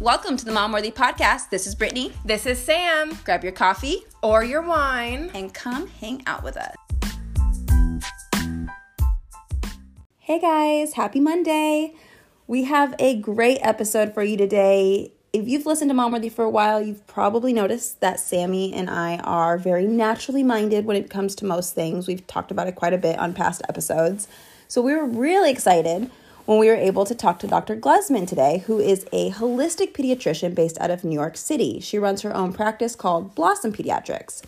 Welcome 0.00 0.36
to 0.36 0.44
the 0.44 0.52
Mom 0.52 0.70
Worthy 0.70 0.92
Podcast. 0.92 1.50
This 1.50 1.66
is 1.66 1.74
Brittany. 1.74 2.12
This 2.24 2.46
is 2.46 2.56
Sam. 2.56 3.18
Grab 3.24 3.42
your 3.42 3.52
coffee 3.52 4.04
or 4.22 4.44
your 4.44 4.62
wine 4.62 5.28
and 5.34 5.52
come 5.52 5.88
hang 5.88 6.22
out 6.24 6.44
with 6.44 6.56
us. 6.56 6.76
Hey 10.18 10.38
guys, 10.38 10.92
happy 10.92 11.18
Monday. 11.18 11.96
We 12.46 12.62
have 12.62 12.94
a 13.00 13.16
great 13.16 13.58
episode 13.60 14.14
for 14.14 14.22
you 14.22 14.36
today. 14.36 15.10
If 15.32 15.48
you've 15.48 15.66
listened 15.66 15.90
to 15.90 15.94
Mom 15.94 16.12
Worthy 16.12 16.28
for 16.28 16.44
a 16.44 16.50
while, 16.50 16.80
you've 16.80 17.04
probably 17.08 17.52
noticed 17.52 18.00
that 18.00 18.20
Sammy 18.20 18.72
and 18.72 18.88
I 18.88 19.16
are 19.16 19.58
very 19.58 19.88
naturally 19.88 20.44
minded 20.44 20.84
when 20.84 20.96
it 20.96 21.10
comes 21.10 21.34
to 21.34 21.44
most 21.44 21.74
things. 21.74 22.06
We've 22.06 22.24
talked 22.28 22.52
about 22.52 22.68
it 22.68 22.76
quite 22.76 22.92
a 22.92 22.98
bit 22.98 23.18
on 23.18 23.34
past 23.34 23.62
episodes. 23.68 24.28
So 24.68 24.80
we 24.80 24.94
were 24.94 25.06
really 25.06 25.50
excited 25.50 26.08
when 26.48 26.58
we 26.58 26.68
were 26.68 26.74
able 26.74 27.04
to 27.04 27.14
talk 27.14 27.38
to 27.38 27.46
Dr. 27.46 27.76
Glesman 27.76 28.26
today, 28.26 28.64
who 28.66 28.78
is 28.78 29.04
a 29.12 29.32
holistic 29.32 29.92
pediatrician 29.92 30.54
based 30.54 30.80
out 30.80 30.90
of 30.90 31.04
New 31.04 31.12
York 31.12 31.36
City. 31.36 31.78
She 31.78 31.98
runs 31.98 32.22
her 32.22 32.34
own 32.34 32.54
practice 32.54 32.96
called 32.96 33.34
Blossom 33.34 33.70
Pediatrics. 33.70 34.40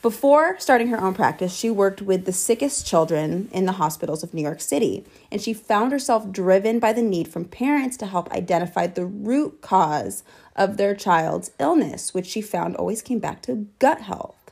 Before 0.00 0.58
starting 0.58 0.88
her 0.88 0.98
own 0.98 1.12
practice, 1.12 1.54
she 1.54 1.68
worked 1.68 2.00
with 2.00 2.24
the 2.24 2.32
sickest 2.32 2.86
children 2.86 3.50
in 3.52 3.66
the 3.66 3.72
hospitals 3.72 4.22
of 4.22 4.32
New 4.32 4.40
York 4.40 4.62
City, 4.62 5.04
and 5.30 5.42
she 5.42 5.52
found 5.52 5.92
herself 5.92 6.32
driven 6.32 6.78
by 6.78 6.94
the 6.94 7.02
need 7.02 7.28
from 7.28 7.44
parents 7.44 7.98
to 7.98 8.06
help 8.06 8.32
identify 8.32 8.86
the 8.86 9.04
root 9.04 9.60
cause 9.60 10.24
of 10.56 10.78
their 10.78 10.94
child's 10.94 11.50
illness, 11.58 12.14
which 12.14 12.26
she 12.26 12.40
found 12.40 12.74
always 12.74 13.02
came 13.02 13.18
back 13.18 13.42
to 13.42 13.66
gut 13.78 14.00
health. 14.00 14.50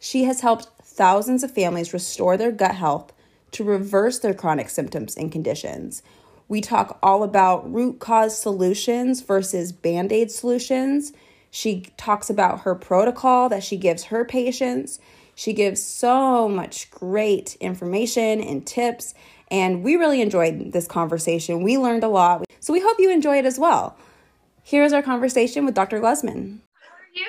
She 0.00 0.24
has 0.24 0.40
helped 0.40 0.66
thousands 0.82 1.44
of 1.44 1.54
families 1.54 1.92
restore 1.92 2.36
their 2.36 2.50
gut 2.50 2.74
health 2.74 3.12
to 3.52 3.64
reverse 3.64 4.18
their 4.18 4.34
chronic 4.34 4.70
symptoms 4.70 5.16
and 5.16 5.32
conditions. 5.32 6.02
We 6.48 6.60
talk 6.60 6.98
all 7.02 7.22
about 7.22 7.70
root 7.72 7.98
cause 7.98 8.38
solutions 8.40 9.20
versus 9.20 9.70
band 9.72 10.12
aid 10.12 10.30
solutions. 10.30 11.12
She 11.50 11.86
talks 11.96 12.30
about 12.30 12.60
her 12.60 12.74
protocol 12.74 13.48
that 13.50 13.62
she 13.62 13.76
gives 13.76 14.04
her 14.04 14.24
patients. 14.24 14.98
She 15.34 15.52
gives 15.52 15.82
so 15.82 16.48
much 16.48 16.90
great 16.90 17.56
information 17.60 18.40
and 18.40 18.66
tips, 18.66 19.14
and 19.50 19.84
we 19.84 19.96
really 19.96 20.20
enjoyed 20.20 20.72
this 20.72 20.86
conversation. 20.86 21.62
We 21.62 21.78
learned 21.78 22.02
a 22.02 22.08
lot, 22.08 22.44
so 22.60 22.72
we 22.72 22.80
hope 22.80 22.98
you 22.98 23.10
enjoy 23.10 23.38
it 23.38 23.46
as 23.46 23.58
well. 23.58 23.96
Here's 24.64 24.92
our 24.92 25.02
conversation 25.02 25.64
with 25.64 25.74
Dr. 25.74 26.00
Glesman. 26.00 26.58
How 26.80 26.94
are 26.94 27.14
you 27.14 27.26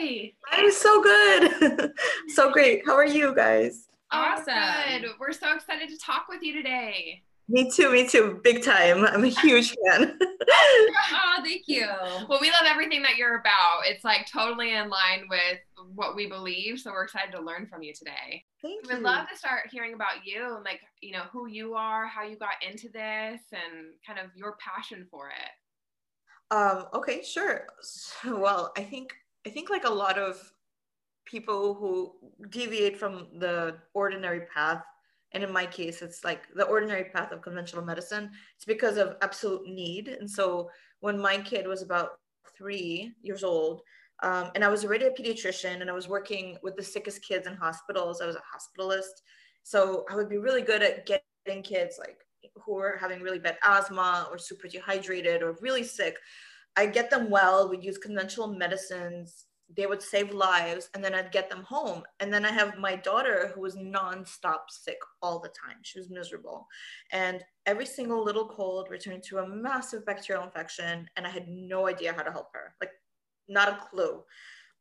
today? 0.00 0.34
I'm 0.50 0.72
so 0.72 1.02
good. 1.02 1.92
so 2.28 2.50
great. 2.50 2.82
How 2.84 2.94
are 2.94 3.06
you 3.06 3.34
guys? 3.34 3.88
Awesome. 4.14 5.02
Good. 5.02 5.10
We're 5.18 5.32
so 5.32 5.54
excited 5.54 5.88
to 5.88 5.98
talk 5.98 6.26
with 6.28 6.42
you 6.42 6.52
today. 6.52 7.22
Me 7.48 7.70
too, 7.70 7.92
me 7.92 8.08
too. 8.08 8.40
Big 8.42 8.62
time. 8.62 9.04
I'm 9.04 9.22
a 9.22 9.28
huge 9.28 9.74
fan. 9.84 10.18
oh, 10.22 11.40
thank 11.42 11.64
you. 11.66 11.86
Well, 12.26 12.38
we 12.40 12.50
love 12.50 12.64
everything 12.66 13.02
that 13.02 13.16
you're 13.16 13.38
about. 13.38 13.82
It's 13.84 14.02
like 14.02 14.26
totally 14.32 14.72
in 14.72 14.88
line 14.88 15.26
with 15.28 15.58
what 15.94 16.16
we 16.16 16.26
believe. 16.26 16.80
So 16.80 16.90
we're 16.90 17.04
excited 17.04 17.32
to 17.32 17.42
learn 17.42 17.66
from 17.66 17.82
you 17.82 17.92
today. 17.92 18.44
Thank 18.62 18.88
We'd 18.88 19.00
love 19.00 19.28
to 19.28 19.36
start 19.36 19.68
hearing 19.70 19.92
about 19.92 20.24
you 20.24 20.56
and 20.56 20.64
like, 20.64 20.80
you 21.02 21.12
know, 21.12 21.24
who 21.32 21.46
you 21.46 21.74
are, 21.74 22.06
how 22.06 22.22
you 22.22 22.36
got 22.36 22.54
into 22.66 22.88
this 22.88 23.42
and 23.52 23.92
kind 24.06 24.18
of 24.18 24.34
your 24.34 24.56
passion 24.58 25.06
for 25.10 25.28
it. 25.28 26.54
Um, 26.54 26.86
okay, 26.94 27.22
sure. 27.22 27.66
So, 27.82 28.38
well, 28.38 28.72
I 28.76 28.84
think 28.84 29.12
I 29.46 29.50
think 29.50 29.68
like 29.68 29.84
a 29.84 29.92
lot 29.92 30.18
of 30.18 30.50
people 31.24 31.74
who 31.74 32.12
deviate 32.50 32.98
from 32.98 33.28
the 33.38 33.76
ordinary 33.94 34.42
path. 34.54 34.82
And 35.32 35.42
in 35.42 35.52
my 35.52 35.66
case 35.66 36.02
it's 36.02 36.22
like 36.24 36.42
the 36.54 36.64
ordinary 36.64 37.04
path 37.04 37.32
of 37.32 37.42
conventional 37.42 37.84
medicine. 37.84 38.30
It's 38.56 38.64
because 38.64 38.96
of 38.96 39.16
absolute 39.22 39.66
need. 39.66 40.08
And 40.08 40.30
so 40.30 40.70
when 41.00 41.18
my 41.18 41.38
kid 41.38 41.66
was 41.66 41.82
about 41.82 42.18
three 42.56 43.12
years 43.22 43.42
old 43.42 43.82
um, 44.22 44.50
and 44.54 44.64
i 44.64 44.68
was 44.68 44.84
already 44.84 45.06
a 45.06 45.10
pediatrician 45.10 45.80
and 45.80 45.90
i 45.90 45.92
was 45.92 46.08
working 46.08 46.56
with 46.62 46.76
the 46.76 46.82
sickest 46.82 47.20
kids 47.26 47.48
in 47.48 47.54
hospitals 47.54 48.20
i 48.20 48.26
was 48.26 48.36
a 48.36 48.42
hospitalist. 48.54 49.22
So 49.64 50.04
i 50.10 50.14
would 50.14 50.28
be 50.28 50.38
really 50.38 50.62
good 50.62 50.82
at 50.82 51.04
getting 51.04 51.62
kids 51.62 51.98
like 51.98 52.18
who 52.64 52.78
are 52.78 52.96
having 52.96 53.20
really 53.22 53.38
bad 53.38 53.58
asthma 53.62 54.28
or 54.30 54.38
super 54.38 54.68
dehydrated 54.68 55.42
or 55.42 55.56
really 55.60 55.82
sick. 55.82 56.16
I 56.76 56.86
get 56.86 57.10
them 57.10 57.30
well. 57.30 57.68
We 57.68 57.78
use 57.78 57.98
conventional 57.98 58.48
medicines 58.48 59.46
they 59.76 59.86
would 59.86 60.02
save 60.02 60.32
lives 60.32 60.90
and 60.94 61.02
then 61.02 61.14
I'd 61.14 61.32
get 61.32 61.48
them 61.48 61.62
home. 61.62 62.02
And 62.20 62.32
then 62.32 62.44
I 62.44 62.52
have 62.52 62.78
my 62.78 62.96
daughter 62.96 63.50
who 63.54 63.60
was 63.60 63.76
nonstop 63.76 64.68
sick 64.68 64.98
all 65.22 65.40
the 65.40 65.48
time. 65.48 65.78
She 65.82 65.98
was 65.98 66.10
miserable. 66.10 66.66
And 67.12 67.42
every 67.66 67.86
single 67.86 68.22
little 68.22 68.48
cold 68.48 68.88
returned 68.90 69.22
to 69.24 69.38
a 69.38 69.48
massive 69.48 70.04
bacterial 70.04 70.44
infection. 70.44 71.08
And 71.16 71.26
I 71.26 71.30
had 71.30 71.48
no 71.48 71.88
idea 71.88 72.12
how 72.12 72.22
to 72.22 72.32
help 72.32 72.48
her, 72.52 72.74
like, 72.80 72.90
not 73.48 73.68
a 73.68 73.86
clue. 73.90 74.22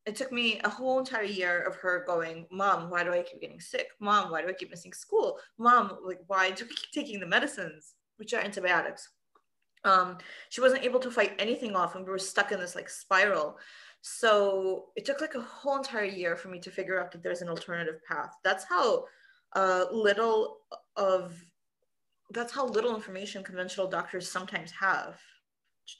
It 0.05 0.17
took 0.17 0.33
me 0.33 0.59
a 0.63 0.69
whole 0.69 0.99
entire 0.99 1.23
year 1.23 1.61
of 1.61 1.75
her 1.77 2.03
going, 2.05 2.45
Mom, 2.51 2.89
why 2.89 3.05
do 3.05 3.13
I 3.13 3.23
keep 3.23 3.39
getting 3.39 3.61
sick? 3.61 3.87
Mom, 4.01 4.31
why 4.31 4.41
do 4.41 4.49
I 4.49 4.53
keep 4.53 4.69
missing 4.69 4.91
school? 4.91 5.39
Mom, 5.57 5.97
like, 6.05 6.19
why 6.27 6.51
do 6.51 6.65
we 6.65 6.75
keep 6.75 6.91
taking 6.91 7.21
the 7.21 7.25
medicines, 7.25 7.93
which 8.17 8.33
are 8.33 8.41
antibiotics? 8.41 9.09
Um, 9.85 10.17
she 10.49 10.61
wasn't 10.61 10.83
able 10.83 10.99
to 11.01 11.11
fight 11.11 11.33
anything 11.39 11.75
off, 11.75 11.95
and 11.95 12.05
we 12.05 12.11
were 12.11 12.19
stuck 12.19 12.51
in 12.51 12.59
this 12.59 12.75
like 12.75 12.89
spiral. 12.89 13.57
So 14.05 14.87
it 14.97 15.05
took 15.05 15.21
like 15.21 15.35
a 15.35 15.41
whole 15.41 15.77
entire 15.77 16.03
year 16.03 16.35
for 16.35 16.49
me 16.49 16.59
to 16.59 16.69
figure 16.69 17.01
out 17.01 17.09
that 17.13 17.23
there's 17.23 17.41
an 17.41 17.47
alternative 17.47 18.01
path. 18.05 18.35
That's 18.43 18.65
how 18.65 19.05
uh, 19.55 19.85
little 19.93 20.57
of 20.97 21.41
that's 22.31 22.51
how 22.51 22.67
little 22.67 22.95
information 22.95 23.45
conventional 23.45 23.87
doctors 23.87 24.29
sometimes 24.29 24.71
have. 24.71 25.17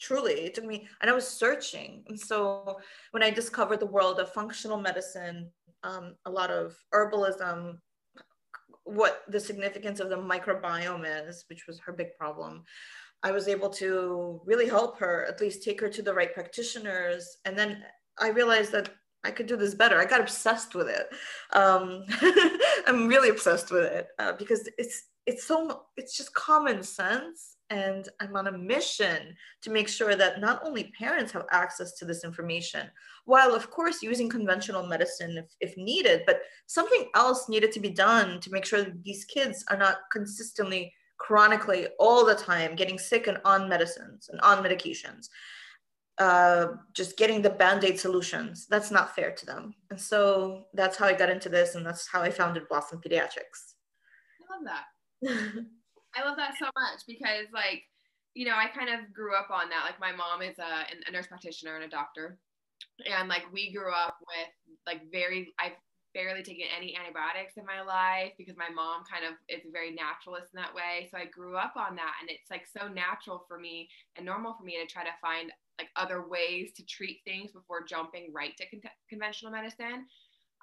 Truly, 0.02 0.34
it 0.34 0.54
took 0.54 0.66
me, 0.66 0.86
and 1.02 1.10
I 1.10 1.14
was 1.14 1.26
searching. 1.26 2.04
And 2.10 2.20
so 2.20 2.78
when 3.12 3.24
I 3.24 3.30
discovered 3.30 3.80
the 3.80 3.86
world 3.86 4.20
of 4.20 4.34
functional 4.34 4.82
medicine, 4.82 5.50
um, 5.84 6.16
a 6.26 6.32
lot 6.32 6.50
of 6.50 6.76
herbalism, 6.94 7.78
what 8.84 9.22
the 9.30 9.40
significance 9.40 10.02
of 10.02 10.10
the 10.10 10.18
microbiome 10.18 11.06
is, 11.28 11.46
which 11.48 11.68
was 11.68 11.80
her 11.80 11.94
big 11.94 12.18
problem. 12.20 12.64
I 13.24 13.32
was 13.32 13.48
able 13.48 13.70
to 13.72 14.42
really 14.46 14.68
help 14.68 15.00
her, 15.00 15.26
at 15.26 15.40
least 15.40 15.64
take 15.64 15.80
her 15.82 15.90
to 15.90 16.02
the 16.02 16.14
right 16.14 16.34
practitioners. 16.34 17.38
And 17.46 17.58
then 17.58 17.84
I 18.20 18.30
realized 18.30 18.72
that 18.74 18.90
I 19.24 19.32
could 19.32 19.48
do 19.48 19.56
this 19.56 19.74
better. 19.74 19.98
I 20.00 20.06
got 20.06 20.20
obsessed 20.20 20.76
with 20.76 20.90
it. 20.90 21.08
Um, 21.54 22.04
I'm 22.88 23.08
really 23.08 23.30
obsessed 23.30 23.72
with 23.72 23.86
it 23.86 24.08
uh, 24.20 24.34
because 24.34 24.70
it's 24.78 25.04
it's 25.26 25.46
so 25.46 25.84
it's 25.96 26.18
just 26.18 26.34
common 26.34 26.84
sense, 26.84 27.56
and 27.70 28.10
I'm 28.20 28.36
on 28.36 28.48
a 28.48 28.58
mission 28.58 29.34
to 29.62 29.70
make 29.70 29.88
sure 29.88 30.16
that 30.16 30.42
not 30.42 30.62
only 30.66 30.92
parents 31.00 31.32
have 31.32 31.46
access 31.52 31.94
to 31.94 32.06
this 32.06 32.26
information, 32.26 32.92
while 33.24 33.56
of 33.56 33.72
course 33.72 34.04
using 34.04 34.28
conventional 34.28 34.86
medicine 34.86 35.38
if, 35.38 35.46
if 35.62 35.78
needed, 35.78 36.24
but 36.26 36.42
something 36.68 37.06
else 37.16 37.48
needed 37.48 37.72
to 37.72 37.80
be 37.80 37.90
done 37.90 38.42
to 38.42 38.52
make 38.52 38.66
sure 38.66 38.84
that 38.84 39.02
these 39.02 39.24
kids 39.24 39.64
are 39.70 39.78
not 39.78 40.00
consistently 40.12 40.94
chronically 41.18 41.88
all 42.00 42.26
the 42.26 42.36
time 42.36 42.76
getting 42.76 43.00
sick 43.00 43.28
and 43.28 43.40
on 43.46 43.70
medicines 43.70 44.30
and 44.32 44.40
on 44.42 44.64
medications 44.64 45.28
uh, 46.20 46.68
just 46.94 47.18
getting 47.18 47.42
the 47.42 47.50
band-aid 47.50 48.00
solutions. 48.00 48.68
That's 48.68 48.92
not 48.92 49.16
fair 49.16 49.32
to 49.32 49.46
them. 49.46 49.74
And 49.90 50.00
so 50.00 50.66
that's 50.74 50.98
how 50.98 51.08
i 51.08 51.14
got 51.14 51.30
into 51.30 51.50
this 51.50 51.76
and 51.76 51.86
that's 51.86 52.08
how 52.08 52.22
i 52.22 52.30
founded 52.30 52.68
blossom 52.70 53.02
pediatrics. 53.02 53.74
I 54.40 54.54
love 54.54 54.64
that. 54.66 55.66
I 56.16 56.26
love 56.26 56.38
that 56.38 56.54
so 56.60 56.66
much 56.66 57.00
because 57.08 57.48
like 57.54 57.82
you 58.36 58.46
know 58.46 58.56
i 58.56 58.68
kind 58.68 58.90
of 58.90 59.14
grew 59.14 59.36
up 59.36 59.50
on 59.52 59.70
that. 59.70 59.86
Like 59.86 60.00
my 60.00 60.16
mom 60.16 60.42
is 60.42 60.60
a, 60.60 60.86
a 61.08 61.12
nurse 61.12 61.28
practitioner 61.28 61.76
and 61.76 61.86
a 61.86 61.90
doctor. 61.90 62.38
And 63.12 63.28
like 63.28 63.44
we 63.52 63.74
grew 63.74 63.92
up 63.92 64.18
with 64.22 64.78
like 64.86 65.12
very 65.12 65.54
i 65.60 65.74
barely 66.14 66.44
taken 66.44 66.66
any 66.76 66.96
antibiotics 66.96 67.58
in 67.58 67.66
my 67.66 67.82
life 67.82 68.34
because 68.38 68.56
my 68.56 68.70
mom 68.70 69.04
kind 69.10 69.26
of 69.26 69.34
is 69.50 69.66
very 69.72 69.92
naturalist 69.92 70.54
in 70.54 70.62
that 70.62 70.74
way. 70.74 71.10
So 71.12 71.18
I 71.18 71.26
grew 71.26 71.58
up 71.58 71.74
on 71.76 71.96
that 71.96 72.14
and 72.22 72.30
it's 72.30 72.50
like 72.52 72.66
so 72.66 72.88
natural 72.88 73.46
for 73.48 73.60
me 73.60 73.90
and 74.16 74.26
normal 74.26 74.54
for 74.54 74.64
me 74.64 74.78
to 74.80 74.92
try 74.92 75.04
to 75.04 75.16
find 75.22 75.52
like 75.80 75.90
other 75.96 76.28
ways 76.28 76.72
to 76.78 76.86
treat 76.86 77.22
things 77.26 77.52
before 77.52 77.84
jumping 77.84 78.32
right 78.34 78.56
to 78.58 78.70
con- 78.70 78.92
conventional 79.10 79.52
medicine. 79.52 80.06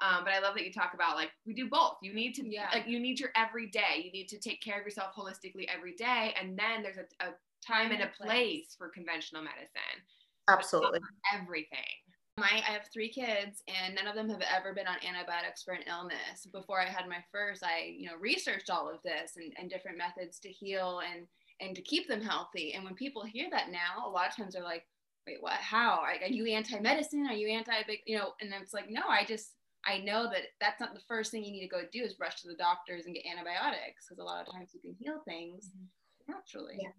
Um, 0.03 0.25
but 0.25 0.33
I 0.33 0.41
love 0.41 0.55
that 0.55 0.65
you 0.65 0.73
talk 0.73 0.95
about 0.95 1.17
like 1.17 1.31
we 1.47 1.53
do 1.53 1.69
both. 1.69 1.97
You 2.03 2.15
need 2.15 2.35
to 2.37 2.49
yeah. 2.49 2.69
like 2.73 2.87
you 2.87 2.99
need 2.99 3.21
your 3.21 3.31
everyday. 3.37 4.03
You 4.03 4.11
need 4.13 4.29
to 4.29 4.39
take 4.39 4.63
care 4.63 4.79
of 4.79 4.85
yourself 4.85 5.15
holistically 5.15 5.67
every 5.69 5.95
day, 5.95 6.35
and 6.41 6.59
then 6.59 6.83
there's 6.83 6.97
a, 6.97 7.25
a 7.25 7.35
time 7.67 7.93
and 7.93 8.03
a 8.03 8.07
place 8.07 8.75
for 8.79 8.89
conventional 8.89 9.43
medicine. 9.43 10.01
Absolutely, 10.49 11.01
everything. 11.35 12.01
My, 12.41 12.49
I 12.67 12.73
have 12.73 12.89
three 12.93 13.11
kids, 13.11 13.63
and 13.69 13.95
none 13.95 14.07
of 14.07 14.15
them 14.15 14.31
have 14.31 14.43
ever 14.57 14.73
been 14.73 14.87
on 14.87 14.97
antibiotics 15.07 15.63
for 15.63 15.75
an 15.75 15.85
illness. 15.87 16.47
Before 16.51 16.81
I 16.81 16.87
had 16.87 17.09
my 17.09 17.23
first, 17.31 17.63
I 17.63 17.95
you 17.97 18.09
know 18.09 18.17
researched 18.19 18.71
all 18.71 18.89
of 18.89 19.03
this 19.03 19.37
and, 19.37 19.53
and 19.59 19.69
different 19.69 19.99
methods 19.99 20.39
to 20.41 20.49
heal 20.49 21.01
and 21.01 21.27
and 21.61 21.77
to 21.77 21.83
keep 21.83 22.09
them 22.09 22.23
healthy. 22.23 22.73
And 22.73 22.83
when 22.85 22.95
people 22.95 23.23
hear 23.25 23.49
that 23.51 23.71
now, 23.71 24.07
a 24.07 24.11
lot 24.11 24.29
of 24.29 24.37
times 24.37 24.55
they're 24.55 24.63
like, 24.63 24.87
"Wait, 25.27 25.37
what? 25.41 25.61
How? 25.61 26.01
Are 26.01 26.15
you 26.27 26.47
anti-medicine? 26.47 27.27
Are 27.27 27.35
you 27.35 27.49
anti 27.49 27.75
You 28.07 28.19
know?" 28.19 28.33
And 28.41 28.53
it's 28.61 28.73
like, 28.73 28.89
no, 28.89 29.03
I 29.09 29.25
just 29.25 29.53
I 29.85 29.99
know 29.99 30.25
that 30.25 30.43
that's 30.61 30.81
not 30.81 30.95
the 30.95 31.01
first 31.09 31.31
thing 31.31 31.45
you 31.45 31.53
need 31.53 31.69
to 31.69 31.69
go 31.69 31.83
do 31.93 32.03
is 32.03 32.17
rush 32.21 32.43
to 32.43 32.49
the 32.49 32.57
doctors 32.57 33.07
and 33.07 33.15
get 33.15 33.25
antibiotics 33.31 34.07
because 34.09 34.19
a 34.19 34.25
lot 34.25 34.47
of 34.47 34.53
times 34.53 34.71
you 34.75 34.81
can 34.81 34.95
heal 34.99 35.21
things 35.25 35.69
mm-hmm. 35.69 36.33
naturally. 36.33 36.79
Yeah. 36.81 36.91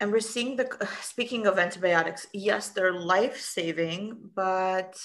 And 0.00 0.12
we're 0.12 0.20
seeing 0.20 0.56
the 0.56 0.68
speaking 1.02 1.46
of 1.46 1.58
antibiotics 1.58 2.26
yes 2.32 2.70
they're 2.70 2.92
life 2.92 3.40
saving 3.40 4.18
but 4.34 4.98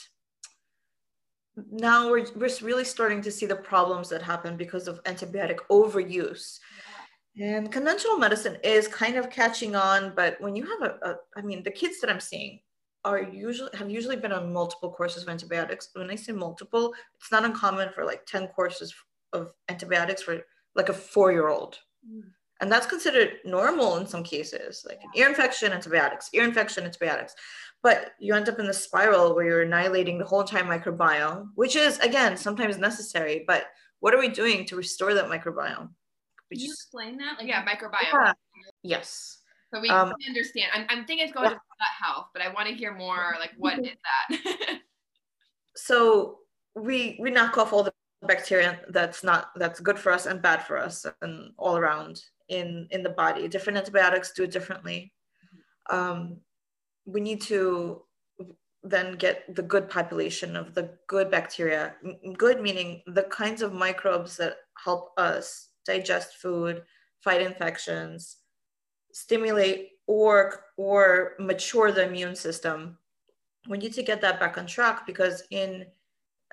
now 1.72 2.10
we're, 2.10 2.26
we're 2.36 2.50
really 2.62 2.84
starting 2.84 3.22
to 3.22 3.32
see 3.32 3.46
the 3.46 3.56
problems 3.56 4.10
that 4.10 4.22
happen 4.22 4.58
because 4.58 4.88
of 4.88 5.04
antibiotic 5.04 5.58
overuse. 5.70 6.58
And 7.40 7.72
conventional 7.72 8.18
medicine 8.18 8.58
is 8.64 8.88
kind 8.88 9.18
of 9.18 9.30
catching 9.30 9.76
on 9.76 10.14
but 10.16 10.40
when 10.40 10.56
you 10.56 10.66
have 10.66 10.92
a, 10.92 11.10
a 11.10 11.16
I 11.36 11.42
mean 11.42 11.64
the 11.64 11.72
kids 11.72 12.00
that 12.00 12.10
i'm 12.10 12.20
seeing 12.20 12.60
are 13.06 13.22
usually 13.22 13.72
have 13.74 13.90
usually 13.90 14.16
been 14.16 14.32
on 14.32 14.54
multiple 14.54 14.92
courses 14.92 15.24
of 15.24 15.30
antibiotics. 15.30 15.90
When 15.94 16.12
i 16.12 16.16
say 16.16 16.32
multiple 16.32 16.94
it's 17.16 17.32
not 17.32 17.46
uncommon 17.46 17.90
for 17.94 18.06
like 18.06 18.26
10 18.28 18.48
courses 18.50 18.94
of 19.34 19.52
antibiotics 19.68 20.22
for 20.22 20.42
like 20.76 20.90
a 20.90 20.94
four 20.94 21.32
year 21.32 21.50
old 21.50 21.80
mm. 22.08 22.22
And 22.64 22.72
that's 22.72 22.88
considered 22.88 23.40
normal 23.44 23.98
in 23.98 24.08
some 24.08 24.24
cases 24.24 24.86
like 24.88 25.02
an 25.04 25.10
ear 25.16 25.28
infection 25.28 25.74
antibiotics 25.74 26.30
ear 26.34 26.46
infection 26.46 26.86
antibiotics 26.86 27.36
but 27.82 28.14
you 28.20 28.34
end 28.34 28.48
up 28.48 28.58
in 28.58 28.66
the 28.66 28.74
spiral 28.74 29.36
where 29.36 29.46
you're 29.46 29.62
annihilating 29.64 30.18
the 30.18 30.24
whole 30.24 30.40
entire 30.40 30.64
microbiome 30.64 31.50
which 31.56 31.76
is 31.76 32.00
again 32.00 32.38
sometimes 32.38 32.78
necessary 32.78 33.44
but 33.46 33.66
what 34.00 34.14
are 34.14 34.20
we 34.20 34.28
doing 34.28 34.66
to 34.66 34.76
restore 34.76 35.14
that 35.14 35.28
microbiome? 35.28 35.88
We 36.52 36.58
Can 36.58 36.66
you 36.66 36.72
explain 36.72 37.18
that? 37.20 37.38
Like 37.38 37.48
yeah 37.48 37.66
microbiome. 37.66 38.12
Yeah. 38.14 38.34
yes. 38.84 39.40
So 39.74 39.80
we 39.80 39.90
um, 39.90 40.14
understand. 40.28 40.68
I'm, 40.74 40.86
I'm 40.90 41.06
thinking 41.06 41.26
it's 41.26 41.34
going 41.34 41.46
yeah. 41.46 41.56
to 41.56 41.56
gut 41.56 41.96
health 42.02 42.28
but 42.34 42.44
i 42.44 42.50
want 42.54 42.68
to 42.68 42.76
hear 42.76 42.94
more 42.94 43.36
like 43.40 43.52
what 43.58 43.80
is 43.80 43.98
that? 44.30 44.80
So 45.76 46.40
we 46.76 47.18
we 47.20 47.32
knock 47.32 47.58
off 47.58 47.74
all 47.74 47.84
the 47.84 47.94
bacteria 48.22 48.80
that's 48.90 49.24
not 49.24 49.50
that's 49.56 49.80
good 49.80 49.98
for 49.98 50.12
us 50.12 50.28
and 50.28 50.42
bad 50.42 50.64
for 50.64 50.78
us 50.78 51.06
and 51.22 51.52
all 51.58 51.78
around 51.78 52.22
in 52.50 52.88
in 52.92 53.04
the 53.04 53.10
body. 53.10 53.48
Different 53.48 53.78
antibiotics 53.78 54.34
do 54.34 54.44
it 54.44 54.52
differently. 54.52 55.14
Um, 55.90 56.38
we 57.06 57.22
need 57.22 57.42
to 57.42 58.04
then 58.84 59.16
get 59.16 59.56
the 59.56 59.62
good 59.62 59.90
population 59.90 60.56
of 60.56 60.74
the 60.74 60.98
good 61.08 61.32
bacteria. 61.32 61.96
Good 62.38 62.62
meaning 62.62 63.02
the 63.08 63.24
kinds 63.24 63.62
of 63.62 63.74
microbes 63.74 64.38
that 64.38 64.58
help 64.84 65.12
us 65.18 65.70
digest 65.86 66.36
food 66.36 66.84
fight 67.24 67.42
infections 67.42 68.38
stimulate 69.14 69.92
or 70.08 70.66
or 70.78 71.34
mature 71.40 71.92
the 71.92 72.06
immune 72.06 72.36
system. 72.36 72.98
We 73.70 73.78
need 73.78 73.94
to 73.94 74.04
get 74.04 74.20
that 74.22 74.40
back 74.40 74.58
on 74.58 74.68
track 74.68 75.08
because 75.08 75.44
in 75.50 75.86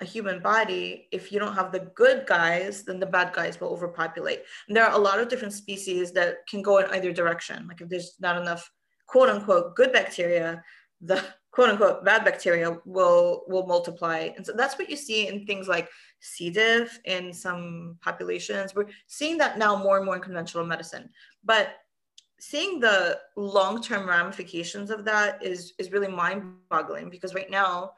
a 0.01 0.05
human 0.05 0.41
body, 0.41 1.07
if 1.11 1.31
you 1.31 1.39
don't 1.39 1.53
have 1.53 1.71
the 1.71 1.91
good 1.95 2.25
guys, 2.25 2.83
then 2.83 2.99
the 2.99 3.05
bad 3.05 3.33
guys 3.33 3.61
will 3.61 3.69
overpopulate. 3.69 4.41
And 4.67 4.75
there 4.75 4.85
are 4.85 4.95
a 4.95 5.01
lot 5.01 5.19
of 5.19 5.29
different 5.29 5.53
species 5.53 6.11
that 6.13 6.47
can 6.47 6.61
go 6.61 6.79
in 6.79 6.89
either 6.91 7.13
direction. 7.13 7.67
Like 7.67 7.81
if 7.81 7.89
there's 7.89 8.15
not 8.19 8.41
enough 8.41 8.69
quote 9.05 9.29
unquote 9.29 9.75
good 9.75 9.93
bacteria, 9.93 10.63
the 10.99 11.23
quote 11.51 11.69
unquote 11.69 12.03
bad 12.03 12.25
bacteria 12.25 12.77
will 12.85 13.43
will 13.47 13.67
multiply. 13.67 14.29
And 14.35 14.45
so 14.45 14.53
that's 14.53 14.77
what 14.77 14.89
you 14.89 14.95
see 14.95 15.27
in 15.27 15.45
things 15.45 15.67
like 15.67 15.87
C. 16.19 16.49
diff 16.49 16.99
in 17.05 17.31
some 17.31 17.97
populations. 18.01 18.73
We're 18.73 18.87
seeing 19.07 19.37
that 19.37 19.57
now 19.57 19.75
more 19.75 19.97
and 19.97 20.05
more 20.05 20.15
in 20.15 20.21
conventional 20.21 20.65
medicine. 20.65 21.09
But 21.43 21.75
seeing 22.39 22.79
the 22.79 23.19
long-term 23.35 24.09
ramifications 24.09 24.89
of 24.89 25.05
that 25.05 25.43
is 25.45 25.73
is 25.77 25.91
really 25.91 26.07
mind-boggling 26.07 27.11
because 27.11 27.35
right 27.35 27.51
now 27.51 27.91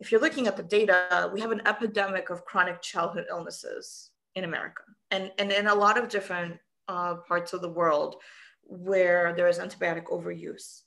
if 0.00 0.10
you're 0.10 0.20
looking 0.20 0.46
at 0.46 0.56
the 0.56 0.62
data, 0.62 1.30
we 1.32 1.40
have 1.40 1.52
an 1.52 1.62
epidemic 1.66 2.30
of 2.30 2.44
chronic 2.44 2.80
childhood 2.80 3.26
illnesses 3.30 4.10
in 4.34 4.44
America 4.44 4.82
and, 5.10 5.30
and 5.38 5.52
in 5.52 5.66
a 5.66 5.74
lot 5.74 5.98
of 5.98 6.08
different 6.08 6.58
uh, 6.88 7.16
parts 7.28 7.52
of 7.52 7.60
the 7.60 7.68
world 7.68 8.16
where 8.62 9.34
there 9.34 9.48
is 9.48 9.58
antibiotic 9.58 10.04
overuse. 10.06 10.82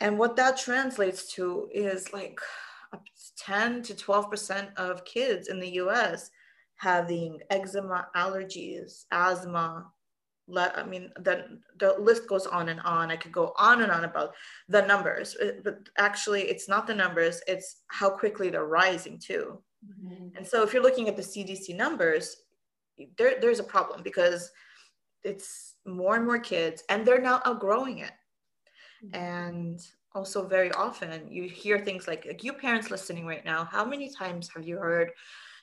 And 0.00 0.18
what 0.18 0.36
that 0.36 0.56
translates 0.56 1.32
to 1.34 1.68
is 1.72 2.12
like 2.12 2.38
10 3.38 3.82
to 3.82 3.94
12% 3.94 4.74
of 4.76 5.04
kids 5.04 5.48
in 5.48 5.58
the 5.58 5.70
US 5.70 6.30
having 6.76 7.40
eczema, 7.50 8.06
allergies, 8.14 9.04
asthma, 9.10 9.90
let, 10.48 10.76
I 10.78 10.84
mean, 10.84 11.10
the, 11.20 11.60
the 11.78 11.94
list 11.98 12.26
goes 12.26 12.46
on 12.46 12.70
and 12.70 12.80
on. 12.80 13.10
I 13.10 13.16
could 13.16 13.32
go 13.32 13.52
on 13.58 13.82
and 13.82 13.92
on 13.92 14.04
about 14.04 14.34
the 14.68 14.82
numbers, 14.82 15.36
uh, 15.36 15.52
but 15.62 15.88
actually, 15.98 16.42
it's 16.42 16.68
not 16.68 16.86
the 16.86 16.94
numbers, 16.94 17.40
it's 17.46 17.82
how 17.88 18.10
quickly 18.10 18.48
they're 18.48 18.64
rising 18.64 19.18
too. 19.18 19.58
Mm-hmm. 19.86 20.36
And 20.36 20.46
so, 20.46 20.62
if 20.62 20.72
you're 20.72 20.82
looking 20.82 21.08
at 21.08 21.16
the 21.16 21.22
CDC 21.22 21.76
numbers, 21.76 22.36
there, 23.16 23.34
there's 23.40 23.60
a 23.60 23.64
problem 23.64 24.02
because 24.02 24.50
it's 25.22 25.74
more 25.86 26.16
and 26.16 26.26
more 26.26 26.38
kids, 26.38 26.82
and 26.88 27.06
they're 27.06 27.20
now 27.20 27.42
outgrowing 27.44 27.98
it. 27.98 28.12
Mm-hmm. 29.04 29.22
And 29.22 29.80
also, 30.14 30.48
very 30.48 30.72
often, 30.72 31.30
you 31.30 31.44
hear 31.44 31.78
things 31.78 32.08
like, 32.08 32.24
like 32.24 32.42
you 32.42 32.54
parents 32.54 32.90
listening 32.90 33.26
right 33.26 33.44
now, 33.44 33.68
how 33.70 33.84
many 33.84 34.10
times 34.10 34.48
have 34.54 34.66
you 34.66 34.78
heard 34.78 35.10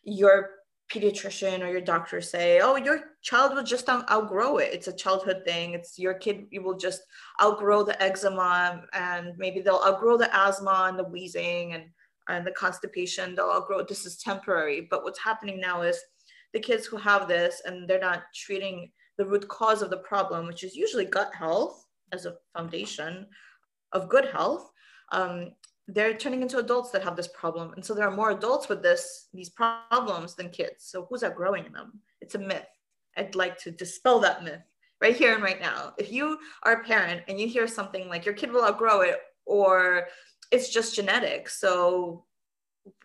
your 0.03 0.51
pediatrician 0.91 1.61
or 1.61 1.67
your 1.67 1.81
doctor 1.81 2.21
say, 2.21 2.59
oh, 2.61 2.75
your 2.75 3.01
child 3.21 3.55
will 3.55 3.63
just 3.63 3.89
outgrow 3.89 4.57
it. 4.57 4.73
It's 4.73 4.87
a 4.87 4.93
childhood 4.93 5.41
thing. 5.45 5.73
It's 5.73 5.97
your 5.97 6.13
kid, 6.13 6.45
you 6.51 6.61
will 6.61 6.77
just 6.77 7.01
outgrow 7.41 7.83
the 7.83 8.01
eczema 8.01 8.83
and 8.93 9.33
maybe 9.37 9.61
they'll 9.61 9.83
outgrow 9.85 10.17
the 10.17 10.33
asthma 10.35 10.85
and 10.87 10.99
the 10.99 11.03
wheezing 11.03 11.73
and, 11.73 11.85
and 12.29 12.45
the 12.45 12.51
constipation. 12.51 13.35
They'll 13.35 13.51
outgrow 13.51 13.83
This 13.83 14.05
is 14.05 14.17
temporary. 14.17 14.87
But 14.89 15.03
what's 15.03 15.19
happening 15.19 15.59
now 15.59 15.81
is 15.81 15.99
the 16.53 16.59
kids 16.59 16.85
who 16.85 16.97
have 16.97 17.27
this 17.27 17.61
and 17.65 17.87
they're 17.87 17.99
not 17.99 18.23
treating 18.33 18.91
the 19.17 19.25
root 19.25 19.47
cause 19.47 19.81
of 19.81 19.89
the 19.89 19.97
problem, 19.97 20.45
which 20.45 20.63
is 20.63 20.75
usually 20.75 21.05
gut 21.05 21.31
health 21.33 21.85
as 22.11 22.25
a 22.25 22.35
foundation 22.55 23.25
of 23.91 24.09
good 24.09 24.25
health, 24.25 24.69
um, 25.11 25.51
they're 25.87 26.15
turning 26.15 26.41
into 26.41 26.57
adults 26.57 26.91
that 26.91 27.03
have 27.03 27.15
this 27.15 27.27
problem. 27.27 27.73
And 27.73 27.85
so 27.85 27.93
there 27.93 28.07
are 28.07 28.15
more 28.15 28.31
adults 28.31 28.69
with 28.69 28.81
this 28.81 29.27
these 29.33 29.49
problems 29.49 30.35
than 30.35 30.49
kids. 30.49 30.85
So 30.85 31.05
who's 31.05 31.23
outgrowing 31.23 31.71
them? 31.71 31.99
It's 32.21 32.35
a 32.35 32.39
myth. 32.39 32.65
I'd 33.17 33.35
like 33.35 33.57
to 33.59 33.71
dispel 33.71 34.19
that 34.19 34.43
myth 34.43 34.61
right 35.01 35.15
here 35.15 35.33
and 35.33 35.43
right 35.43 35.59
now. 35.59 35.93
If 35.97 36.11
you 36.11 36.39
are 36.63 36.73
a 36.73 36.83
parent 36.83 37.21
and 37.27 37.39
you 37.39 37.47
hear 37.47 37.67
something 37.67 38.09
like 38.09 38.25
your 38.25 38.33
kid 38.33 38.51
will 38.51 38.65
outgrow 38.65 39.01
it 39.01 39.19
or 39.45 40.07
it's 40.51 40.69
just 40.69 40.95
genetic 40.95 41.49
so 41.49 42.25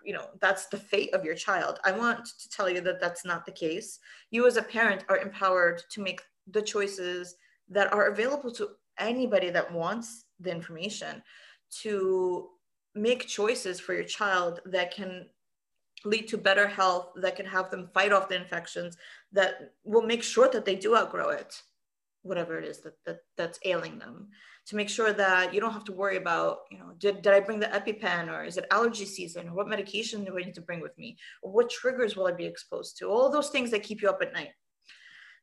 you 0.05 0.12
know 0.12 0.27
that's 0.41 0.67
the 0.67 0.77
fate 0.77 1.12
of 1.15 1.25
your 1.25 1.35
child. 1.35 1.79
I 1.85 1.93
want 1.93 2.25
to 2.27 2.49
tell 2.49 2.69
you 2.69 2.81
that 2.82 3.00
that's 3.00 3.25
not 3.25 3.44
the 3.47 3.53
case. 3.53 3.99
You 4.31 4.47
as 4.47 4.56
a 4.56 4.62
parent 4.62 5.05
are 5.09 5.19
empowered 5.19 5.82
to 5.91 6.00
make 6.00 6.21
the 6.50 6.62
choices 6.62 7.37
that 7.69 7.93
are 7.93 8.08
available 8.08 8.53
to 8.53 8.70
anybody 8.99 9.51
that 9.51 9.72
wants 9.72 10.25
the 10.39 10.51
information 10.51 11.22
to 11.82 12.49
make 12.94 13.27
choices 13.27 13.81
for 13.81 13.94
your 13.94 14.05
child 14.05 14.61
that 14.67 14.94
can 14.94 15.27
lead 16.05 16.29
to 16.29 16.39
better 16.39 16.67
health, 16.67 17.11
that 17.17 17.37
can 17.37 17.47
have 17.47 17.70
them 17.70 17.91
fight 17.93 18.13
off 18.13 18.29
the 18.29 18.37
infections, 18.37 18.97
that 19.32 19.73
will 19.85 20.03
make 20.03 20.23
sure 20.23 20.49
that 20.49 20.65
they 20.65 20.75
do 20.75 20.97
outgrow 20.97 21.31
it, 21.31 21.63
whatever 22.23 22.59
it 22.59 22.65
is 22.65 22.81
that, 22.81 22.94
that 23.05 23.19
that's 23.37 23.59
ailing 23.65 23.99
them. 23.99 24.29
To 24.67 24.77
make 24.77 24.89
sure 24.89 25.13
that 25.13 25.53
you 25.53 25.61
don't 25.61 25.73
have 25.73 25.85
to 25.85 25.93
worry 25.93 26.17
about, 26.17 26.59
you 26.70 26.79
know, 26.79 26.93
did, 26.99 27.23
did 27.23 27.32
I 27.32 27.41
bring 27.41 27.59
the 27.59 27.67
EpiPen 27.67 28.29
or 28.29 28.44
is 28.44 28.56
it 28.56 28.67
allergy 28.70 29.05
season 29.05 29.49
or 29.49 29.55
what 29.55 29.69
medication 29.69 30.25
do 30.25 30.39
I 30.39 30.43
need 30.43 30.55
to 30.55 30.61
bring 30.61 30.81
with 30.81 30.97
me? 30.97 31.17
Or 31.43 31.51
what 31.51 31.70
triggers 31.70 32.15
will 32.15 32.27
I 32.27 32.32
be 32.32 32.44
exposed 32.44 32.97
to? 32.99 33.09
All 33.09 33.31
those 33.31 33.51
things 33.51 33.70
that 33.73 33.82
keep 33.82 34.01
you 34.01 34.09
up 34.09 34.23
at 34.23 34.32
night 34.32 34.51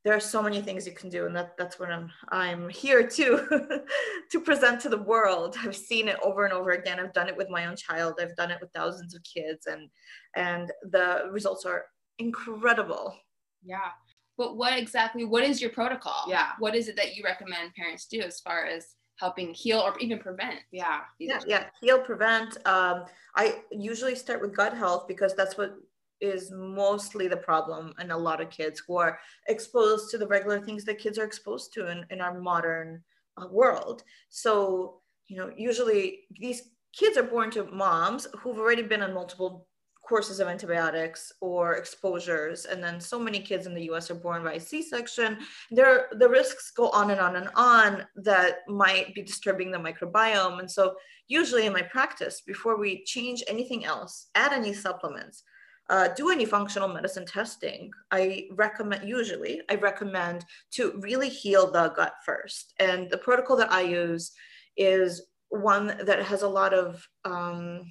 there 0.03 0.15
are 0.15 0.19
so 0.19 0.41
many 0.41 0.61
things 0.61 0.85
you 0.85 0.93
can 0.93 1.09
do 1.09 1.25
and 1.25 1.35
that, 1.35 1.57
that's 1.57 1.79
what 1.79 1.91
i'm 1.91 2.09
i'm 2.29 2.69
here 2.69 3.05
to 3.05 3.81
to 4.31 4.39
present 4.39 4.79
to 4.81 4.89
the 4.89 4.97
world. 4.97 5.55
I've 5.63 5.75
seen 5.75 6.07
it 6.07 6.17
over 6.21 6.45
and 6.45 6.53
over 6.53 6.71
again. 6.71 6.99
I've 6.99 7.13
done 7.13 7.29
it 7.29 7.37
with 7.37 7.49
my 7.49 7.65
own 7.65 7.75
child. 7.75 8.15
I've 8.21 8.35
done 8.35 8.51
it 8.51 8.59
with 8.61 8.71
thousands 8.73 9.15
of 9.15 9.21
kids 9.23 9.67
and 9.67 9.89
and 10.35 10.71
the 10.91 11.29
results 11.31 11.65
are 11.65 11.85
incredible. 12.19 13.15
Yeah. 13.63 13.91
But 14.37 14.57
what 14.57 14.77
exactly 14.77 15.25
what 15.25 15.43
is 15.43 15.61
your 15.61 15.71
protocol? 15.71 16.25
Yeah. 16.27 16.51
What 16.59 16.75
is 16.75 16.87
it 16.87 16.95
that 16.97 17.15
you 17.15 17.23
recommend 17.23 17.73
parents 17.73 18.05
do 18.05 18.21
as 18.21 18.39
far 18.39 18.65
as 18.65 18.95
helping 19.17 19.51
heal 19.51 19.79
or 19.79 19.97
even 19.97 20.19
prevent 20.19 20.59
yeah. 20.71 20.99
yeah, 21.17 21.39
yeah. 21.47 21.63
heal 21.81 21.97
prevent 21.97 22.55
um, 22.67 23.03
i 23.35 23.63
usually 23.71 24.13
start 24.13 24.39
with 24.39 24.55
gut 24.55 24.77
health 24.77 25.07
because 25.07 25.33
that's 25.33 25.57
what 25.57 25.73
is 26.21 26.51
mostly 26.51 27.27
the 27.27 27.37
problem 27.37 27.93
in 27.99 28.11
a 28.11 28.17
lot 28.17 28.41
of 28.41 28.49
kids 28.49 28.81
who 28.85 28.97
are 28.97 29.19
exposed 29.47 30.09
to 30.11 30.17
the 30.17 30.27
regular 30.27 30.59
things 30.59 30.83
that 30.85 30.99
kids 30.99 31.17
are 31.17 31.25
exposed 31.25 31.73
to 31.73 31.91
in, 31.91 32.05
in 32.09 32.21
our 32.21 32.39
modern 32.39 33.03
uh, 33.41 33.47
world. 33.47 34.03
So, 34.29 35.01
you 35.27 35.37
know, 35.37 35.51
usually 35.55 36.21
these 36.39 36.69
kids 36.93 37.17
are 37.17 37.23
born 37.23 37.51
to 37.51 37.65
moms 37.65 38.27
who've 38.39 38.57
already 38.57 38.81
been 38.81 39.03
on 39.03 39.13
multiple 39.13 39.67
courses 40.07 40.39
of 40.39 40.47
antibiotics 40.47 41.33
or 41.41 41.75
exposures 41.75 42.65
and 42.65 42.81
then 42.81 42.99
so 42.99 43.19
many 43.19 43.39
kids 43.39 43.67
in 43.67 43.73
the 43.73 43.89
US 43.91 44.09
are 44.09 44.15
born 44.15 44.41
by 44.41 44.57
C-section 44.57 45.37
there 45.69 46.07
the 46.13 46.29
risks 46.29 46.71
go 46.71 46.89
on 46.91 47.11
and 47.11 47.19
on 47.19 47.35
and 47.35 47.49
on 47.55 48.05
that 48.15 48.59
might 48.69 49.13
be 49.13 49.21
disturbing 49.21 49.69
the 49.69 49.77
microbiome 49.77 50.59
and 50.59 50.71
so 50.71 50.95
usually 51.27 51.65
in 51.65 51.73
my 51.73 51.81
practice 51.81 52.41
before 52.41 52.77
we 52.77 53.03
change 53.03 53.43
anything 53.47 53.83
else 53.83 54.27
add 54.35 54.53
any 54.53 54.71
supplements 54.71 55.43
uh, 55.89 56.09
do 56.09 56.29
any 56.29 56.45
functional 56.45 56.89
medicine 56.89 57.25
testing, 57.25 57.91
I 58.11 58.47
recommend, 58.51 59.07
usually, 59.07 59.61
I 59.69 59.75
recommend 59.75 60.45
to 60.71 60.99
really 60.99 61.29
heal 61.29 61.71
the 61.71 61.89
gut 61.89 62.13
first. 62.25 62.73
And 62.79 63.09
the 63.09 63.17
protocol 63.17 63.55
that 63.57 63.71
I 63.71 63.81
use 63.81 64.31
is 64.75 65.21
one 65.49 65.87
that 66.03 66.21
has 66.23 66.41
a 66.41 66.47
lot 66.47 66.73
of, 66.73 67.07
um, 67.23 67.85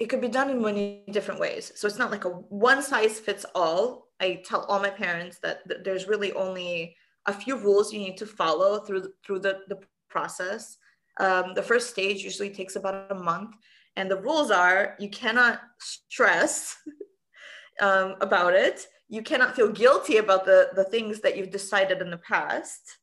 it 0.00 0.06
could 0.06 0.20
be 0.20 0.28
done 0.28 0.50
in 0.50 0.60
many 0.60 1.04
different 1.12 1.40
ways. 1.40 1.70
So 1.76 1.86
it's 1.86 1.98
not 1.98 2.10
like 2.10 2.24
a 2.24 2.30
one 2.30 2.82
size 2.82 3.20
fits 3.20 3.46
all. 3.54 4.08
I 4.20 4.42
tell 4.44 4.64
all 4.64 4.80
my 4.80 4.90
parents 4.90 5.38
that, 5.42 5.66
that 5.68 5.84
there's 5.84 6.08
really 6.08 6.32
only 6.32 6.96
a 7.26 7.32
few 7.32 7.56
rules 7.56 7.92
you 7.92 8.00
need 8.00 8.16
to 8.16 8.26
follow 8.26 8.80
through, 8.80 9.12
through 9.24 9.38
the, 9.38 9.60
the 9.68 9.78
process. 10.10 10.76
Um, 11.20 11.54
the 11.54 11.62
first 11.62 11.90
stage 11.90 12.22
usually 12.22 12.50
takes 12.50 12.74
about 12.74 13.12
a 13.12 13.14
month 13.14 13.54
and 13.96 14.10
the 14.10 14.20
rules 14.20 14.50
are 14.50 14.96
you 14.98 15.08
cannot 15.08 15.60
stress 15.78 16.76
um, 17.80 18.16
about 18.20 18.54
it. 18.54 18.86
You 19.08 19.22
cannot 19.22 19.54
feel 19.54 19.70
guilty 19.70 20.16
about 20.16 20.44
the, 20.44 20.70
the 20.74 20.84
things 20.84 21.20
that 21.20 21.36
you've 21.36 21.50
decided 21.50 22.00
in 22.00 22.10
the 22.10 22.18
past. 22.18 22.98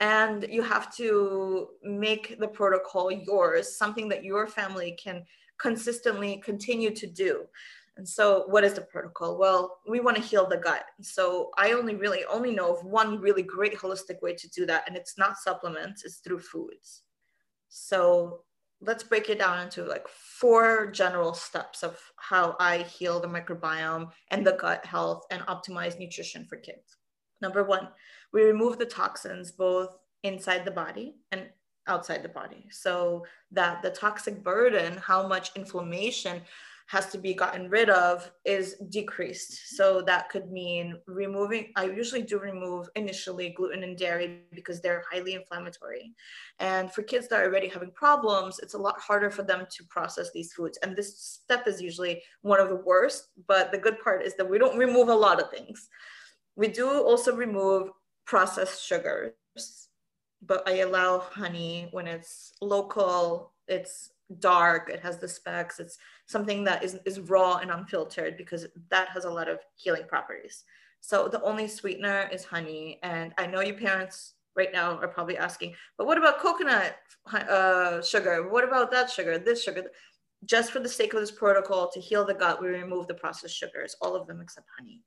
And 0.00 0.44
you 0.50 0.62
have 0.62 0.94
to 0.96 1.68
make 1.82 2.38
the 2.40 2.48
protocol 2.48 3.12
yours, 3.12 3.76
something 3.76 4.08
that 4.08 4.24
your 4.24 4.48
family 4.48 4.98
can 5.02 5.24
consistently 5.58 6.42
continue 6.44 6.90
to 6.90 7.06
do. 7.06 7.44
And 7.96 8.08
so, 8.08 8.44
what 8.48 8.64
is 8.64 8.74
the 8.74 8.80
protocol? 8.80 9.38
Well, 9.38 9.78
we 9.88 10.00
want 10.00 10.16
to 10.16 10.22
heal 10.22 10.48
the 10.48 10.56
gut. 10.56 10.84
So, 11.00 11.50
I 11.56 11.72
only 11.72 11.94
really 11.94 12.24
only 12.24 12.50
know 12.50 12.74
of 12.74 12.84
one 12.84 13.20
really 13.20 13.42
great 13.42 13.76
holistic 13.76 14.20
way 14.20 14.34
to 14.34 14.48
do 14.48 14.66
that, 14.66 14.82
and 14.88 14.96
it's 14.96 15.16
not 15.16 15.38
supplements; 15.38 16.04
it's 16.04 16.16
through 16.16 16.40
foods. 16.40 17.02
So, 17.68 18.40
let's 18.86 19.02
break 19.02 19.28
it 19.28 19.38
down 19.38 19.60
into 19.60 19.84
like 19.84 20.06
four 20.08 20.90
general 20.90 21.34
steps 21.34 21.82
of 21.82 21.98
how 22.16 22.56
I 22.60 22.78
heal 22.78 23.20
the 23.20 23.28
microbiome 23.28 24.10
and 24.30 24.46
the 24.46 24.52
gut 24.52 24.84
health 24.84 25.24
and 25.30 25.42
optimize 25.42 25.98
nutrition 25.98 26.44
for 26.44 26.56
kids. 26.56 26.98
Number 27.40 27.64
one, 27.64 27.88
we 28.32 28.42
remove 28.42 28.78
the 28.78 28.86
toxins 28.86 29.52
both 29.52 29.96
inside 30.22 30.64
the 30.64 30.70
body 30.70 31.16
and 31.32 31.48
outside 31.86 32.22
the 32.22 32.28
body 32.28 32.66
so 32.70 33.24
that 33.50 33.82
the 33.82 33.90
toxic 33.90 34.42
burden, 34.42 34.96
how 34.96 35.26
much 35.26 35.50
inflammation 35.54 36.40
has 36.86 37.06
to 37.06 37.18
be 37.18 37.32
gotten 37.32 37.70
rid 37.70 37.88
of 37.88 38.30
is 38.44 38.76
decreased. 38.90 39.74
So 39.76 40.02
that 40.02 40.28
could 40.28 40.50
mean 40.50 40.98
removing, 41.06 41.72
I 41.76 41.84
usually 41.84 42.22
do 42.22 42.38
remove 42.38 42.88
initially 42.94 43.50
gluten 43.56 43.82
and 43.82 43.96
dairy 43.96 44.42
because 44.52 44.80
they're 44.80 45.04
highly 45.10 45.34
inflammatory. 45.34 46.12
And 46.58 46.92
for 46.92 47.02
kids 47.02 47.28
that 47.28 47.40
are 47.40 47.44
already 47.44 47.68
having 47.68 47.90
problems, 47.92 48.58
it's 48.58 48.74
a 48.74 48.78
lot 48.78 49.00
harder 49.00 49.30
for 49.30 49.42
them 49.42 49.66
to 49.70 49.84
process 49.84 50.30
these 50.32 50.52
foods. 50.52 50.78
And 50.82 50.94
this 50.94 51.18
step 51.18 51.66
is 51.66 51.80
usually 51.80 52.22
one 52.42 52.60
of 52.60 52.68
the 52.68 52.76
worst, 52.76 53.28
but 53.48 53.72
the 53.72 53.78
good 53.78 53.98
part 54.00 54.22
is 54.22 54.36
that 54.36 54.48
we 54.48 54.58
don't 54.58 54.78
remove 54.78 55.08
a 55.08 55.14
lot 55.14 55.42
of 55.42 55.50
things. 55.50 55.88
We 56.54 56.68
do 56.68 56.88
also 57.02 57.34
remove 57.34 57.88
processed 58.26 58.86
sugars, 58.86 59.32
but 60.42 60.68
I 60.68 60.80
allow 60.80 61.18
honey 61.18 61.88
when 61.92 62.06
it's 62.06 62.52
local, 62.60 63.52
it's 63.68 64.10
dark, 64.38 64.90
it 64.90 65.00
has 65.00 65.18
the 65.18 65.28
specks, 65.28 65.80
it's 65.80 65.98
something 66.26 66.64
that 66.64 66.82
is, 66.82 66.98
is 67.04 67.20
raw 67.20 67.56
and 67.56 67.70
unfiltered 67.70 68.36
because 68.36 68.66
that 68.90 69.08
has 69.08 69.24
a 69.24 69.30
lot 69.30 69.48
of 69.48 69.58
healing 69.76 70.04
properties. 70.08 70.64
So 71.00 71.28
the 71.28 71.42
only 71.42 71.68
sweetener 71.68 72.30
is 72.32 72.44
honey. 72.44 72.98
And 73.02 73.34
I 73.36 73.46
know 73.46 73.60
you 73.60 73.74
parents 73.74 74.34
right 74.56 74.72
now 74.72 74.96
are 74.98 75.08
probably 75.08 75.36
asking, 75.36 75.74
but 75.98 76.06
what 76.06 76.16
about 76.16 76.38
coconut 76.38 76.96
uh, 77.32 78.00
sugar? 78.00 78.48
What 78.48 78.64
about 78.64 78.90
that 78.92 79.10
sugar, 79.10 79.38
this 79.38 79.62
sugar? 79.62 79.84
Just 80.46 80.70
for 80.70 80.80
the 80.80 80.88
sake 80.88 81.12
of 81.14 81.20
this 81.20 81.30
protocol 81.30 81.90
to 81.90 82.00
heal 82.00 82.24
the 82.24 82.34
gut, 82.34 82.60
we 82.62 82.68
remove 82.68 83.06
the 83.06 83.14
processed 83.14 83.56
sugars, 83.56 83.96
all 84.00 84.14
of 84.16 84.26
them 84.26 84.40
except 84.40 84.66
honey. 84.78 85.02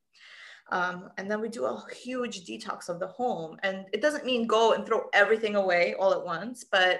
Um, 0.71 1.09
and 1.17 1.31
then 1.31 1.39
we 1.41 1.49
do 1.49 1.65
a 1.65 1.83
huge 1.95 2.45
detox 2.45 2.89
of 2.89 2.99
the 2.99 3.07
home. 3.07 3.57
And 3.63 3.85
it 3.93 4.01
doesn't 4.01 4.25
mean 4.25 4.47
go 4.47 4.73
and 4.73 4.85
throw 4.85 5.05
everything 5.13 5.55
away 5.55 5.95
all 5.97 6.13
at 6.13 6.23
once, 6.23 6.63
but 6.63 6.99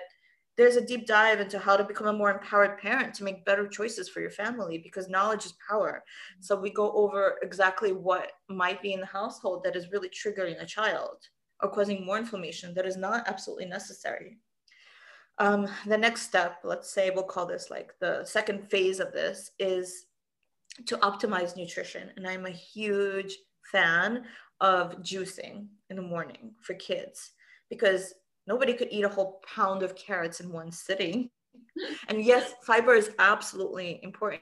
there's 0.58 0.76
a 0.76 0.86
deep 0.86 1.06
dive 1.06 1.40
into 1.40 1.60
how 1.60 1.78
to 1.78 1.84
become 1.84 2.08
a 2.08 2.14
more 2.14 2.32
empowered 2.32 2.80
parent 2.80 3.14
to 3.14 3.24
make 3.24 3.46
better 3.46 3.68
choices 3.68 4.10
for 4.10 4.22
your 4.22 4.32
family 4.32 4.80
because 4.80 5.08
knowledge 5.08 5.46
is 5.46 5.54
power. 5.70 6.04
So 6.40 6.60
we 6.60 6.72
go 6.72 6.92
over 6.94 7.38
exactly 7.44 7.92
what 7.92 8.32
might 8.50 8.82
be 8.82 8.94
in 8.94 9.00
the 9.00 9.06
household 9.06 9.64
that 9.64 9.76
is 9.76 9.92
really 9.92 10.10
triggering 10.10 10.62
a 10.62 10.66
child 10.66 11.18
or 11.62 11.70
causing 11.70 12.06
more 12.06 12.18
inflammation 12.18 12.74
that 12.74 12.88
is 12.88 12.98
not 12.98 13.28
absolutely 13.28 13.66
necessary. 13.66 14.38
Um, 15.38 15.68
the 15.86 15.98
next 15.98 16.24
step, 16.24 16.58
let's 16.64 16.92
say 16.92 17.12
we'll 17.12 17.24
call 17.24 17.46
this 17.46 17.70
like 17.70 17.94
the 18.00 18.26
second 18.26 18.70
phase 18.72 19.00
of 19.00 19.14
this, 19.14 19.52
is 19.60 20.08
to 20.88 20.98
optimize 20.98 21.56
nutrition. 21.56 22.10
And 22.18 22.28
I'm 22.28 22.48
a 22.48 22.52
huge 22.52 23.38
fan 23.72 24.24
of 24.62 25.02
juicing 25.04 25.68
in 25.92 25.96
the 25.96 26.02
morning 26.02 26.54
for 26.62 26.74
kids 26.74 27.32
because 27.70 28.14
nobody 28.48 28.74
could 28.74 28.88
eat 28.92 29.04
a 29.04 29.10
whole 29.10 29.42
pound 29.56 29.84
of 29.84 29.96
carrots 29.96 30.40
in 30.40 30.52
one 30.52 30.72
sitting. 30.72 31.30
And 32.08 32.24
yes, 32.24 32.54
fiber 32.64 32.96
is 32.96 33.12
absolutely 33.20 34.00
important, 34.04 34.42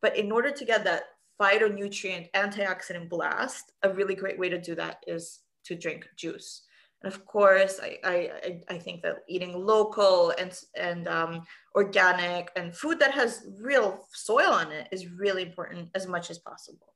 but 0.00 0.16
in 0.16 0.32
order 0.32 0.50
to 0.50 0.64
get 0.64 0.84
that 0.84 1.04
phytonutrient 1.40 2.30
antioxidant 2.32 3.08
blast, 3.08 3.72
a 3.82 3.90
really 3.90 4.14
great 4.14 4.38
way 4.38 4.48
to 4.48 4.60
do 4.60 4.74
that 4.76 4.98
is 5.06 5.40
to 5.64 5.74
drink 5.74 6.08
juice. 6.16 6.62
And 7.02 7.12
of 7.12 7.24
course, 7.24 7.80
I, 7.82 7.98
I, 8.04 8.60
I 8.68 8.78
think 8.78 9.02
that 9.02 9.16
eating 9.28 9.54
local 9.54 10.32
and, 10.38 10.56
and 10.76 11.08
um, 11.08 11.42
organic 11.74 12.50
and 12.54 12.74
food 12.74 13.00
that 13.00 13.12
has 13.12 13.46
real 13.60 14.06
soil 14.12 14.50
on 14.50 14.70
it 14.70 14.88
is 14.92 15.10
really 15.10 15.42
important 15.42 15.88
as 15.94 16.06
much 16.06 16.30
as 16.30 16.38
possible. 16.38 16.91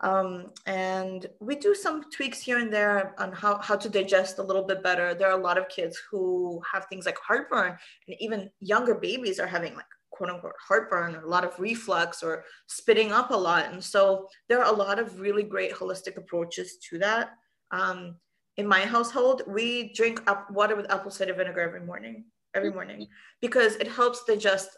Um, 0.00 0.52
and 0.66 1.26
we 1.40 1.56
do 1.56 1.74
some 1.74 2.04
tweaks 2.10 2.40
here 2.40 2.58
and 2.58 2.72
there 2.72 3.14
on 3.18 3.32
how, 3.32 3.58
how 3.58 3.76
to 3.76 3.88
digest 3.88 4.38
a 4.38 4.42
little 4.42 4.64
bit 4.64 4.82
better. 4.82 5.14
There 5.14 5.28
are 5.30 5.38
a 5.38 5.42
lot 5.42 5.56
of 5.56 5.68
kids 5.68 5.98
who 6.10 6.60
have 6.70 6.84
things 6.86 7.06
like 7.06 7.16
heartburn, 7.26 7.76
and 8.06 8.16
even 8.20 8.50
younger 8.60 8.94
babies 8.94 9.40
are 9.40 9.46
having 9.46 9.74
like 9.74 9.86
quote 10.10 10.30
unquote 10.30 10.52
heartburn 10.66 11.14
or 11.14 11.22
a 11.22 11.28
lot 11.28 11.44
of 11.44 11.58
reflux 11.58 12.22
or 12.22 12.44
spitting 12.66 13.12
up 13.12 13.30
a 13.30 13.36
lot. 13.36 13.72
And 13.72 13.82
so 13.82 14.28
there 14.48 14.62
are 14.62 14.72
a 14.72 14.76
lot 14.76 14.98
of 14.98 15.20
really 15.20 15.42
great 15.42 15.72
holistic 15.72 16.16
approaches 16.16 16.78
to 16.90 16.98
that. 16.98 17.30
Um, 17.70 18.16
in 18.56 18.66
my 18.66 18.80
household, 18.80 19.42
we 19.46 19.92
drink 19.92 20.22
up 20.26 20.50
water 20.50 20.76
with 20.76 20.90
apple 20.90 21.10
cider 21.10 21.34
vinegar 21.34 21.60
every 21.60 21.84
morning, 21.84 22.24
every 22.54 22.72
morning, 22.72 23.06
because 23.42 23.76
it 23.76 23.88
helps 23.88 24.24
digest 24.24 24.70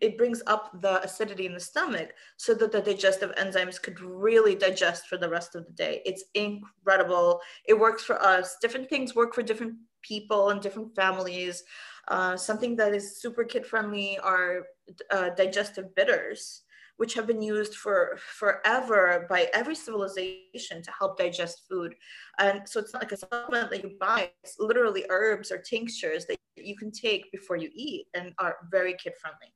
it 0.00 0.18
brings 0.18 0.42
up 0.46 0.70
the 0.80 1.02
acidity 1.02 1.46
in 1.46 1.54
the 1.54 1.60
stomach 1.60 2.12
so 2.36 2.54
that 2.54 2.72
the 2.72 2.80
digestive 2.80 3.34
enzymes 3.36 3.80
could 3.80 4.00
really 4.00 4.54
digest 4.54 5.06
for 5.06 5.16
the 5.16 5.28
rest 5.28 5.54
of 5.54 5.66
the 5.66 5.72
day. 5.72 6.02
It's 6.04 6.24
incredible. 6.34 7.40
It 7.66 7.78
works 7.78 8.04
for 8.04 8.20
us. 8.22 8.56
Different 8.60 8.88
things 8.88 9.14
work 9.14 9.34
for 9.34 9.42
different 9.42 9.74
people 10.02 10.50
and 10.50 10.60
different 10.60 10.94
families. 10.94 11.62
Uh, 12.08 12.36
something 12.36 12.76
that 12.76 12.94
is 12.94 13.20
super 13.20 13.44
kid 13.44 13.66
friendly 13.66 14.18
are 14.18 14.64
uh, 15.10 15.30
digestive 15.30 15.94
bitters, 15.94 16.62
which 16.96 17.14
have 17.14 17.26
been 17.26 17.42
used 17.42 17.74
for 17.74 18.18
forever 18.18 19.26
by 19.28 19.48
every 19.54 19.74
civilization 19.74 20.82
to 20.82 20.92
help 20.96 21.16
digest 21.16 21.62
food. 21.68 21.94
And 22.38 22.62
so 22.68 22.80
it's 22.80 22.92
not 22.92 23.02
like 23.02 23.12
a 23.12 23.16
supplement 23.16 23.70
that 23.70 23.84
you 23.84 23.92
buy, 24.00 24.30
it's 24.42 24.56
literally 24.58 25.04
herbs 25.10 25.52
or 25.52 25.58
tinctures 25.58 26.26
that 26.26 26.38
you 26.56 26.76
can 26.76 26.90
take 26.90 27.30
before 27.30 27.56
you 27.56 27.70
eat 27.72 28.06
and 28.14 28.32
are 28.38 28.56
very 28.70 28.94
kid 28.94 29.14
friendly 29.20 29.52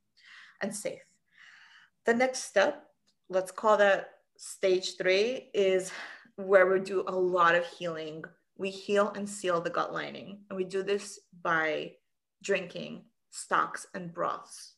and 0.62 0.74
safe. 0.74 1.02
The 2.04 2.14
next 2.14 2.44
step, 2.44 2.86
let's 3.28 3.50
call 3.50 3.76
that 3.78 4.10
stage 4.36 4.96
three, 4.96 5.50
is 5.54 5.90
where 6.36 6.66
we 6.66 6.80
do 6.80 7.04
a 7.06 7.14
lot 7.14 7.54
of 7.54 7.66
healing. 7.66 8.24
We 8.56 8.70
heal 8.70 9.12
and 9.16 9.28
seal 9.28 9.60
the 9.60 9.70
gut 9.70 9.92
lining. 9.92 10.40
And 10.48 10.56
we 10.56 10.64
do 10.64 10.82
this 10.82 11.18
by 11.42 11.92
drinking 12.42 13.04
stocks 13.30 13.86
and 13.94 14.12
broths 14.12 14.74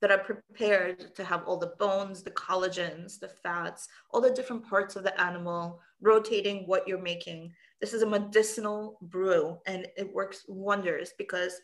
that 0.00 0.10
are 0.10 0.18
prepared 0.18 1.14
to 1.14 1.24
have 1.24 1.44
all 1.44 1.58
the 1.58 1.74
bones, 1.78 2.22
the 2.22 2.30
collagens, 2.30 3.18
the 3.18 3.28
fats, 3.42 3.88
all 4.10 4.20
the 4.20 4.30
different 4.30 4.66
parts 4.66 4.96
of 4.96 5.02
the 5.02 5.20
animal, 5.20 5.80
rotating 6.00 6.66
what 6.66 6.88
you're 6.88 7.02
making. 7.02 7.52
This 7.80 7.92
is 7.92 8.02
a 8.02 8.06
medicinal 8.06 8.98
brew 9.02 9.58
and 9.66 9.86
it 9.96 10.12
works 10.14 10.44
wonders 10.48 11.12
because 11.18 11.60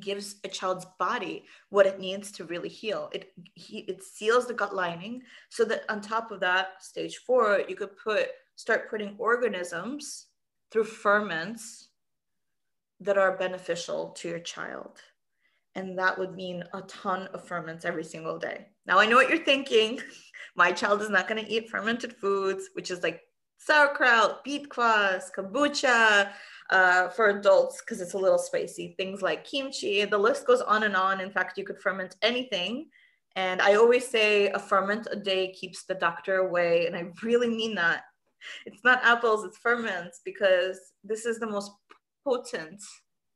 gives 0.00 0.36
a 0.44 0.48
child's 0.48 0.86
body 0.98 1.44
what 1.68 1.86
it 1.86 2.00
needs 2.00 2.32
to 2.32 2.44
really 2.44 2.68
heal. 2.68 3.10
It 3.12 3.32
he, 3.54 3.80
it 3.80 4.02
seals 4.02 4.46
the 4.46 4.54
gut 4.54 4.74
lining 4.74 5.22
so 5.50 5.64
that 5.66 5.84
on 5.88 6.00
top 6.00 6.30
of 6.30 6.40
that, 6.40 6.82
stage 6.82 7.18
four, 7.18 7.62
you 7.68 7.76
could 7.76 7.96
put 7.96 8.28
start 8.56 8.88
putting 8.88 9.14
organisms 9.18 10.26
through 10.70 10.84
ferments 10.84 11.88
that 13.00 13.18
are 13.18 13.36
beneficial 13.36 14.10
to 14.10 14.28
your 14.28 14.38
child. 14.38 15.00
And 15.74 15.98
that 15.98 16.18
would 16.18 16.34
mean 16.34 16.64
a 16.72 16.82
ton 16.82 17.28
of 17.34 17.46
ferments 17.46 17.84
every 17.84 18.04
single 18.04 18.38
day. 18.38 18.68
Now 18.86 18.98
I 18.98 19.06
know 19.06 19.16
what 19.16 19.28
you're 19.28 19.44
thinking. 19.44 20.00
My 20.56 20.70
child 20.70 21.02
is 21.02 21.10
not 21.10 21.26
going 21.26 21.44
to 21.44 21.50
eat 21.50 21.68
fermented 21.68 22.14
foods, 22.14 22.70
which 22.74 22.90
is 22.90 23.02
like 23.02 23.22
sauerkraut, 23.58 24.44
beet 24.44 24.68
kvass, 24.68 25.24
kombucha, 25.36 26.30
uh, 26.70 27.08
for 27.08 27.28
adults 27.28 27.80
because 27.80 28.00
it's 28.00 28.14
a 28.14 28.18
little 28.18 28.38
spicy. 28.38 28.94
Things 28.96 29.22
like 29.22 29.44
kimchi, 29.44 30.04
the 30.04 30.18
list 30.18 30.46
goes 30.46 30.60
on 30.62 30.82
and 30.84 30.96
on. 30.96 31.20
In 31.20 31.30
fact, 31.30 31.58
you 31.58 31.64
could 31.64 31.78
ferment 31.78 32.16
anything 32.22 32.86
And 33.36 33.60
I 33.60 33.74
always 33.74 34.06
say 34.06 34.48
a 34.48 34.58
ferment 34.58 35.08
a 35.10 35.16
day 35.16 35.52
keeps 35.52 35.84
the 35.84 35.94
doctor 35.94 36.36
away. 36.36 36.86
And 36.86 36.96
I 36.96 37.10
really 37.22 37.48
mean 37.48 37.74
that. 37.74 38.04
It's 38.66 38.84
not 38.84 39.04
apples, 39.04 39.44
it's 39.44 39.58
ferments, 39.58 40.20
because 40.24 40.78
this 41.02 41.24
is 41.24 41.38
the 41.38 41.46
most 41.46 41.72
potent, 42.24 42.82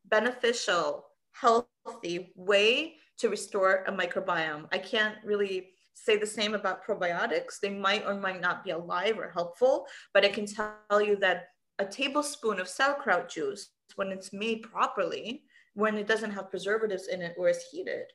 beneficial, 0.05 1.07
healthy 1.33 2.33
way 2.37 2.97
to 3.19 3.31
restore 3.31 3.85
a 3.87 3.93
microbiome. 3.93 4.67
I 4.71 4.79
can't 4.79 5.17
really 5.25 5.71
say 5.95 6.17
the 6.17 6.27
same 6.27 6.55
about 6.55 6.85
probiotics. 6.85 7.59
They 7.61 7.71
might 7.71 8.05
or 8.07 8.15
might 8.15 8.41
not 8.41 8.65
be 8.65 8.71
alive 8.71 9.19
or 9.19 9.31
helpful, 9.31 9.87
but 10.13 10.25
I 10.25 10.29
can 10.29 10.47
tell 10.47 11.01
you 11.01 11.17
that 11.17 11.47
a 11.79 11.85
tablespoon 11.85 12.61
of 12.61 12.69
sauerkraut 12.69 13.29
juice, 13.29 13.71
when 13.97 14.09
it's 14.09 14.33
made 14.33 14.63
properly, 14.63 15.43
when 15.75 15.97
it 15.97 16.07
doesn't 16.07 16.33
have 16.33 16.51
preservatives 16.51 17.09
in 17.09 17.23
it 17.23 17.35
or 17.39 17.49
is 17.49 17.65
heated, 17.71 18.07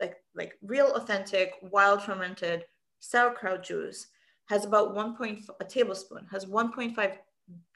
like, 0.00 0.16
like 0.34 0.54
real 0.62 0.92
authentic 0.94 1.54
wild 1.62 2.02
fermented 2.02 2.64
sauerkraut 3.00 3.62
juice 3.62 4.06
has 4.46 4.64
about 4.64 4.94
1. 4.94 5.16
Point 5.16 5.40
a 5.60 5.64
tablespoon 5.64 6.26
has 6.30 6.46
1.5 6.46 7.18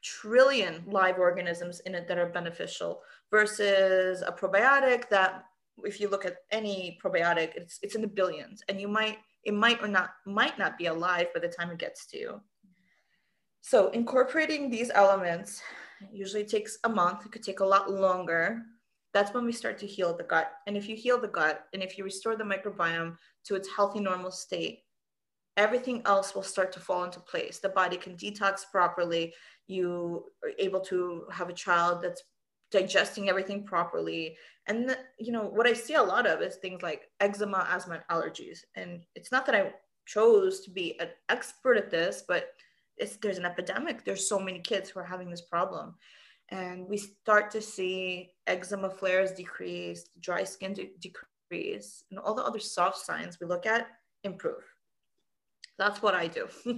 trillion 0.03 0.83
live 0.87 1.19
organisms 1.19 1.81
in 1.81 1.95
it 1.95 2.07
that 2.07 2.19
are 2.19 2.29
beneficial 2.29 3.00
versus 3.31 4.23
a 4.23 4.31
probiotic 4.31 5.09
that 5.09 5.45
if 5.83 6.00
you 6.00 6.09
look 6.09 6.25
at 6.25 6.37
any 6.53 6.99
probiotic 7.03 7.57
it's 7.57 7.81
it's 7.83 7.97
in 7.97 8.00
the 8.00 8.07
billions 8.07 8.62
and 8.69 8.81
you 8.81 8.87
might 8.87 9.19
it 9.43 9.55
might 9.55 9.83
or 9.83 9.88
not 9.88 10.11
might 10.26 10.57
not 10.59 10.79
be 10.79 10.87
alive 10.87 11.26
by 11.35 11.41
the 11.41 11.49
time 11.49 11.71
it 11.71 11.79
gets 11.79 12.07
to 12.07 12.19
you 12.19 12.41
so 13.64 13.88
incorporating 13.92 14.68
these 14.68 14.90
elements 14.94 15.62
usually 16.12 16.44
takes 16.44 16.76
a 16.85 16.88
month 16.88 17.25
it 17.25 17.33
could 17.33 17.42
take 17.42 17.61
a 17.61 17.64
lot 17.64 17.90
longer. 17.90 18.61
That's 19.14 19.33
when 19.33 19.47
we 19.47 19.52
start 19.52 19.78
to 19.78 19.87
heal 19.87 20.14
the 20.14 20.25
gut. 20.25 20.52
And 20.66 20.76
if 20.76 20.87
you 20.87 20.97
heal 20.97 21.18
the 21.18 21.28
gut 21.28 21.64
and 21.73 21.83
if 21.83 21.97
you 21.97 22.04
restore 22.04 22.37
the 22.37 22.44
microbiome 22.44 23.16
to 23.47 23.54
its 23.54 23.68
healthy 23.75 24.00
normal 24.00 24.30
state 24.30 24.80
everything 25.56 26.02
else 26.04 26.35
will 26.35 26.42
start 26.42 26.73
to 26.73 26.80
fall 26.80 27.04
into 27.04 27.21
place. 27.21 27.59
The 27.59 27.71
body 27.71 27.97
can 27.97 28.16
detox 28.16 28.62
properly. 28.71 29.33
You 29.66 30.26
are 30.42 30.50
able 30.59 30.80
to 30.80 31.25
have 31.33 31.49
a 31.49 31.54
child 31.54 32.02
that's 32.02 32.23
digesting 32.71 33.30
everything 33.30 33.64
properly. 33.64 34.37
And 34.66 34.94
you 35.18 35.33
know 35.33 35.44
what 35.44 35.66
i 35.66 35.73
see 35.73 35.94
a 35.94 36.02
lot 36.02 36.26
of 36.26 36.42
is 36.42 36.56
things 36.56 36.83
like 36.83 37.09
eczema 37.21 37.66
asthma 37.71 37.94
and 37.94 38.04
allergies. 38.11 38.59
And 38.75 39.00
it's 39.14 39.33
not 39.33 39.47
that 39.47 39.54
i 39.54 39.73
chose 40.04 40.61
to 40.61 40.71
be 40.71 41.00
an 41.00 41.09
expert 41.30 41.78
at 41.78 41.90
this 41.90 42.25
but 42.28 42.49
there's 43.21 43.39
an 43.39 43.45
epidemic 43.45 44.05
there's 44.05 44.29
so 44.29 44.39
many 44.39 44.61
kids 44.61 44.91
who 44.91 45.01
are 45.01 45.05
having 45.05 45.31
this 45.31 45.43
problem 45.43 45.95
and 46.51 46.87
we 46.87 46.97
start 46.97 47.51
to 47.51 47.61
see 47.61 48.31
eczema 48.47 48.91
flares 48.91 49.33
decrease 49.33 50.09
dry 50.21 50.45
skin 50.45 50.73
de- 50.73 50.93
decrease 51.01 52.05
and 52.11 52.21
all 52.21 52.35
the 52.35 52.45
other 52.45 52.61
soft 52.61 52.99
signs 52.99 53.39
we 53.41 53.47
look 53.47 53.67
at 53.67 53.87
improve 54.25 54.63
that's 55.79 56.03
what 56.03 56.15
I 56.15 56.29
do. 56.29 56.47
I 56.67 56.73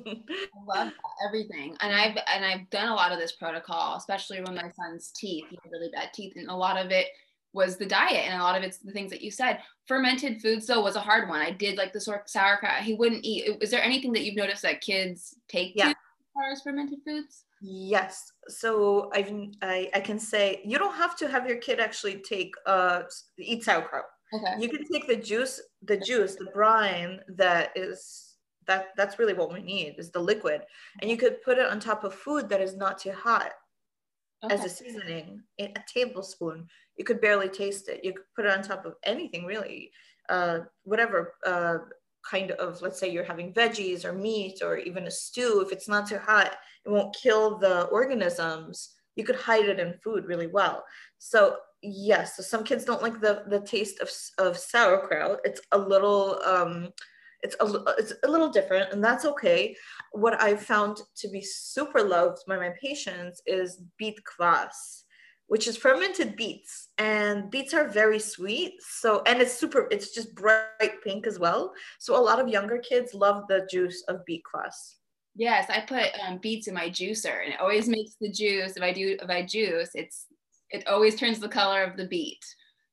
love 0.66 0.92
everything, 1.26 1.76
and 1.80 1.94
I've 1.94 2.16
and 2.32 2.44
I've 2.44 2.70
done 2.70 2.88
a 2.88 2.94
lot 2.94 3.12
of 3.12 3.18
this 3.18 3.32
protocol, 3.32 3.96
especially 3.96 4.40
when 4.40 4.54
my 4.54 4.70
son's 4.70 5.12
teeth. 5.14 5.44
He 5.50 5.58
had 5.62 5.70
really 5.70 5.90
bad 5.92 6.12
teeth, 6.14 6.32
and 6.36 6.48
a 6.48 6.56
lot 6.56 6.82
of 6.82 6.90
it 6.90 7.08
was 7.52 7.76
the 7.76 7.86
diet, 7.86 8.24
and 8.26 8.40
a 8.40 8.44
lot 8.44 8.56
of 8.56 8.62
it's 8.62 8.78
the 8.78 8.92
things 8.92 9.10
that 9.10 9.20
you 9.20 9.30
said. 9.30 9.60
Fermented 9.86 10.40
foods 10.40 10.66
though 10.66 10.82
was 10.82 10.96
a 10.96 11.00
hard 11.00 11.28
one. 11.28 11.40
I 11.40 11.50
did 11.50 11.76
like 11.76 11.92
the 11.92 12.00
sauerkraut. 12.00 12.82
He 12.82 12.94
wouldn't 12.94 13.24
eat. 13.24 13.58
Is 13.60 13.70
there 13.70 13.82
anything 13.82 14.12
that 14.14 14.22
you've 14.22 14.36
noticed 14.36 14.62
that 14.62 14.80
kids 14.80 15.34
take 15.48 15.72
yeah. 15.76 15.90
to 15.90 15.94
far 16.36 16.52
as 16.52 16.62
fermented 16.62 16.98
foods? 17.04 17.44
Yes. 17.60 18.30
So 18.48 19.10
I've, 19.12 19.32
I 19.62 19.90
I 19.94 20.00
can 20.00 20.18
say 20.18 20.60
you 20.64 20.78
don't 20.78 20.94
have 20.94 21.16
to 21.16 21.28
have 21.28 21.48
your 21.48 21.58
kid 21.58 21.80
actually 21.80 22.22
take 22.28 22.52
uh 22.66 23.02
eat 23.38 23.64
sauerkraut. 23.64 24.04
Okay. 24.34 24.54
You 24.60 24.68
can 24.68 24.84
take 24.92 25.06
the 25.06 25.16
juice, 25.16 25.60
the 25.82 25.96
juice, 25.96 26.34
the 26.34 26.50
brine 26.52 27.20
that 27.36 27.70
is 27.76 28.26
that 28.66 28.88
that's 28.96 29.18
really 29.18 29.32
what 29.32 29.52
we 29.52 29.62
need 29.62 29.94
is 29.98 30.10
the 30.10 30.18
liquid 30.18 30.62
and 31.00 31.10
you 31.10 31.16
could 31.16 31.42
put 31.42 31.58
it 31.58 31.66
on 31.70 31.80
top 31.80 32.04
of 32.04 32.14
food 32.14 32.48
that 32.48 32.60
is 32.60 32.76
not 32.76 32.98
too 32.98 33.12
hot 33.12 33.52
okay. 34.44 34.54
as 34.54 34.64
a 34.64 34.68
seasoning 34.68 35.40
a 35.60 35.72
tablespoon 35.92 36.66
you 36.96 37.04
could 37.04 37.20
barely 37.20 37.48
taste 37.48 37.88
it 37.88 38.04
you 38.04 38.12
could 38.12 38.24
put 38.34 38.44
it 38.44 38.50
on 38.50 38.62
top 38.62 38.84
of 38.84 38.94
anything 39.04 39.44
really 39.44 39.90
uh, 40.28 40.58
whatever 40.82 41.34
uh, 41.46 41.78
kind 42.28 42.50
of 42.52 42.80
let's 42.82 42.98
say 42.98 43.08
you're 43.08 43.24
having 43.24 43.52
veggies 43.52 44.04
or 44.04 44.12
meat 44.12 44.60
or 44.62 44.78
even 44.78 45.06
a 45.06 45.10
stew 45.10 45.62
if 45.64 45.72
it's 45.72 45.88
not 45.88 46.08
too 46.08 46.18
hot 46.18 46.56
it 46.84 46.90
won't 46.90 47.16
kill 47.16 47.58
the 47.58 47.84
organisms. 47.86 48.90
You 49.16 49.24
could 49.24 49.36
hide 49.36 49.64
it 49.64 49.80
in 49.80 49.98
food 50.04 50.26
really 50.26 50.46
well. 50.46 50.84
So 51.18 51.56
yes 51.82 52.36
so 52.36 52.42
some 52.42 52.64
kids 52.64 52.84
don't 52.84 53.02
like 53.02 53.20
the 53.20 53.44
the 53.48 53.60
taste 53.60 54.00
of, 54.00 54.10
of 54.38 54.58
sauerkraut. 54.58 55.40
It's 55.44 55.60
a 55.72 55.78
little 55.78 56.40
um, 56.44 56.92
it's 57.42 57.56
a, 57.60 57.84
it's 57.98 58.14
a 58.24 58.30
little 58.30 58.48
different 58.48 58.92
and 58.92 59.02
that's 59.02 59.24
okay. 59.24 59.76
What 60.12 60.40
i've 60.40 60.62
found 60.62 60.98
to 61.16 61.28
be 61.28 61.42
super 61.42 62.02
loved 62.02 62.38
by 62.46 62.56
my 62.56 62.72
patients 62.80 63.42
is 63.46 63.82
beet 63.98 64.18
kvass 64.30 65.04
which 65.48 65.68
is 65.68 65.76
fermented 65.76 66.36
beets 66.36 66.88
and 66.98 67.50
beets 67.50 67.72
are 67.72 67.88
very 67.88 68.18
sweet 68.18 68.74
so 68.80 69.22
and 69.26 69.40
it's 69.40 69.54
super 69.54 69.88
it's 69.90 70.12
just 70.12 70.34
bright 70.34 71.02
pink 71.04 71.26
as 71.26 71.38
well 71.38 71.72
so 71.98 72.16
a 72.16 72.20
lot 72.20 72.40
of 72.40 72.48
younger 72.48 72.78
kids 72.78 73.14
love 73.14 73.44
the 73.48 73.66
juice 73.70 74.02
of 74.08 74.24
beet 74.26 74.42
kvass 74.42 74.94
yes 75.34 75.68
i 75.70 75.80
put 75.80 76.10
um, 76.26 76.38
beets 76.38 76.68
in 76.68 76.74
my 76.74 76.88
juicer 76.88 77.44
and 77.44 77.52
it 77.52 77.60
always 77.60 77.88
makes 77.88 78.16
the 78.20 78.30
juice 78.30 78.76
if 78.76 78.82
i 78.82 78.92
do 78.92 79.16
if 79.20 79.30
i 79.30 79.42
juice 79.42 79.90
it's 79.94 80.26
it 80.70 80.86
always 80.88 81.14
turns 81.14 81.38
the 81.38 81.48
color 81.48 81.82
of 81.82 81.96
the 81.96 82.06
beet 82.06 82.44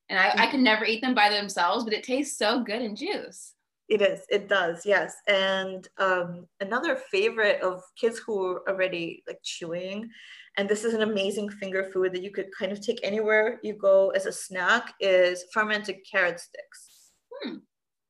and 0.09 0.19
I, 0.19 0.27
I 0.27 0.31
mm-hmm. 0.31 0.51
can 0.51 0.63
never 0.63 0.85
eat 0.85 1.01
them 1.01 1.15
by 1.15 1.29
themselves 1.29 1.83
but 1.83 1.93
it 1.93 2.03
tastes 2.03 2.37
so 2.37 2.63
good 2.63 2.81
in 2.81 2.95
juice 2.95 3.53
it 3.89 4.01
is. 4.01 4.21
It 4.29 4.47
does. 4.47 4.85
Yes. 4.85 5.15
And 5.27 5.87
um, 5.97 6.47
another 6.61 6.95
favorite 6.95 7.61
of 7.61 7.83
kids 7.99 8.17
who 8.17 8.43
are 8.45 8.69
already 8.69 9.23
like 9.27 9.39
chewing, 9.43 10.09
and 10.57 10.69
this 10.69 10.83
is 10.83 10.93
an 10.93 11.01
amazing 11.01 11.49
finger 11.49 11.83
food 11.91 12.13
that 12.13 12.21
you 12.21 12.31
could 12.31 12.47
kind 12.57 12.71
of 12.71 12.79
take 12.79 12.99
anywhere 13.03 13.59
you 13.63 13.73
go 13.73 14.09
as 14.11 14.25
a 14.25 14.31
snack, 14.31 14.93
is 14.99 15.45
fermented 15.53 15.97
carrot 16.09 16.39
sticks. 16.39 17.11
Hmm. 17.31 17.57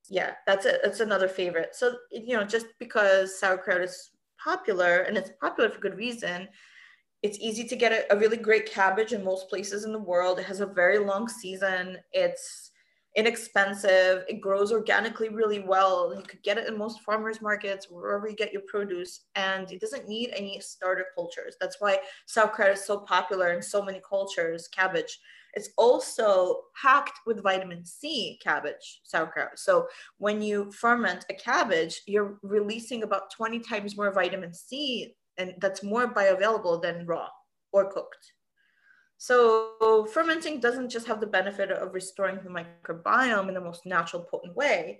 Yeah, 0.09 0.33
that's 0.45 0.65
it. 0.65 0.81
That's 0.83 0.99
another 0.99 1.27
favorite. 1.27 1.75
So 1.75 1.95
you 2.11 2.35
know, 2.35 2.43
just 2.43 2.67
because 2.79 3.39
sauerkraut 3.39 3.81
is 3.81 4.11
popular 4.43 4.99
and 4.99 5.17
it's 5.17 5.31
popular 5.39 5.69
for 5.69 5.79
good 5.79 5.97
reason, 5.97 6.49
it's 7.21 7.39
easy 7.39 7.63
to 7.63 7.75
get 7.75 7.93
a, 7.93 8.13
a 8.13 8.19
really 8.19 8.37
great 8.37 8.69
cabbage 8.69 9.13
in 9.13 9.23
most 9.23 9.49
places 9.49 9.85
in 9.85 9.93
the 9.93 9.99
world. 9.99 10.39
It 10.39 10.45
has 10.45 10.59
a 10.59 10.65
very 10.65 10.99
long 10.99 11.29
season. 11.29 11.97
It's 12.11 12.71
inexpensive. 13.15 14.23
It 14.27 14.41
grows 14.41 14.71
organically 14.71 15.29
really 15.29 15.59
well. 15.59 16.13
You 16.15 16.23
could 16.23 16.41
get 16.43 16.57
it 16.57 16.67
in 16.67 16.77
most 16.77 17.01
farmers 17.01 17.41
markets, 17.41 17.87
wherever 17.89 18.27
you 18.27 18.35
get 18.35 18.53
your 18.53 18.63
produce, 18.67 19.21
and 19.35 19.71
it 19.71 19.81
doesn't 19.81 20.07
need 20.07 20.31
any 20.35 20.59
starter 20.59 21.05
cultures. 21.15 21.55
That's 21.61 21.77
why 21.79 21.99
sauerkraut 22.25 22.71
is 22.71 22.85
so 22.85 22.99
popular 22.99 23.53
in 23.53 23.61
so 23.61 23.83
many 23.83 24.01
cultures. 24.07 24.67
Cabbage. 24.67 25.19
It's 25.55 25.69
also 25.77 26.61
packed 26.81 27.19
with 27.27 27.43
vitamin 27.43 27.85
C, 27.85 28.39
cabbage, 28.43 29.01
sauerkraut. 29.03 29.59
So 29.59 29.87
when 30.17 30.41
you 30.41 30.71
ferment 30.71 31.25
a 31.29 31.35
cabbage, 31.35 32.01
you're 32.07 32.39
releasing 32.41 33.03
about 33.03 33.31
20 33.31 33.59
times 33.59 33.95
more 33.95 34.11
vitamin 34.11 34.51
C, 34.53 35.15
and 35.37 35.53
that's 35.59 35.83
more 35.83 36.11
bioavailable 36.11 36.81
than 36.81 37.05
raw 37.05 37.27
or 37.71 37.91
cooked. 37.91 38.33
So 39.23 40.05
fermenting 40.11 40.59
doesn't 40.59 40.89
just 40.89 41.07
have 41.07 41.21
the 41.21 41.27
benefit 41.27 41.71
of 41.71 41.93
restoring 41.93 42.39
the 42.43 42.49
microbiome 42.49 43.47
in 43.47 43.53
the 43.53 43.61
most 43.61 43.85
natural, 43.85 44.21
potent 44.21 44.53
way. 44.53 44.99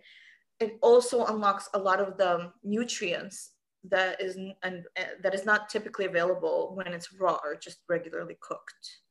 It 0.62 0.78
also 0.82 1.26
unlocks 1.26 1.68
a 1.74 1.78
lot 1.78 2.00
of 2.00 2.18
the 2.18 2.54
nutrients 2.64 3.50
that 3.90 4.22
is 4.22 4.38
and 4.38 4.86
uh, 4.98 5.04
that 5.24 5.36
is 5.36 5.46
not 5.46 5.68
typically 5.68 6.06
available 6.06 6.72
when 6.74 6.94
it's 6.94 7.12
raw 7.12 7.38
or 7.44 7.58
just 7.58 7.80
regularly 7.90 8.38
cooked. 8.40 9.02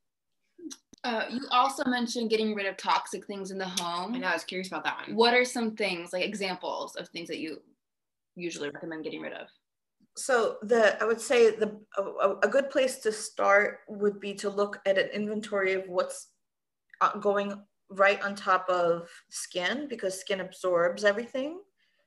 Uh, 1.05 1.27
you 1.31 1.43
also 1.51 1.85
mentioned 1.85 2.31
getting 2.31 2.55
rid 2.55 2.65
of 2.65 2.79
toxic 2.79 3.27
things 3.27 3.51
in 3.51 3.59
the 3.59 3.69
home. 3.69 4.15
I 4.15 4.19
know. 4.19 4.29
I 4.29 4.33
was 4.33 4.45
curious 4.45 4.69
about 4.69 4.85
that 4.85 5.09
one. 5.09 5.15
What 5.15 5.35
are 5.35 5.45
some 5.45 5.77
things, 5.77 6.15
like 6.15 6.25
examples 6.25 6.97
of 6.97 7.07
things 7.11 7.29
that 7.29 7.39
you 7.39 7.61
usually 8.35 8.71
recommend 8.71 9.05
getting 9.05 9.21
rid 9.21 9.35
of? 9.35 9.49
So 10.17 10.57
the 10.63 11.01
i 11.03 11.07
would 11.07 11.21
say 11.21 11.51
the 11.51 11.81
a, 11.97 12.35
a, 12.43 12.49
good 12.49 12.69
place 12.69 12.99
to 12.99 13.11
start 13.11 13.81
would 13.89 14.21
be 14.21 14.35
to 14.35 14.51
look 14.51 14.79
at 14.85 14.99
an 14.99 15.09
inventory 15.09 15.73
of 15.73 15.85
what's 15.89 16.29
uh, 17.01 17.17
going 17.19 17.55
right 17.91 18.23
on 18.23 18.35
top 18.35 18.69
of 18.69 19.09
skin 19.29 19.87
because 19.89 20.19
skin 20.19 20.41
absorbs 20.41 21.05
everything. 21.05 21.61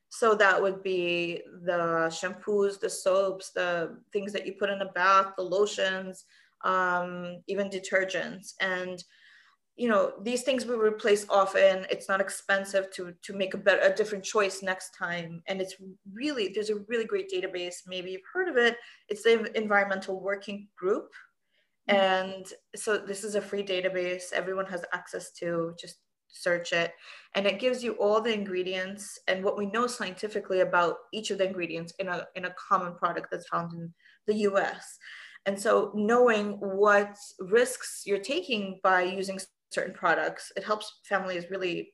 So 0.09 0.35
that 0.35 0.61
would 0.61 0.81
be 0.81 1.41
the 1.63 2.07
shampoos 2.09 2.79
the 2.79 2.89
soaps 2.89 3.51
the 3.51 3.97
things 4.13 4.31
that 4.33 4.45
you 4.45 4.53
put 4.53 4.69
in 4.69 4.81
a 4.81 4.91
bath 4.93 5.33
the 5.35 5.43
lotions 5.43 6.25
um, 6.63 7.41
even 7.47 7.69
detergents. 7.69 8.53
And 8.61 9.03
you 9.75 9.89
know 9.89 10.13
these 10.21 10.43
things 10.43 10.65
we 10.65 10.75
replace 10.75 11.25
often. 11.29 11.85
It's 11.89 12.07
not 12.07 12.21
expensive 12.21 12.91
to 12.91 13.13
to 13.23 13.33
make 13.33 13.53
a 13.53 13.57
better 13.57 13.81
a 13.81 13.95
different 13.95 14.23
choice 14.23 14.63
next 14.63 14.91
time. 14.97 15.41
And 15.47 15.61
it's 15.61 15.75
really 16.13 16.51
there's 16.53 16.69
a 16.69 16.83
really 16.88 17.05
great 17.05 17.29
database. 17.29 17.75
Maybe 17.85 18.11
you've 18.11 18.21
heard 18.33 18.47
of 18.47 18.57
it. 18.57 18.77
It's 19.09 19.23
the 19.23 19.51
environmental 19.57 20.19
working 20.21 20.67
group. 20.77 21.11
Mm-hmm. 21.89 21.99
and 21.99 22.45
so 22.75 22.97
this 22.97 23.23
is 23.23 23.35
a 23.35 23.41
free 23.41 23.63
database. 23.63 24.33
Everyone 24.33 24.65
has 24.65 24.83
access 24.91 25.31
to. 25.33 25.75
Just 25.79 25.97
search 26.35 26.73
it. 26.73 26.91
And 27.33 27.45
it 27.45 27.59
gives 27.59 27.83
you 27.83 27.93
all 27.93 28.21
the 28.21 28.33
ingredients 28.33 29.19
and 29.27 29.43
what 29.43 29.57
we 29.57 29.65
know 29.67 29.88
scientifically 29.88 30.61
about 30.61 30.95
each 31.13 31.31
of 31.31 31.38
the 31.38 31.47
ingredients 31.47 31.93
in 31.99 32.07
a 32.07 32.27
in 32.35 32.45
a 32.45 32.55
common 32.69 32.95
product 32.95 33.27
that's 33.31 33.47
found 33.47 33.73
in 33.73 33.93
the 34.27 34.35
US. 34.49 34.97
And 35.45 35.59
so 35.59 35.91
knowing 35.93 36.53
what 36.53 37.15
risks 37.39 38.03
you're 38.05 38.17
taking 38.19 38.79
by 38.83 39.03
using 39.03 39.39
certain 39.75 39.93
products, 39.93 40.51
it 40.57 40.63
helps 40.63 40.88
families 41.11 41.45
really 41.53 41.93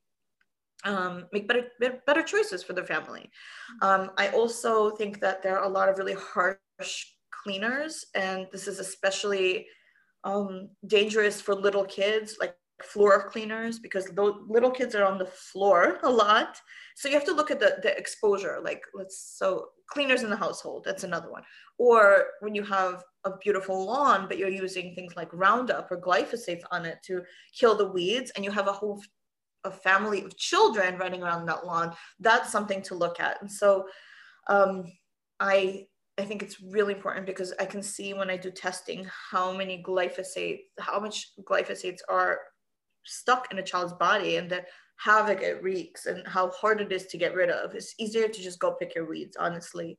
um, 0.84 1.16
make 1.34 1.48
better 1.48 1.66
better 2.08 2.24
choices 2.34 2.64
for 2.64 2.74
their 2.74 2.90
family. 2.96 3.26
Um, 3.82 4.12
I 4.18 4.30
also 4.30 4.72
think 5.00 5.20
that 5.22 5.44
there 5.44 5.58
are 5.60 5.66
a 5.66 5.76
lot 5.78 5.90
of 5.90 5.98
really 5.98 6.18
harsh 6.34 7.06
cleaners, 7.44 7.94
and 8.16 8.48
this 8.52 8.68
is 8.68 8.80
especially 8.80 9.68
um, 10.24 10.70
dangerous 10.88 11.42
for 11.42 11.54
little 11.56 11.86
kids, 11.86 12.38
like 12.40 12.56
floor 12.84 13.30
cleaners, 13.30 13.80
because 13.80 14.10
little 14.16 14.72
kids 14.72 14.96
are 14.96 15.06
on 15.06 15.18
the 15.18 15.26
floor 15.26 16.00
a 16.04 16.10
lot. 16.10 16.60
So 16.96 17.08
you 17.08 17.16
have 17.16 17.26
to 17.26 17.34
look 17.34 17.52
at 17.52 17.60
the, 17.60 17.78
the 17.82 17.98
exposure, 17.98 18.60
like 18.64 18.82
let's 18.94 19.36
so 19.38 19.70
cleaners 19.88 20.24
in 20.24 20.30
the 20.30 20.36
household, 20.36 20.84
that's 20.86 21.04
another 21.04 21.32
one. 21.32 21.44
Or 21.78 22.28
when 22.42 22.56
you 22.56 22.64
have 22.64 23.04
a 23.24 23.38
beautiful 23.38 23.86
lawn, 23.86 24.28
but 24.28 24.38
you're 24.38 24.50
using 24.50 24.94
things 24.94 25.16
like 25.16 25.30
Roundup 25.32 25.92
or 25.92 26.02
glyphosate 26.02 26.62
on 26.72 26.86
it 26.86 27.00
to 27.06 27.24
kill 27.58 27.76
the 27.76 27.92
weeds, 27.92 28.32
and 28.32 28.46
you 28.46 28.52
have 28.52 28.68
a 28.68 28.74
whole 28.74 29.02
a 29.64 29.72
family 29.72 30.24
of 30.24 30.36
children 30.38 30.98
running 30.98 31.22
around 31.22 31.46
that 31.46 31.66
lawn, 31.68 31.94
that's 32.20 32.52
something 32.52 32.82
to 32.82 32.96
look 32.96 33.20
at. 33.20 33.40
And 33.42 33.52
so 33.52 33.88
um, 34.48 34.86
I 35.40 35.86
I 36.18 36.26
think 36.26 36.44
it's 36.44 36.62
really 36.62 36.94
important 36.94 37.26
because 37.26 37.54
I 37.60 37.66
can 37.66 37.82
see 37.82 38.14
when 38.14 38.30
I 38.30 38.38
do 38.38 38.52
testing 38.52 39.08
how 39.32 39.54
many 39.54 39.82
glyphosate, 39.82 40.62
how 40.80 41.00
much 41.00 41.30
glyphosates 41.50 42.00
are 42.10 42.40
stuck 43.06 43.52
in 43.52 43.60
a 43.60 43.64
child's 43.64 43.94
body 43.94 44.38
and 44.38 44.50
the 44.50 44.64
havoc 44.98 45.42
it 45.42 45.62
wreaks 45.64 46.06
and 46.06 46.26
how 46.28 46.50
hard 46.52 46.80
it 46.82 46.92
is 46.92 47.08
to 47.08 47.18
get 47.18 47.34
rid 47.34 47.50
of. 47.50 47.74
It's 47.74 47.96
easier 47.98 48.28
to 48.28 48.42
just 48.42 48.60
go 48.60 48.74
pick 48.74 48.94
your 48.94 49.10
weeds, 49.10 49.36
honestly. 49.40 49.98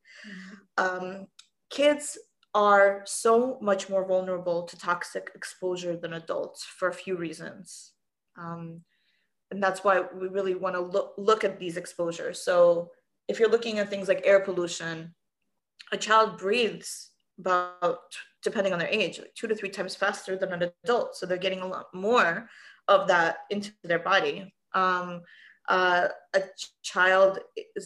Mm-hmm. 0.78 1.06
Um, 1.06 1.26
kids 1.70 2.18
are 2.54 3.02
so 3.06 3.58
much 3.60 3.88
more 3.88 4.06
vulnerable 4.06 4.62
to 4.64 4.78
toxic 4.78 5.30
exposure 5.34 5.96
than 5.96 6.14
adults 6.14 6.64
for 6.64 6.88
a 6.88 6.94
few 6.94 7.16
reasons. 7.16 7.92
Um, 8.36 8.82
and 9.50 9.62
that's 9.62 9.82
why 9.82 10.02
we 10.14 10.28
really 10.28 10.54
want 10.54 10.74
to 10.76 10.80
look, 10.80 11.14
look 11.18 11.44
at 11.44 11.58
these 11.58 11.76
exposures. 11.76 12.42
So 12.42 12.90
if 13.28 13.38
you're 13.38 13.50
looking 13.50 13.78
at 13.78 13.90
things 13.90 14.08
like 14.08 14.22
air 14.24 14.40
pollution, 14.40 15.14
a 15.92 15.96
child 15.96 16.38
breathes 16.38 17.10
about, 17.38 18.00
depending 18.42 18.72
on 18.72 18.78
their 18.78 18.88
age, 18.88 19.18
like 19.18 19.34
two 19.34 19.48
to 19.48 19.54
three 19.54 19.68
times 19.68 19.94
faster 19.94 20.36
than 20.36 20.52
an 20.52 20.70
adult. 20.84 21.16
So 21.16 21.26
they're 21.26 21.38
getting 21.38 21.60
a 21.60 21.66
lot 21.66 21.86
more 21.94 22.48
of 22.88 23.08
that 23.08 23.38
into 23.50 23.72
their 23.84 23.98
body. 23.98 24.52
Um, 24.74 25.22
uh, 25.68 26.08
a 26.34 26.42
child's 26.82 27.38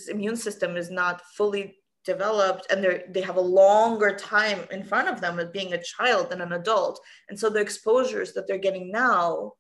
immune 0.09 0.37
system 0.37 0.77
is 0.77 0.91
not 0.91 1.23
fully 1.37 1.77
developed 2.05 2.67
and 2.71 2.83
they 2.83 3.03
they 3.11 3.21
have 3.21 3.37
a 3.37 3.41
longer 3.41 4.15
time 4.15 4.61
in 4.71 4.85
front 4.85 5.09
of 5.09 5.21
them 5.21 5.41
of 5.41 5.53
being 5.53 5.73
a 5.73 5.83
child 5.83 6.31
than 6.31 6.41
an 6.41 6.53
adult 6.53 7.01
and 7.29 7.37
so 7.39 7.51
the 7.51 7.59
exposures 7.61 8.33
that 8.33 8.47
they're 8.47 8.59
getting 8.59 8.93
now 8.93 9.53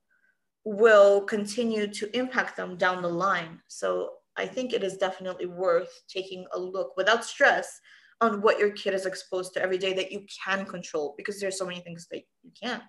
will 0.66 1.22
continue 1.22 1.86
to 1.86 2.14
impact 2.14 2.56
them 2.56 2.76
down 2.76 3.00
the 3.00 3.08
line. 3.08 3.60
So 3.68 4.10
I 4.36 4.46
think 4.46 4.72
it 4.72 4.82
is 4.82 4.96
definitely 4.96 5.46
worth 5.46 6.02
taking 6.08 6.44
a 6.52 6.58
look 6.58 6.96
without 6.96 7.24
stress 7.24 7.80
on 8.20 8.42
what 8.42 8.58
your 8.58 8.70
kid 8.70 8.92
is 8.92 9.06
exposed 9.06 9.54
to 9.54 9.62
every 9.62 9.78
day 9.78 9.92
that 9.92 10.10
you 10.10 10.26
can 10.44 10.66
control 10.66 11.14
because 11.16 11.40
there's 11.40 11.56
so 11.56 11.66
many 11.66 11.80
things 11.80 12.08
that 12.10 12.22
you 12.42 12.50
can't. 12.60 12.82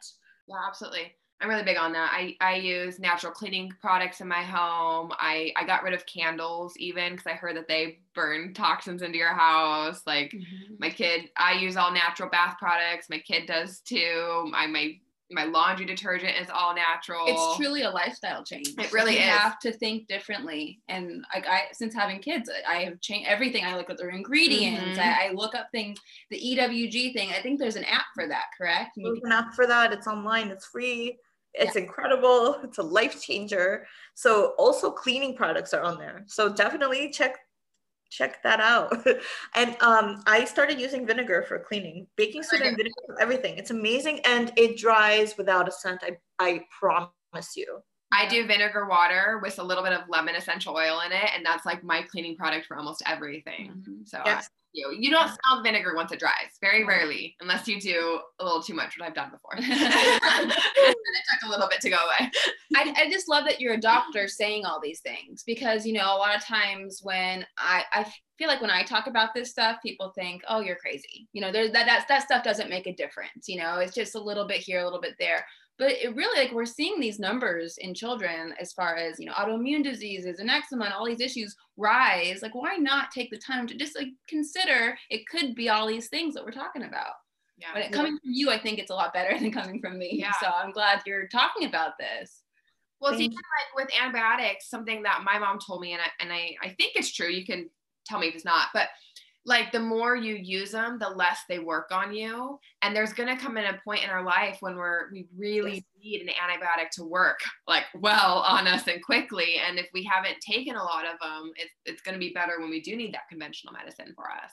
Yeah, 0.47 0.55
absolutely. 0.67 1.13
I'm 1.39 1.50
really 1.50 1.63
big 1.63 1.78
on 1.78 1.93
that. 1.93 2.12
I, 2.12 2.36
I 2.41 2.56
use 2.56 3.00
natural 3.00 3.32
cleaning 3.32 3.71
products 3.80 4.21
in 4.21 4.28
my 4.28 4.41
home. 4.41 5.12
I, 5.19 5.52
I 5.56 5.65
got 5.65 5.84
rid 5.84 5.93
of 5.93 6.06
candles 6.08 6.76
even 6.78 7.12
because 7.12 7.28
I 7.28 7.34
heard 7.34 7.56
that 7.58 7.67
they 7.67 8.00
burn 8.15 8.54
toxins 8.56 9.04
into 9.04 9.17
your 9.17 9.34
house. 9.34 10.02
Like 10.08 10.32
mm-hmm. 10.32 10.76
my 10.80 10.89
kid, 10.89 11.30
I 11.38 11.54
use 11.54 11.78
all 11.78 11.91
natural 11.91 12.30
bath 12.30 12.56
products. 12.58 13.10
My 13.10 13.19
kid 13.19 13.45
does 13.45 13.82
too. 13.82 14.52
I 14.54 14.65
my 14.67 14.97
my 15.30 15.43
laundry 15.43 15.86
detergent 15.86 16.38
is 16.39 16.47
all 16.50 16.73
natural. 16.73 17.26
It's 17.28 17.58
truly 17.58 17.82
a 17.82 17.89
lifestyle 17.89 18.43
change. 18.43 18.69
It 18.78 18.93
really 18.93 19.13
you 19.13 19.19
is. 19.19 19.26
You 19.26 19.32
have 19.32 19.60
to 19.60 19.73
think 19.73 20.08
differently. 20.08 20.80
And 20.88 21.26
like 21.36 21.45
I, 21.45 21.63
since 21.73 21.93
having 21.93 22.19
kids, 22.19 22.50
I 22.67 22.84
have 22.84 23.02
changed 23.02 23.28
everything. 23.28 23.65
I 23.65 23.76
look 23.76 23.89
at 23.89 23.97
their 23.97 24.10
ingredients. 24.10 24.97
Mm-hmm. 24.97 25.00
I, 25.02 25.28
I, 25.28 25.32
look 25.34 25.54
up 25.54 25.67
things. 25.71 26.00
The 26.30 26.39
EWG 26.39 27.13
thing. 27.13 27.32
I 27.32 27.41
think 27.41 27.60
there's 27.60 27.76
an 27.76 27.84
app 27.84 28.06
for 28.15 28.26
that. 28.28 28.45
Correct? 28.58 28.91
There's 28.95 29.19
an 29.21 29.32
app 29.34 29.54
for 29.54 29.67
that. 29.67 29.91
It's 29.91 30.08
online. 30.08 30.47
It's 30.47 30.65
free. 30.65 31.17
It's 31.57 31.75
yeah. 31.75 31.83
incredible. 31.83 32.59
It's 32.63 32.77
a 32.77 32.83
life 32.83 33.21
changer. 33.21 33.85
So 34.13 34.53
also 34.57 34.91
cleaning 34.91 35.35
products 35.35 35.73
are 35.73 35.81
on 35.81 35.97
there. 35.97 36.23
So 36.27 36.53
definitely 36.53 37.09
check 37.09 37.37
check 38.09 38.41
that 38.43 38.59
out. 38.59 39.05
and 39.55 39.75
um, 39.81 40.23
I 40.25 40.45
started 40.45 40.79
using 40.79 41.05
vinegar 41.05 41.43
for 41.47 41.59
cleaning, 41.59 42.07
baking 42.15 42.43
soda 42.43 42.65
and 42.65 42.77
vinegar 42.77 42.95
for 43.05 43.19
everything. 43.21 43.57
It's 43.57 43.71
amazing 43.71 44.21
and 44.25 44.51
it 44.55 44.77
dries 44.77 45.37
without 45.37 45.67
a 45.67 45.71
scent. 45.71 46.03
I, 46.03 46.17
I 46.39 46.61
promise 46.79 47.55
you. 47.55 47.81
I 48.11 48.27
do 48.27 48.47
vinegar 48.47 48.87
water 48.87 49.39
with 49.41 49.59
a 49.59 49.63
little 49.63 49.83
bit 49.83 49.93
of 49.93 50.01
lemon 50.09 50.35
essential 50.35 50.75
oil 50.75 51.01
in 51.05 51.11
it, 51.11 51.29
and 51.35 51.45
that's 51.45 51.65
like 51.65 51.83
my 51.83 52.03
cleaning 52.03 52.35
product 52.35 52.65
for 52.65 52.77
almost 52.77 53.03
everything. 53.05 53.71
Mm-hmm. 53.71 54.03
So 54.05 54.21
you. 54.77 54.95
You 54.97 55.11
don't 55.11 55.27
smell 55.27 55.63
vinegar 55.63 55.93
once 55.95 56.11
it 56.11 56.19
dries, 56.19 56.57
very 56.61 56.85
rarely, 56.85 57.35
unless 57.41 57.67
you 57.67 57.79
do 57.79 58.19
a 58.39 58.45
little 58.45 58.61
too 58.61 58.73
much, 58.73 58.97
what 58.97 59.07
I've 59.07 59.15
done 59.15 59.31
before. 59.31 59.53
it 59.57 60.53
took 60.53 61.47
a 61.47 61.49
little 61.49 61.67
bit 61.67 61.81
to 61.81 61.89
go 61.89 61.97
away. 61.97 62.31
I, 62.75 62.93
I 62.95 63.09
just 63.11 63.27
love 63.27 63.45
that 63.45 63.59
you're 63.59 63.73
a 63.73 63.79
doctor 63.79 64.27
saying 64.27 64.65
all 64.65 64.79
these 64.81 65.01
things 65.01 65.43
because, 65.45 65.85
you 65.85 65.93
know, 65.93 66.15
a 66.15 66.17
lot 66.17 66.35
of 66.35 66.45
times 66.45 66.99
when 67.01 67.45
I, 67.57 67.83
I 67.91 68.05
feel 68.37 68.47
like 68.47 68.61
when 68.61 68.69
I 68.69 68.83
talk 68.83 69.07
about 69.07 69.33
this 69.33 69.49
stuff, 69.49 69.77
people 69.83 70.11
think, 70.15 70.43
oh, 70.47 70.59
you're 70.59 70.75
crazy. 70.75 71.27
You 71.33 71.41
know, 71.41 71.51
there's 71.51 71.71
that, 71.71 71.85
that, 71.87 72.05
that 72.07 72.23
stuff 72.23 72.43
doesn't 72.43 72.69
make 72.69 72.87
a 72.87 72.95
difference. 72.95 73.47
You 73.47 73.57
know, 73.59 73.79
it's 73.79 73.95
just 73.95 74.15
a 74.15 74.21
little 74.21 74.47
bit 74.47 74.59
here, 74.59 74.79
a 74.79 74.83
little 74.83 75.01
bit 75.01 75.15
there 75.19 75.45
but 75.77 75.91
it 75.91 76.15
really 76.15 76.39
like 76.39 76.53
we're 76.53 76.65
seeing 76.65 76.99
these 76.99 77.19
numbers 77.19 77.77
in 77.77 77.93
children 77.93 78.53
as 78.59 78.73
far 78.73 78.95
as 78.95 79.19
you 79.19 79.25
know 79.25 79.33
autoimmune 79.33 79.83
diseases 79.83 80.39
and 80.39 80.49
eczema 80.49 80.85
and 80.85 80.93
all 80.93 81.05
these 81.05 81.21
issues 81.21 81.55
rise 81.77 82.41
like 82.41 82.55
why 82.55 82.75
not 82.77 83.11
take 83.11 83.29
the 83.29 83.37
time 83.37 83.67
to 83.67 83.75
just 83.75 83.95
like 83.95 84.09
consider 84.27 84.97
it 85.09 85.27
could 85.27 85.55
be 85.55 85.69
all 85.69 85.87
these 85.87 86.07
things 86.09 86.33
that 86.33 86.43
we're 86.43 86.51
talking 86.51 86.83
about? 86.83 87.13
Yeah. 87.59 87.67
But 87.73 87.83
it, 87.83 87.91
coming 87.91 88.19
from 88.19 88.31
you 88.31 88.51
i 88.51 88.59
think 88.59 88.79
it's 88.79 88.91
a 88.91 88.95
lot 88.95 89.13
better 89.13 89.37
than 89.37 89.51
coming 89.51 89.79
from 89.79 89.97
me 89.97 90.11
yeah. 90.13 90.33
so 90.39 90.47
i'm 90.47 90.71
glad 90.71 91.01
you're 91.05 91.27
talking 91.27 91.67
about 91.67 91.97
this. 91.99 92.43
Well 92.99 93.11
it's 93.11 93.21
even 93.21 93.35
like 93.35 93.85
with 93.85 93.93
antibiotics 93.99 94.69
something 94.69 95.03
that 95.03 95.21
my 95.23 95.37
mom 95.37 95.59
told 95.59 95.81
me 95.81 95.93
and 95.93 96.01
I, 96.01 96.07
and 96.19 96.33
I, 96.33 96.55
I 96.63 96.69
think 96.69 96.93
it's 96.95 97.13
true 97.13 97.27
you 97.27 97.45
can 97.45 97.69
tell 98.07 98.19
me 98.19 98.27
if 98.27 98.35
it's 98.35 98.45
not 98.45 98.69
but 98.73 98.89
like 99.47 99.71
the 99.71 99.79
more 99.79 100.15
you 100.15 100.36
use 100.36 100.71
them 100.71 100.99
the 100.99 101.10
less 101.10 101.39
they 101.47 101.57
work 101.57 101.88
on 101.91 102.13
you. 102.13 102.60
And 102.81 102.93
there's 102.93 103.13
going 103.13 103.33
to 103.36 103.41
come 103.41 103.57
in 103.57 103.65
a 103.65 103.79
point 103.83 104.03
in 104.03 104.10
our 104.10 104.23
life 104.23 104.57
when 104.60 104.75
we're 104.75 105.10
we 105.12 105.25
really 105.36 105.75
yes. 105.75 105.83
need 106.03 106.21
an 106.21 106.27
antibiotic 106.27 106.89
to 106.93 107.05
work 107.05 107.39
like 107.65 107.86
well 107.95 108.39
on 108.39 108.67
us 108.67 108.88
and 108.88 109.01
quickly. 109.01 109.55
And 109.65 109.79
if 109.79 109.88
we 109.93 110.03
haven't 110.03 110.36
taken 110.41 110.75
a 110.75 110.83
lot 110.83 111.05
of 111.05 111.17
them 111.21 111.53
it's, 111.55 111.71
it's 111.86 112.01
going 112.01 112.13
to 112.13 112.19
be 112.19 112.33
better 112.33 112.60
when 112.60 112.69
we 112.69 112.81
do 112.81 112.95
need 112.95 113.13
that 113.13 113.29
conventional 113.29 113.73
medicine 113.73 114.13
for 114.15 114.25
us. 114.29 114.51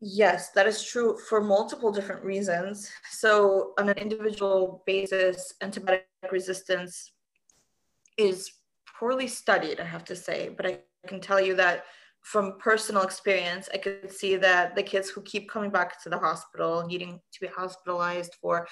Yes 0.00 0.50
that 0.56 0.66
is 0.66 0.84
true 0.84 1.16
for 1.28 1.40
multiple 1.40 1.92
different 1.92 2.24
reasons. 2.24 2.90
So 3.10 3.74
on 3.78 3.88
an 3.88 3.98
individual 3.98 4.82
basis 4.86 5.54
antibiotic 5.62 6.02
resistance 6.32 7.12
is 8.18 8.50
poorly 8.98 9.28
studied 9.28 9.78
i 9.78 9.84
have 9.84 10.04
to 10.06 10.16
say. 10.16 10.52
But 10.56 10.66
i 10.66 10.80
can 11.06 11.20
tell 11.20 11.40
you 11.40 11.54
that 11.54 11.84
from 12.22 12.58
personal 12.58 13.02
experience, 13.02 13.68
I 13.72 13.78
could 13.78 14.12
see 14.12 14.36
that 14.36 14.76
the 14.76 14.82
kids 14.82 15.08
who 15.08 15.22
keep 15.22 15.48
coming 15.50 15.70
back 15.70 16.02
to 16.02 16.08
the 16.08 16.18
hospital, 16.18 16.86
needing 16.86 17.20
to 17.32 17.40
be 17.40 17.46
hospitalized 17.46 18.34
for 18.40 18.68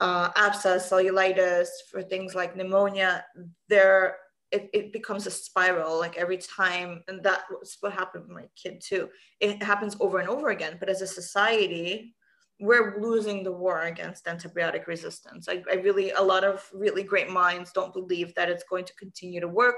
uh, 0.00 0.30
abscess, 0.36 0.90
cellulitis, 0.90 1.68
for 1.90 2.02
things 2.02 2.34
like 2.34 2.56
pneumonia, 2.56 3.24
there 3.68 4.16
it, 4.50 4.70
it 4.72 4.92
becomes 4.94 5.26
a 5.26 5.30
spiral 5.30 5.98
like 5.98 6.16
every 6.16 6.38
time 6.38 7.02
and 7.06 7.22
that's 7.22 7.76
what 7.80 7.92
happened 7.92 8.24
with 8.26 8.34
my 8.34 8.46
kid 8.60 8.80
too. 8.82 9.08
It 9.40 9.62
happens 9.62 9.96
over 10.00 10.18
and 10.18 10.28
over 10.28 10.48
again 10.50 10.78
but 10.80 10.88
as 10.88 11.02
a 11.02 11.06
society 11.06 12.14
we're 12.60 13.00
losing 13.00 13.44
the 13.44 13.52
war 13.52 13.82
against 13.82 14.26
antibiotic 14.26 14.86
resistance. 14.86 15.48
I, 15.48 15.62
I, 15.70 15.76
really, 15.76 16.10
a 16.10 16.22
lot 16.22 16.42
of 16.42 16.68
really 16.72 17.04
great 17.04 17.30
minds 17.30 17.72
don't 17.72 17.92
believe 17.92 18.34
that 18.34 18.48
it's 18.48 18.64
going 18.64 18.84
to 18.86 18.94
continue 18.94 19.40
to 19.40 19.48
work. 19.48 19.76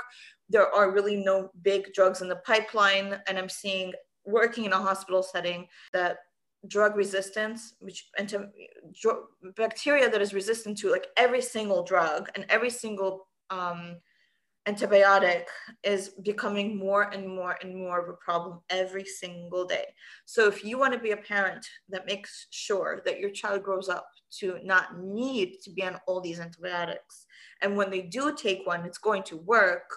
There 0.48 0.72
are 0.74 0.90
really 0.90 1.16
no 1.16 1.50
big 1.62 1.92
drugs 1.92 2.22
in 2.22 2.28
the 2.28 2.36
pipeline. 2.36 3.20
And 3.26 3.38
I'm 3.38 3.50
seeing 3.50 3.92
working 4.24 4.64
in 4.64 4.72
a 4.72 4.80
hospital 4.80 5.22
setting 5.22 5.66
that 5.92 6.18
drug 6.68 6.96
resistance, 6.96 7.74
which 7.80 8.08
and 8.18 8.48
bacteria 9.56 10.10
that 10.10 10.22
is 10.22 10.34
resistant 10.34 10.78
to 10.78 10.90
like 10.90 11.06
every 11.16 11.42
single 11.42 11.82
drug 11.82 12.30
and 12.34 12.46
every 12.48 12.70
single 12.70 13.26
um, 13.50 13.96
antibiotic 14.66 15.44
is 15.82 16.10
becoming 16.22 16.76
more 16.76 17.10
and 17.14 17.26
more 17.26 17.56
and 17.62 17.74
more 17.74 18.00
of 18.00 18.08
a 18.08 18.24
problem 18.24 18.60
every 18.68 19.04
single 19.04 19.64
day. 19.64 19.86
So 20.26 20.46
if 20.46 20.64
you 20.64 20.78
want 20.78 20.92
to 20.92 20.98
be 20.98 21.12
a 21.12 21.16
parent 21.16 21.66
that 21.88 22.06
makes 22.06 22.46
sure 22.50 23.00
that 23.04 23.18
your 23.18 23.30
child 23.30 23.62
grows 23.62 23.88
up 23.88 24.08
to 24.38 24.58
not 24.62 24.98
need 24.98 25.56
to 25.64 25.70
be 25.70 25.82
on 25.82 25.98
all 26.06 26.20
these 26.20 26.40
antibiotics, 26.40 27.26
and 27.62 27.76
when 27.76 27.90
they 27.90 28.02
do 28.02 28.34
take 28.34 28.66
one, 28.66 28.84
it's 28.84 28.98
going 28.98 29.22
to 29.24 29.38
work, 29.38 29.90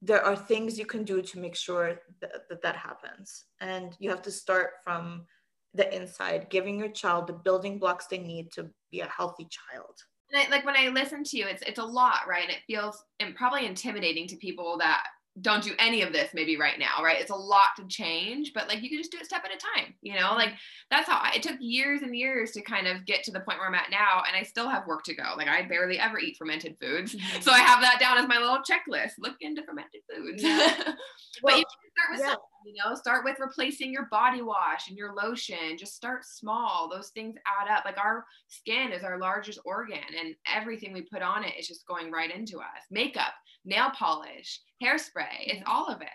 there 0.00 0.24
are 0.24 0.36
things 0.36 0.78
you 0.78 0.86
can 0.86 1.02
do 1.02 1.20
to 1.22 1.38
make 1.38 1.56
sure 1.56 2.00
that 2.20 2.48
that, 2.48 2.62
that 2.62 2.76
happens. 2.76 3.46
And 3.60 3.96
you 3.98 4.10
have 4.10 4.22
to 4.22 4.30
start 4.30 4.70
from 4.84 5.26
the 5.72 5.92
inside, 5.94 6.48
giving 6.50 6.78
your 6.78 6.90
child 6.90 7.26
the 7.26 7.32
building 7.32 7.78
blocks 7.78 8.06
they 8.06 8.18
need 8.18 8.52
to 8.52 8.70
be 8.92 9.00
a 9.00 9.08
healthy 9.08 9.48
child. 9.50 9.96
I, 10.36 10.48
like 10.50 10.64
when 10.64 10.76
I 10.76 10.88
listen 10.88 11.24
to 11.24 11.36
you, 11.36 11.46
it's 11.46 11.62
it's 11.62 11.78
a 11.78 11.84
lot, 11.84 12.20
right? 12.28 12.42
And 12.42 12.52
it 12.52 12.62
feels 12.66 13.02
and 13.20 13.34
probably 13.34 13.66
intimidating 13.66 14.26
to 14.28 14.36
people 14.36 14.78
that 14.78 15.04
don't 15.40 15.64
do 15.64 15.72
any 15.80 16.02
of 16.02 16.12
this 16.12 16.30
maybe 16.32 16.56
right 16.56 16.78
now, 16.78 17.02
right? 17.02 17.20
It's 17.20 17.30
a 17.30 17.36
lot 17.36 17.70
to 17.76 17.86
change, 17.88 18.52
but 18.54 18.68
like 18.68 18.82
you 18.82 18.88
can 18.88 18.98
just 18.98 19.10
do 19.10 19.18
it 19.18 19.26
step 19.26 19.42
at 19.44 19.50
a 19.50 19.58
time, 19.58 19.94
you 20.00 20.14
know? 20.14 20.32
Like 20.34 20.50
that's 20.90 21.08
how 21.08 21.18
I, 21.20 21.32
it 21.34 21.42
took 21.42 21.56
years 21.58 22.02
and 22.02 22.16
years 22.16 22.52
to 22.52 22.62
kind 22.62 22.86
of 22.86 23.04
get 23.04 23.24
to 23.24 23.32
the 23.32 23.40
point 23.40 23.58
where 23.58 23.66
I'm 23.66 23.74
at 23.74 23.90
now. 23.90 24.22
And 24.26 24.36
I 24.36 24.44
still 24.44 24.68
have 24.68 24.86
work 24.86 25.02
to 25.04 25.14
go. 25.14 25.34
Like 25.36 25.48
I 25.48 25.62
barely 25.62 25.98
ever 25.98 26.20
eat 26.20 26.36
fermented 26.38 26.76
foods. 26.80 27.16
Mm-hmm. 27.16 27.40
So 27.40 27.50
I 27.50 27.58
have 27.58 27.80
that 27.80 27.98
down 27.98 28.18
as 28.18 28.28
my 28.28 28.38
little 28.38 28.58
checklist. 28.58 29.12
Look 29.18 29.34
into 29.40 29.62
fermented 29.64 30.02
foods. 30.14 30.42
Yeah. 30.42 30.72
but 30.84 30.94
well, 31.42 31.58
you 31.58 31.64
can 31.64 31.90
start 31.90 32.10
with 32.12 32.20
yeah. 32.20 32.26
something, 32.26 32.44
you 32.66 32.74
know, 32.84 32.94
start 32.94 33.24
with 33.24 33.40
replacing 33.40 33.92
your 33.92 34.06
body 34.12 34.40
wash 34.40 34.88
and 34.88 34.96
your 34.96 35.14
lotion. 35.14 35.76
Just 35.76 35.96
start 35.96 36.24
small. 36.24 36.88
Those 36.88 37.08
things 37.08 37.34
add 37.60 37.76
up. 37.76 37.84
Like 37.84 37.98
our 37.98 38.24
skin 38.46 38.92
is 38.92 39.02
our 39.02 39.18
largest 39.18 39.58
organ 39.64 39.98
and 40.16 40.36
everything 40.54 40.92
we 40.92 41.02
put 41.02 41.22
on 41.22 41.42
it 41.42 41.54
is 41.58 41.66
just 41.66 41.88
going 41.88 42.12
right 42.12 42.32
into 42.32 42.58
us. 42.58 42.86
Makeup, 42.88 43.32
nail 43.64 43.90
polish, 43.90 44.60
hairspray. 44.82 45.46
It's 45.46 45.62
all 45.66 45.86
of 45.86 46.00
it. 46.00 46.08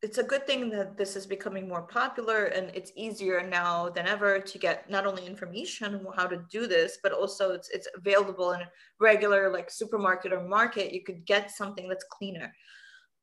It's 0.00 0.18
a 0.18 0.22
good 0.22 0.46
thing 0.46 0.70
that 0.70 0.96
this 0.96 1.14
is 1.14 1.26
becoming 1.26 1.68
more 1.68 1.82
popular 1.82 2.46
and 2.46 2.70
it's 2.74 2.92
easier 2.96 3.46
now 3.46 3.90
than 3.90 4.06
ever 4.06 4.38
to 4.38 4.58
get 4.58 4.88
not 4.88 5.06
only 5.06 5.26
information 5.26 5.94
on 5.94 6.06
how 6.16 6.26
to 6.26 6.42
do 6.50 6.66
this, 6.66 6.98
but 7.02 7.12
also 7.12 7.52
it's 7.52 7.68
it's 7.68 7.88
available 7.94 8.52
in 8.52 8.62
a 8.62 8.70
regular 8.98 9.52
like 9.52 9.70
supermarket 9.70 10.32
or 10.32 10.48
market. 10.48 10.94
You 10.94 11.04
could 11.04 11.26
get 11.26 11.50
something 11.50 11.86
that's 11.88 12.04
cleaner. 12.10 12.52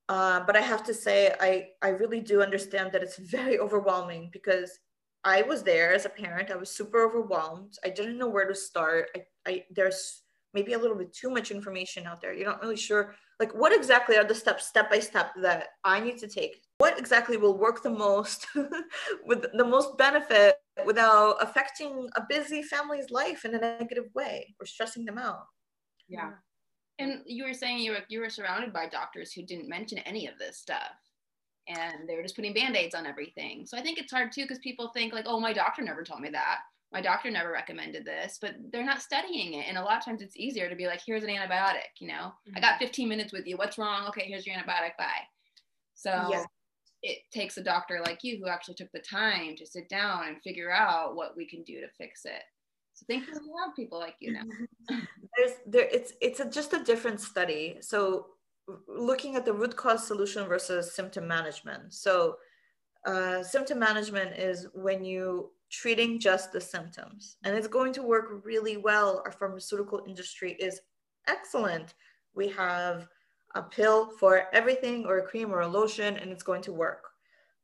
Uh, 0.09 0.41
but 0.45 0.57
I 0.57 0.61
have 0.61 0.83
to 0.83 0.93
say, 0.93 1.33
I, 1.39 1.67
I 1.81 1.89
really 1.89 2.19
do 2.19 2.41
understand 2.41 2.91
that 2.91 3.01
it's 3.01 3.17
very 3.17 3.59
overwhelming 3.59 4.29
because 4.33 4.77
I 5.23 5.43
was 5.43 5.63
there 5.63 5.93
as 5.93 6.05
a 6.05 6.09
parent. 6.09 6.51
I 6.51 6.57
was 6.57 6.69
super 6.69 7.07
overwhelmed. 7.07 7.77
I 7.85 7.89
didn't 7.89 8.17
know 8.17 8.27
where 8.27 8.47
to 8.47 8.55
start. 8.55 9.09
I, 9.15 9.21
I 9.47 9.63
there's 9.71 10.20
maybe 10.53 10.73
a 10.73 10.77
little 10.79 10.97
bit 10.97 11.13
too 11.13 11.29
much 11.29 11.51
information 11.51 12.05
out 12.05 12.21
there. 12.21 12.33
You're 12.33 12.49
not 12.49 12.61
really 12.61 12.77
sure 12.77 13.15
like 13.41 13.53
what 13.53 13.73
exactly 13.73 14.17
are 14.17 14.23
the 14.23 14.35
steps 14.35 14.67
step 14.67 14.87
by 14.91 14.99
step 14.99 15.31
that 15.41 15.69
i 15.83 15.99
need 15.99 16.19
to 16.19 16.27
take? 16.27 16.61
What 16.77 16.97
exactly 16.99 17.37
will 17.37 17.57
work 17.57 17.81
the 17.81 17.89
most 17.89 18.45
with 19.25 19.45
the 19.53 19.65
most 19.65 19.97
benefit 19.97 20.55
without 20.85 21.37
affecting 21.41 22.07
a 22.15 22.21
busy 22.29 22.61
family's 22.61 23.09
life 23.09 23.43
in 23.43 23.55
a 23.55 23.59
negative 23.59 24.05
way 24.13 24.53
or 24.59 24.67
stressing 24.67 25.05
them 25.05 25.17
out? 25.17 25.45
Yeah. 26.07 26.31
And 26.99 27.21
you 27.25 27.45
were 27.45 27.53
saying 27.55 27.79
you 27.79 27.91
were 27.91 28.05
you 28.09 28.19
were 28.19 28.29
surrounded 28.29 28.71
by 28.71 28.87
doctors 28.87 29.33
who 29.33 29.41
didn't 29.41 29.67
mention 29.67 29.97
any 29.99 30.27
of 30.27 30.37
this 30.37 30.59
stuff 30.59 30.95
and 31.67 32.07
they 32.07 32.15
were 32.15 32.23
just 32.23 32.35
putting 32.35 32.53
band-aids 32.53 32.93
on 32.93 33.07
everything. 33.07 33.65
So 33.65 33.75
i 33.75 33.81
think 33.81 33.97
it's 33.97 34.13
hard 34.13 34.31
too 34.31 34.43
because 34.43 34.59
people 34.59 34.91
think 34.93 35.13
like 35.13 35.25
oh 35.27 35.39
my 35.39 35.51
doctor 35.51 35.81
never 35.81 36.03
told 36.03 36.21
me 36.21 36.29
that 36.29 36.59
my 36.91 37.01
doctor 37.01 37.31
never 37.31 37.51
recommended 37.51 38.05
this, 38.05 38.37
but 38.41 38.55
they're 38.71 38.85
not 38.85 39.01
studying 39.01 39.53
it. 39.53 39.65
And 39.67 39.77
a 39.77 39.83
lot 39.83 39.97
of 39.97 40.05
times 40.05 40.21
it's 40.21 40.35
easier 40.35 40.69
to 40.69 40.75
be 40.75 40.87
like, 40.87 41.01
here's 41.05 41.23
an 41.23 41.29
antibiotic, 41.29 41.99
you 41.99 42.07
know, 42.07 42.33
mm-hmm. 42.47 42.57
I 42.57 42.59
got 42.59 42.79
15 42.79 43.07
minutes 43.07 43.31
with 43.31 43.47
you. 43.47 43.57
What's 43.57 43.77
wrong? 43.77 44.07
Okay, 44.09 44.25
here's 44.27 44.45
your 44.45 44.55
antibiotic. 44.55 44.97
Bye. 44.97 45.27
So 45.93 46.45
it 47.03 47.19
takes 47.31 47.57
a 47.57 47.63
doctor 47.63 48.01
like 48.05 48.19
you 48.23 48.37
who 48.37 48.49
actually 48.49 48.75
took 48.75 48.91
the 48.91 48.99
time 48.99 49.55
to 49.55 49.65
sit 49.65 49.89
down 49.89 50.27
and 50.27 50.41
figure 50.41 50.71
out 50.71 51.15
what 51.15 51.35
we 51.35 51.47
can 51.47 51.63
do 51.63 51.79
to 51.81 51.87
fix 51.97 52.25
it. 52.25 52.43
So 52.93 53.05
thank 53.07 53.25
you 53.27 53.33
we 53.33 53.49
have 53.65 53.75
people 53.75 53.99
like 53.99 54.15
you 54.19 54.33
now. 54.33 54.43
There's 55.37 55.53
there 55.65 55.87
it's 55.91 56.13
it's 56.21 56.39
a, 56.39 56.49
just 56.49 56.73
a 56.73 56.83
different 56.83 57.21
study. 57.21 57.77
So 57.79 58.27
looking 58.87 59.35
at 59.35 59.45
the 59.45 59.53
root 59.53 59.75
cause 59.75 60.05
solution 60.05 60.47
versus 60.47 60.93
symptom 60.93 61.27
management. 61.27 61.93
So 61.93 62.35
uh, 63.07 63.41
symptom 63.41 63.79
management 63.79 64.37
is 64.37 64.67
when 64.73 65.03
you 65.03 65.51
treating 65.71 66.19
just 66.19 66.51
the 66.51 66.61
symptoms. 66.61 67.37
And 67.43 67.55
it's 67.55 67.67
going 67.67 67.93
to 67.93 68.03
work 68.03 68.41
really 68.43 68.77
well. 68.77 69.23
Our 69.25 69.31
pharmaceutical 69.31 70.03
industry 70.07 70.57
is 70.59 70.81
excellent. 71.27 71.93
We 72.35 72.49
have 72.49 73.07
a 73.55 73.63
pill 73.63 74.11
for 74.19 74.43
everything 74.53 75.05
or 75.05 75.19
a 75.19 75.25
cream 75.25 75.51
or 75.51 75.61
a 75.61 75.67
lotion 75.67 76.17
and 76.17 76.31
it's 76.31 76.43
going 76.43 76.61
to 76.63 76.73
work. 76.73 77.03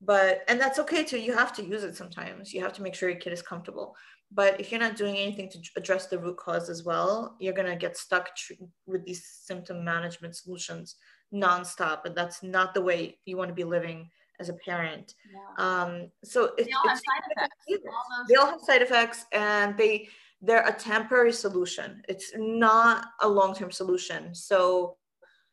But 0.01 0.43
and 0.47 0.59
that's 0.59 0.79
okay 0.79 1.03
too. 1.03 1.19
You 1.19 1.33
have 1.33 1.53
to 1.53 1.65
use 1.65 1.83
it 1.83 1.95
sometimes. 1.95 2.53
You 2.53 2.61
have 2.61 2.73
to 2.73 2.81
make 2.81 2.95
sure 2.95 3.09
your 3.09 3.19
kid 3.19 3.33
is 3.33 3.41
comfortable. 3.41 3.95
But 4.31 4.59
if 4.59 4.71
you're 4.71 4.79
not 4.79 4.97
doing 4.97 5.15
anything 5.15 5.49
to 5.49 5.59
address 5.75 6.07
the 6.07 6.19
root 6.19 6.37
cause 6.37 6.69
as 6.69 6.83
well, 6.83 7.35
you're 7.39 7.53
going 7.53 7.71
to 7.71 7.77
get 7.77 7.97
stuck 7.97 8.35
tr- 8.35 8.53
with 8.85 9.05
these 9.05 9.25
symptom 9.25 9.83
management 9.83 10.35
solutions 10.35 10.95
nonstop. 11.33 12.05
And 12.05 12.13
that's 12.13 12.43
not 12.43 12.73
the 12.73 12.81
way 12.81 13.17
you 13.25 13.37
want 13.37 13.49
to 13.49 13.55
be 13.55 13.63
living 13.63 14.09
as 14.39 14.49
a 14.49 14.53
parent. 14.53 15.15
Yeah. 15.31 15.65
Um, 15.65 16.11
so 16.23 16.51
they 16.57 16.71
all 16.71 16.89
have 16.89 16.97
side 16.97 17.23
effects. 17.31 17.55
All 17.69 18.25
they 18.29 18.35
all 18.35 18.49
have 18.51 18.61
side 18.61 18.81
effects, 18.81 19.25
and 19.31 19.77
they 19.77 20.09
they're 20.41 20.67
a 20.67 20.73
temporary 20.73 21.33
solution. 21.33 22.01
It's 22.07 22.31
not 22.35 23.05
a 23.21 23.27
long 23.27 23.55
term 23.55 23.71
solution. 23.71 24.35
So 24.35 24.97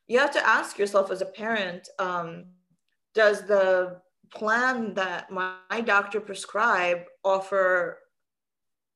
you 0.07 0.19
have 0.19 0.33
to 0.33 0.47
ask 0.47 0.79
yourself 0.79 1.11
as 1.11 1.23
a 1.23 1.27
parent: 1.27 1.89
um, 1.99 2.47
Does 3.15 3.43
the 3.43 4.01
plan 4.33 4.95
that 4.95 5.31
my, 5.31 5.55
my 5.71 5.81
doctor 5.81 6.21
prescribed 6.21 7.07
offer 7.25 7.99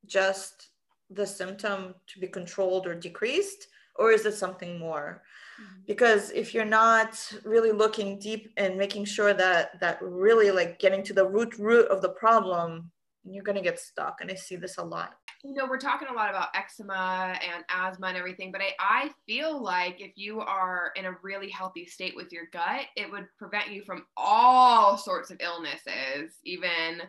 just 0.05 0.69
the 1.09 1.25
symptom 1.25 1.95
to 2.07 2.19
be 2.19 2.27
controlled 2.27 2.85
or 2.85 2.93
decreased, 2.93 3.67
or 3.95 4.11
is 4.11 4.25
it 4.25 4.35
something 4.35 4.77
more? 4.77 5.23
Mm-hmm. 5.59 5.81
because 5.87 6.31
if 6.31 6.53
you're 6.53 6.63
not 6.63 7.19
really 7.43 7.71
looking 7.71 8.17
deep 8.17 8.51
and 8.57 8.77
making 8.77 9.05
sure 9.05 9.33
that 9.33 9.79
that 9.79 9.97
really 10.01 10.51
like 10.51 10.79
getting 10.79 11.03
to 11.03 11.13
the 11.13 11.25
root 11.25 11.57
root 11.57 11.87
of 11.89 12.01
the 12.01 12.09
problem 12.09 12.91
you're 13.25 13.43
going 13.43 13.57
to 13.57 13.63
get 13.63 13.79
stuck 13.79 14.21
and 14.21 14.31
i 14.31 14.35
see 14.35 14.55
this 14.55 14.77
a 14.77 14.83
lot. 14.83 15.15
You 15.43 15.53
know 15.53 15.67
we're 15.67 15.77
talking 15.77 16.07
a 16.09 16.13
lot 16.13 16.29
about 16.29 16.49
eczema 16.55 17.37
and 17.43 17.63
asthma 17.69 18.07
and 18.07 18.17
everything 18.17 18.51
but 18.51 18.61
i, 18.61 18.71
I 18.79 19.11
feel 19.25 19.61
like 19.61 19.99
if 19.99 20.11
you 20.15 20.39
are 20.39 20.91
in 20.95 21.05
a 21.05 21.17
really 21.23 21.49
healthy 21.49 21.85
state 21.85 22.15
with 22.15 22.31
your 22.31 22.45
gut 22.53 22.85
it 22.95 23.11
would 23.11 23.27
prevent 23.37 23.69
you 23.69 23.83
from 23.83 24.05
all 24.15 24.97
sorts 24.97 25.31
of 25.31 25.41
illnesses 25.41 26.35
even 26.45 27.01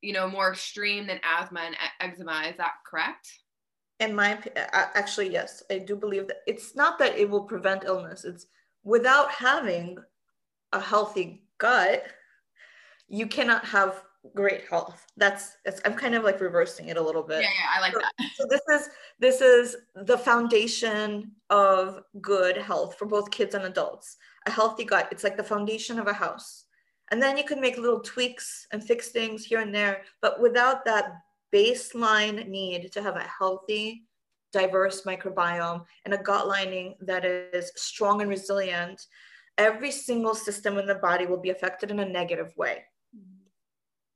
you 0.00 0.12
know 0.12 0.28
more 0.28 0.52
extreme 0.52 1.06
than 1.06 1.20
asthma 1.24 1.60
and 1.60 1.76
eczema. 2.00 2.44
Is 2.48 2.56
that 2.58 2.74
correct 2.88 3.28
in 4.00 4.14
my 4.14 4.38
actually 4.72 5.30
yes 5.30 5.62
i 5.70 5.78
do 5.78 5.96
believe 5.96 6.26
that 6.28 6.38
it's 6.46 6.76
not 6.76 6.98
that 6.98 7.16
it 7.16 7.28
will 7.28 7.44
prevent 7.44 7.84
illness 7.84 8.24
it's 8.24 8.46
without 8.84 9.30
having 9.30 9.98
a 10.72 10.80
healthy 10.80 11.42
gut 11.58 12.04
you 13.08 13.26
cannot 13.26 13.64
have 13.64 14.02
great 14.34 14.64
health. 14.68 15.06
That's 15.16 15.56
i'm 15.84 15.94
kind 15.94 16.14
of 16.14 16.24
like 16.24 16.40
reversing 16.40 16.88
it 16.88 16.96
a 16.96 17.02
little 17.02 17.22
bit. 17.22 17.42
Yeah, 17.42 17.48
yeah 17.48 17.76
i 17.76 17.80
like 17.80 17.92
so, 17.92 18.00
that. 18.00 18.30
so 18.36 18.46
this 18.48 18.60
is 18.70 18.88
this 19.18 19.40
is 19.40 19.76
the 19.94 20.18
foundation 20.18 21.32
of 21.50 22.02
good 22.20 22.56
health 22.56 22.96
for 22.98 23.06
both 23.06 23.30
kids 23.30 23.54
and 23.54 23.64
adults. 23.64 24.16
A 24.46 24.50
healthy 24.50 24.84
gut 24.84 25.08
it's 25.10 25.24
like 25.24 25.36
the 25.36 25.44
foundation 25.44 25.98
of 25.98 26.06
a 26.06 26.12
house. 26.12 26.64
And 27.10 27.22
then 27.22 27.38
you 27.38 27.44
can 27.44 27.60
make 27.60 27.78
little 27.78 28.00
tweaks 28.00 28.66
and 28.70 28.84
fix 28.84 29.08
things 29.08 29.44
here 29.44 29.60
and 29.60 29.74
there 29.74 30.02
but 30.20 30.40
without 30.40 30.84
that 30.84 31.12
baseline 31.54 32.46
need 32.48 32.92
to 32.92 33.02
have 33.02 33.16
a 33.16 33.20
healthy, 33.38 34.04
diverse 34.52 35.02
microbiome 35.02 35.84
and 36.04 36.14
a 36.14 36.22
gut 36.22 36.48
lining 36.48 36.94
that 37.00 37.24
is 37.24 37.72
strong 37.76 38.20
and 38.20 38.30
resilient, 38.30 39.06
every 39.56 39.90
single 39.90 40.34
system 40.34 40.78
in 40.78 40.86
the 40.86 40.94
body 40.94 41.26
will 41.26 41.40
be 41.40 41.50
affected 41.50 41.90
in 41.90 42.00
a 42.00 42.04
negative 42.04 42.52
way. 42.56 42.84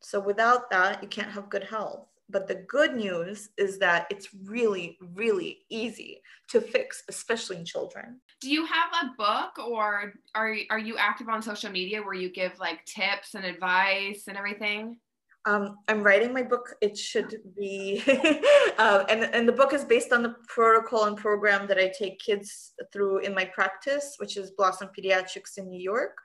So 0.00 0.20
without 0.20 0.70
that, 0.70 1.02
you 1.02 1.08
can't 1.08 1.30
have 1.30 1.50
good 1.50 1.64
health. 1.64 2.08
But 2.28 2.48
the 2.48 2.64
good 2.66 2.94
news 2.96 3.50
is 3.58 3.78
that 3.80 4.06
it's 4.10 4.28
really, 4.44 4.96
really 5.14 5.58
easy 5.68 6.22
to 6.48 6.60
fix, 6.60 7.02
especially 7.08 7.56
in 7.56 7.64
children. 7.64 8.20
Do 8.40 8.50
you 8.50 8.64
have 8.64 8.90
a 9.02 9.10
book 9.18 9.58
or 9.58 10.14
are, 10.34 10.56
are 10.70 10.78
you 10.78 10.96
active 10.96 11.28
on 11.28 11.42
social 11.42 11.70
media 11.70 12.00
where 12.02 12.14
you 12.14 12.30
give 12.30 12.58
like 12.58 12.84
tips 12.86 13.34
and 13.34 13.44
advice 13.44 14.24
and 14.28 14.38
everything? 14.38 14.98
Um, 15.44 15.78
I'm 15.88 16.02
writing 16.02 16.32
my 16.32 16.42
book. 16.42 16.74
It 16.80 16.96
should 16.96 17.40
be, 17.56 18.02
uh, 18.78 19.04
and, 19.08 19.24
and 19.24 19.48
the 19.48 19.52
book 19.52 19.72
is 19.72 19.84
based 19.84 20.12
on 20.12 20.22
the 20.22 20.36
protocol 20.46 21.04
and 21.04 21.16
program 21.16 21.66
that 21.66 21.78
I 21.78 21.92
take 21.96 22.20
kids 22.20 22.72
through 22.92 23.18
in 23.18 23.34
my 23.34 23.44
practice, 23.46 24.14
which 24.18 24.36
is 24.36 24.52
Blossom 24.52 24.90
Pediatrics 24.96 25.58
in 25.58 25.68
New 25.68 25.80
York. 25.80 26.16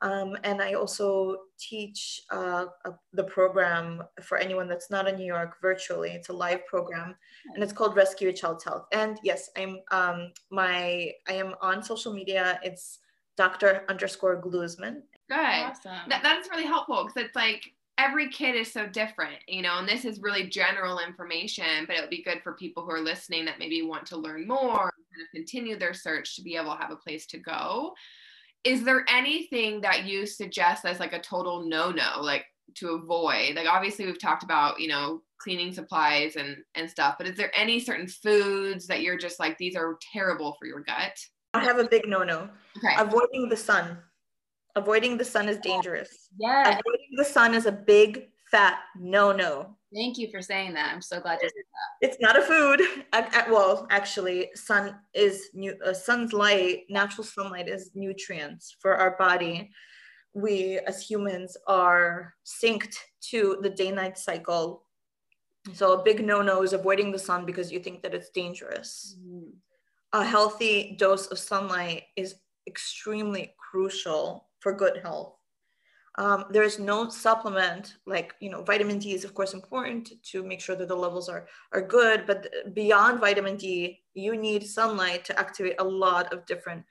Um, 0.00 0.36
and 0.42 0.60
I 0.60 0.72
also 0.72 1.36
teach 1.60 2.22
uh, 2.30 2.66
the 3.12 3.22
program 3.24 4.02
for 4.20 4.36
anyone 4.36 4.66
that's 4.66 4.90
not 4.90 5.06
in 5.06 5.16
New 5.16 5.26
York 5.26 5.58
virtually. 5.62 6.10
It's 6.10 6.28
a 6.28 6.32
live 6.32 6.66
program, 6.66 7.14
and 7.54 7.62
it's 7.62 7.72
called 7.72 7.94
Rescue 7.94 8.28
a 8.28 8.32
Child's 8.32 8.64
Health. 8.64 8.86
And 8.90 9.20
yes, 9.22 9.48
I'm 9.56 9.78
um, 9.92 10.32
my 10.50 11.12
I 11.28 11.34
am 11.34 11.54
on 11.62 11.84
social 11.84 12.12
media. 12.12 12.58
It's 12.64 12.98
Dr. 13.36 13.84
underscore 13.88 14.42
Glusman. 14.42 15.02
Good. 15.28 15.38
Awesome. 15.38 15.92
That, 16.08 16.22
that's 16.24 16.50
really 16.50 16.66
helpful 16.66 17.04
because 17.04 17.24
it's 17.24 17.36
like 17.36 17.72
every 17.98 18.30
kid 18.30 18.54
is 18.54 18.72
so 18.72 18.86
different, 18.86 19.36
you 19.46 19.62
know, 19.62 19.78
and 19.78 19.88
this 19.88 20.04
is 20.04 20.20
really 20.20 20.48
general 20.48 20.98
information, 20.98 21.84
but 21.86 21.96
it 21.96 22.00
would 22.00 22.10
be 22.10 22.22
good 22.22 22.42
for 22.42 22.54
people 22.54 22.82
who 22.82 22.90
are 22.90 23.00
listening 23.00 23.44
that 23.44 23.58
maybe 23.58 23.82
want 23.82 24.06
to 24.06 24.16
learn 24.16 24.46
more, 24.46 24.78
kind 24.78 25.22
of 25.22 25.30
continue 25.34 25.78
their 25.78 25.94
search 25.94 26.36
to 26.36 26.42
be 26.42 26.56
able 26.56 26.74
to 26.74 26.80
have 26.80 26.90
a 26.90 26.96
place 26.96 27.26
to 27.26 27.38
go. 27.38 27.92
Is 28.64 28.84
there 28.84 29.04
anything 29.08 29.80
that 29.80 30.04
you 30.04 30.26
suggest 30.26 30.84
as 30.84 31.00
like 31.00 31.12
a 31.12 31.20
total 31.20 31.68
no-no 31.68 32.20
like 32.20 32.44
to 32.76 32.90
avoid? 32.90 33.56
Like 33.56 33.66
obviously 33.68 34.06
we've 34.06 34.20
talked 34.20 34.44
about 34.44 34.80
you 34.80 34.88
know 34.88 35.22
cleaning 35.42 35.72
supplies 35.72 36.36
and 36.36 36.56
and 36.76 36.88
stuff 36.88 37.16
but 37.18 37.26
is 37.26 37.36
there 37.36 37.50
any 37.56 37.80
certain 37.80 38.06
foods 38.06 38.86
that 38.86 39.02
you're 39.02 39.18
just 39.18 39.40
like 39.40 39.58
these 39.58 39.74
are 39.74 39.98
terrible 40.12 40.54
for 40.58 40.66
your 40.66 40.80
gut 40.80 41.18
i 41.54 41.62
have 41.62 41.78
a 41.78 41.88
big 41.88 42.06
no-no. 42.06 42.48
Okay. 42.78 42.94
Avoiding 42.96 43.48
the 43.48 43.56
sun 43.56 43.98
avoiding 44.76 45.16
the 45.16 45.24
sun 45.24 45.48
is 45.48 45.58
dangerous 45.58 46.28
yeah 46.38 46.68
avoiding 46.68 47.12
the 47.16 47.24
sun 47.24 47.54
is 47.54 47.66
a 47.66 47.72
big 47.72 48.28
fat 48.50 48.80
no-no 48.98 49.76
Thank 49.94 50.16
you 50.16 50.30
for 50.30 50.40
saying 50.40 50.72
that. 50.74 50.92
I'm 50.92 51.02
so 51.02 51.20
glad 51.20 51.38
you 51.42 51.48
said 51.48 51.64
that. 51.64 52.08
It's 52.08 52.20
not 52.20 52.38
a 52.38 52.42
food. 52.42 52.80
I, 53.12 53.44
I, 53.46 53.50
well, 53.50 53.86
actually, 53.90 54.50
sun 54.54 54.96
is 55.12 55.50
new. 55.52 55.74
Uh, 55.84 55.92
sun's 55.92 56.32
light, 56.32 56.84
natural 56.88 57.24
sunlight 57.24 57.68
is 57.68 57.90
nutrients 57.94 58.74
for 58.80 58.96
our 58.96 59.16
body. 59.18 59.70
We 60.32 60.78
as 60.86 61.02
humans 61.02 61.58
are 61.66 62.34
synced 62.46 62.96
to 63.30 63.58
the 63.60 63.68
day-night 63.68 64.16
cycle. 64.16 64.84
So 65.74 66.00
a 66.00 66.02
big 66.02 66.24
no-no 66.24 66.62
is 66.62 66.72
avoiding 66.72 67.12
the 67.12 67.18
sun 67.18 67.44
because 67.44 67.70
you 67.70 67.78
think 67.78 68.02
that 68.02 68.14
it's 68.14 68.30
dangerous. 68.30 69.18
Mm. 69.22 69.50
A 70.14 70.24
healthy 70.24 70.96
dose 70.98 71.26
of 71.26 71.38
sunlight 71.38 72.04
is 72.16 72.36
extremely 72.66 73.54
crucial 73.58 74.48
for 74.62 74.72
good 74.72 74.98
health. 75.02 75.34
Um, 76.16 76.44
there 76.50 76.62
is 76.62 76.78
no 76.78 77.08
supplement 77.08 77.96
like 78.06 78.34
you 78.40 78.50
know 78.50 78.62
vitamin 78.62 78.98
D 78.98 79.14
is 79.14 79.24
of 79.24 79.34
course 79.34 79.54
important 79.54 80.12
to 80.30 80.44
make 80.44 80.60
sure 80.60 80.76
that 80.76 80.88
the 80.88 80.94
levels 80.94 81.28
are 81.28 81.46
are 81.72 81.80
good, 81.80 82.24
but 82.26 82.48
beyond 82.74 83.20
vitamin 83.20 83.56
D, 83.56 84.00
you 84.14 84.36
need 84.36 84.66
sunlight 84.66 85.24
to 85.26 85.38
activate 85.38 85.76
a 85.78 85.84
lot 85.84 86.32
of 86.32 86.44
different 86.44 86.84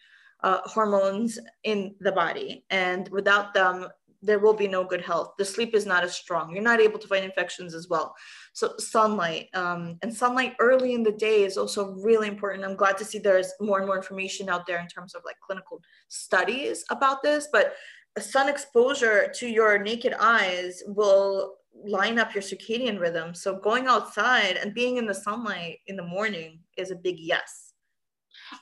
uh, 0.44 0.60
hormones 0.66 1.38
in 1.64 1.96
the 2.00 2.12
body, 2.12 2.66
and 2.72 3.10
without 3.10 3.54
them, 3.54 3.88
there 4.24 4.40
will 4.40 4.56
be 4.56 4.68
no 4.68 4.84
good 4.84 5.02
health. 5.02 5.34
The 5.38 5.46
sleep 5.46 5.76
is 5.76 5.86
not 5.86 6.04
as 6.04 6.16
strong. 6.16 6.54
You're 6.54 6.64
not 6.64 6.82
able 6.82 6.98
to 7.00 7.08
fight 7.08 7.24
infections 7.24 7.76
as 7.76 7.90
well. 7.90 8.16
So 8.54 8.74
sunlight 8.78 9.48
um, 9.54 9.98
and 10.02 10.14
sunlight 10.14 10.56
early 10.60 10.94
in 10.94 11.04
the 11.04 11.12
day 11.12 11.44
is 11.44 11.58
also 11.58 11.92
really 12.04 12.28
important. 12.28 12.66
I'm 12.66 12.76
glad 12.76 12.98
to 12.98 13.06
see 13.06 13.18
there's 13.18 13.54
more 13.62 13.78
and 13.78 13.88
more 13.88 13.96
information 13.96 14.50
out 14.50 14.68
there 14.68 14.80
in 14.80 14.88
terms 14.88 15.16
of 15.16 15.22
like 15.26 15.38
clinical 15.40 15.82
studies 16.10 16.84
about 16.90 17.24
this, 17.24 17.48
but 17.52 17.76
sun 18.20 18.50
exposure 18.50 19.32
to 19.36 19.48
your 19.48 19.78
naked 19.78 20.14
eyes 20.20 20.84
will 20.86 21.56
line 21.86 22.20
up 22.20 22.36
your 22.36 22.44
circadian 22.44 23.00
rhythm. 23.00 23.34
So 23.34 23.58
going 23.58 23.88
outside 23.88 24.58
and 24.58 24.74
being 24.74 24.98
in 24.98 25.06
the 25.06 25.14
sunlight 25.14 25.80
in 25.88 25.96
the 25.96 26.04
morning 26.04 26.60
is 26.78 26.92
a 26.92 26.96
big 26.96 27.20
yes. 27.20 27.74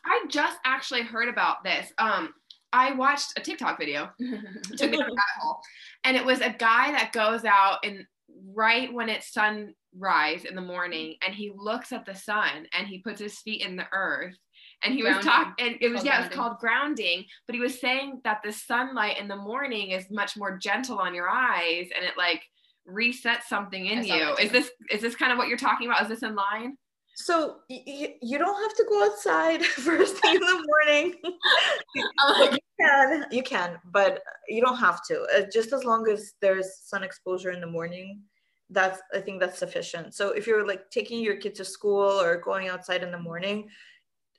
I 0.06 0.24
just 0.30 0.60
actually 0.66 1.02
heard 1.02 1.30
about 1.30 1.64
this. 1.64 1.92
Um, 1.98 2.34
I 2.72 2.94
watched 2.94 3.34
a 3.38 3.42
TikTok 3.42 3.80
video, 3.80 4.12
took 4.78 4.92
me 4.92 5.04
hole, 5.40 5.60
and 6.04 6.16
it 6.16 6.24
was 6.24 6.42
a 6.42 6.52
guy 6.52 6.92
that 6.92 7.12
goes 7.12 7.44
out 7.44 7.80
and 7.84 8.06
right 8.54 8.94
when 8.94 9.10
it's 9.10 9.34
sunrise 9.34 10.46
in 10.46 10.56
the 10.56 10.62
morning, 10.62 11.16
and 11.26 11.36
he 11.36 11.52
looks 11.56 11.92
at 11.92 12.06
the 12.06 12.16
sun 12.16 12.68
and 12.74 12.88
he 12.88 13.00
puts 13.00 13.20
his 13.20 13.40
feet 13.40 13.62
in 13.62 13.76
the 13.76 13.88
earth 13.92 14.36
and 14.84 14.94
he 14.94 15.02
grounding. 15.02 15.18
was 15.18 15.26
talking 15.26 15.66
and 15.66 15.78
it 15.82 15.90
was 15.90 16.06
yeah 16.06 16.22
it 16.22 16.30
was 16.30 16.36
called 16.36 16.58
grounding 16.58 17.26
but 17.46 17.54
he 17.54 17.60
was 17.60 17.80
saying 17.82 18.22
that 18.24 18.40
the 18.44 18.52
sunlight 18.52 19.18
in 19.20 19.28
the 19.28 19.36
morning 19.36 19.92
is 19.92 20.06
much 20.10 20.38
more 20.38 20.58
gentle 20.58 21.00
on 21.00 21.14
your 21.14 21.30
eyes 21.30 21.88
and 21.96 22.06
it 22.06 22.18
like 22.18 22.42
resets 22.90 23.44
something 23.48 23.86
in 23.86 24.04
you. 24.04 24.36
is 24.40 24.52
this 24.52 24.72
is 24.92 25.02
this 25.02 25.16
kind 25.16 25.32
of 25.32 25.38
what 25.38 25.48
you're 25.48 25.58
talking 25.58 25.88
about? 25.88 26.02
Is 26.04 26.10
this 26.10 26.24
in 26.24 26.36
line 26.36 26.78
so 27.20 27.58
y- 27.70 28.16
you 28.22 28.38
don't 28.38 28.62
have 28.62 28.76
to 28.76 28.86
go 28.88 29.06
outside 29.06 29.64
first 29.66 30.18
thing 30.18 30.36
in 30.36 30.42
the 30.42 30.66
morning 30.68 31.16
oh 32.20 32.50
you 32.52 32.60
can 32.80 33.26
you 33.32 33.44
can 33.44 33.78
but 33.92 34.22
you 34.48 34.62
don't 34.62 34.78
have 34.78 35.06
to 35.06 35.22
uh, 35.36 35.42
just 35.52 35.74
as 35.74 35.84
long 35.84 36.08
as 36.10 36.34
there's 36.42 36.80
sun 36.84 37.04
exposure 37.04 37.52
in 37.52 37.60
the 37.60 37.68
morning 37.68 38.22
that's 38.70 39.02
i 39.14 39.20
think 39.20 39.40
that's 39.40 39.60
sufficient 39.60 40.14
so 40.14 40.30
if 40.30 40.48
you're 40.48 40.66
like 40.66 40.90
taking 40.92 41.22
your 41.22 41.36
kid 41.36 41.54
to 41.54 41.66
school 41.66 42.10
or 42.22 42.38
going 42.38 42.70
outside 42.70 43.04
in 43.04 43.12
the 43.12 43.20
morning 43.20 43.68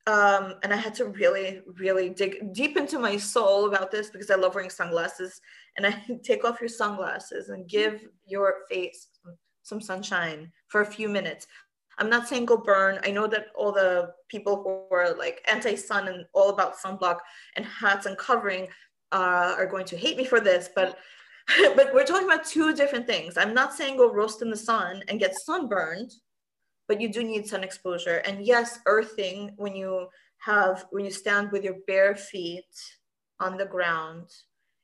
um, 0.06 0.54
and 0.62 0.72
I 0.72 0.76
had 0.76 0.94
to 0.94 1.04
really, 1.04 1.60
really 1.78 2.08
dig 2.08 2.52
deep 2.52 2.76
into 2.76 2.98
my 2.98 3.16
soul 3.16 3.68
about 3.68 3.90
this 3.90 4.10
because 4.10 4.30
I 4.30 4.34
love 4.34 4.54
wearing 4.54 4.70
sunglasses. 4.70 5.40
And 5.76 5.86
I 5.86 6.02
take 6.24 6.44
off 6.44 6.60
your 6.60 6.68
sunglasses 6.68 7.50
and 7.50 7.68
give 7.68 8.08
your 8.26 8.54
face 8.68 9.08
some 9.62 9.80
sunshine 9.80 10.50
for 10.68 10.80
a 10.80 10.86
few 10.86 11.08
minutes. 11.08 11.46
I'm 12.00 12.10
not 12.10 12.26
saying 12.26 12.46
go 12.46 12.56
burn. 12.56 12.98
I 13.04 13.10
know 13.10 13.26
that 13.28 13.46
all 13.54 13.72
the 13.72 14.12
people 14.28 14.62
who 14.90 14.94
are 14.94 15.14
like 15.16 15.46
anti-sun 15.50 16.08
and 16.08 16.24
all 16.32 16.50
about 16.50 16.76
sunblock 16.76 17.18
and 17.56 17.64
hats 17.64 18.06
and 18.06 18.18
covering 18.18 18.66
uh, 19.12 19.54
are 19.56 19.66
going 19.66 19.86
to 19.86 19.96
hate 19.96 20.16
me 20.16 20.24
for 20.24 20.40
this, 20.40 20.68
but 20.74 20.98
but 21.76 21.92
we're 21.94 22.04
talking 22.04 22.26
about 22.26 22.44
two 22.44 22.74
different 22.74 23.06
things. 23.06 23.36
I'm 23.36 23.54
not 23.54 23.74
saying 23.74 23.96
go 23.96 24.12
roast 24.12 24.42
in 24.42 24.50
the 24.50 24.56
sun 24.56 25.02
and 25.08 25.20
get 25.20 25.34
sunburned 25.44 26.12
but 26.90 27.00
you 27.00 27.08
do 27.08 27.22
need 27.22 27.46
sun 27.46 27.62
exposure. 27.62 28.16
And 28.26 28.44
yes, 28.44 28.80
earthing 28.84 29.52
when 29.58 29.76
you 29.76 30.08
have 30.38 30.86
when 30.90 31.04
you 31.04 31.12
stand 31.12 31.52
with 31.52 31.62
your 31.62 31.76
bare 31.86 32.16
feet 32.16 32.74
on 33.38 33.56
the 33.56 33.64
ground 33.64 34.28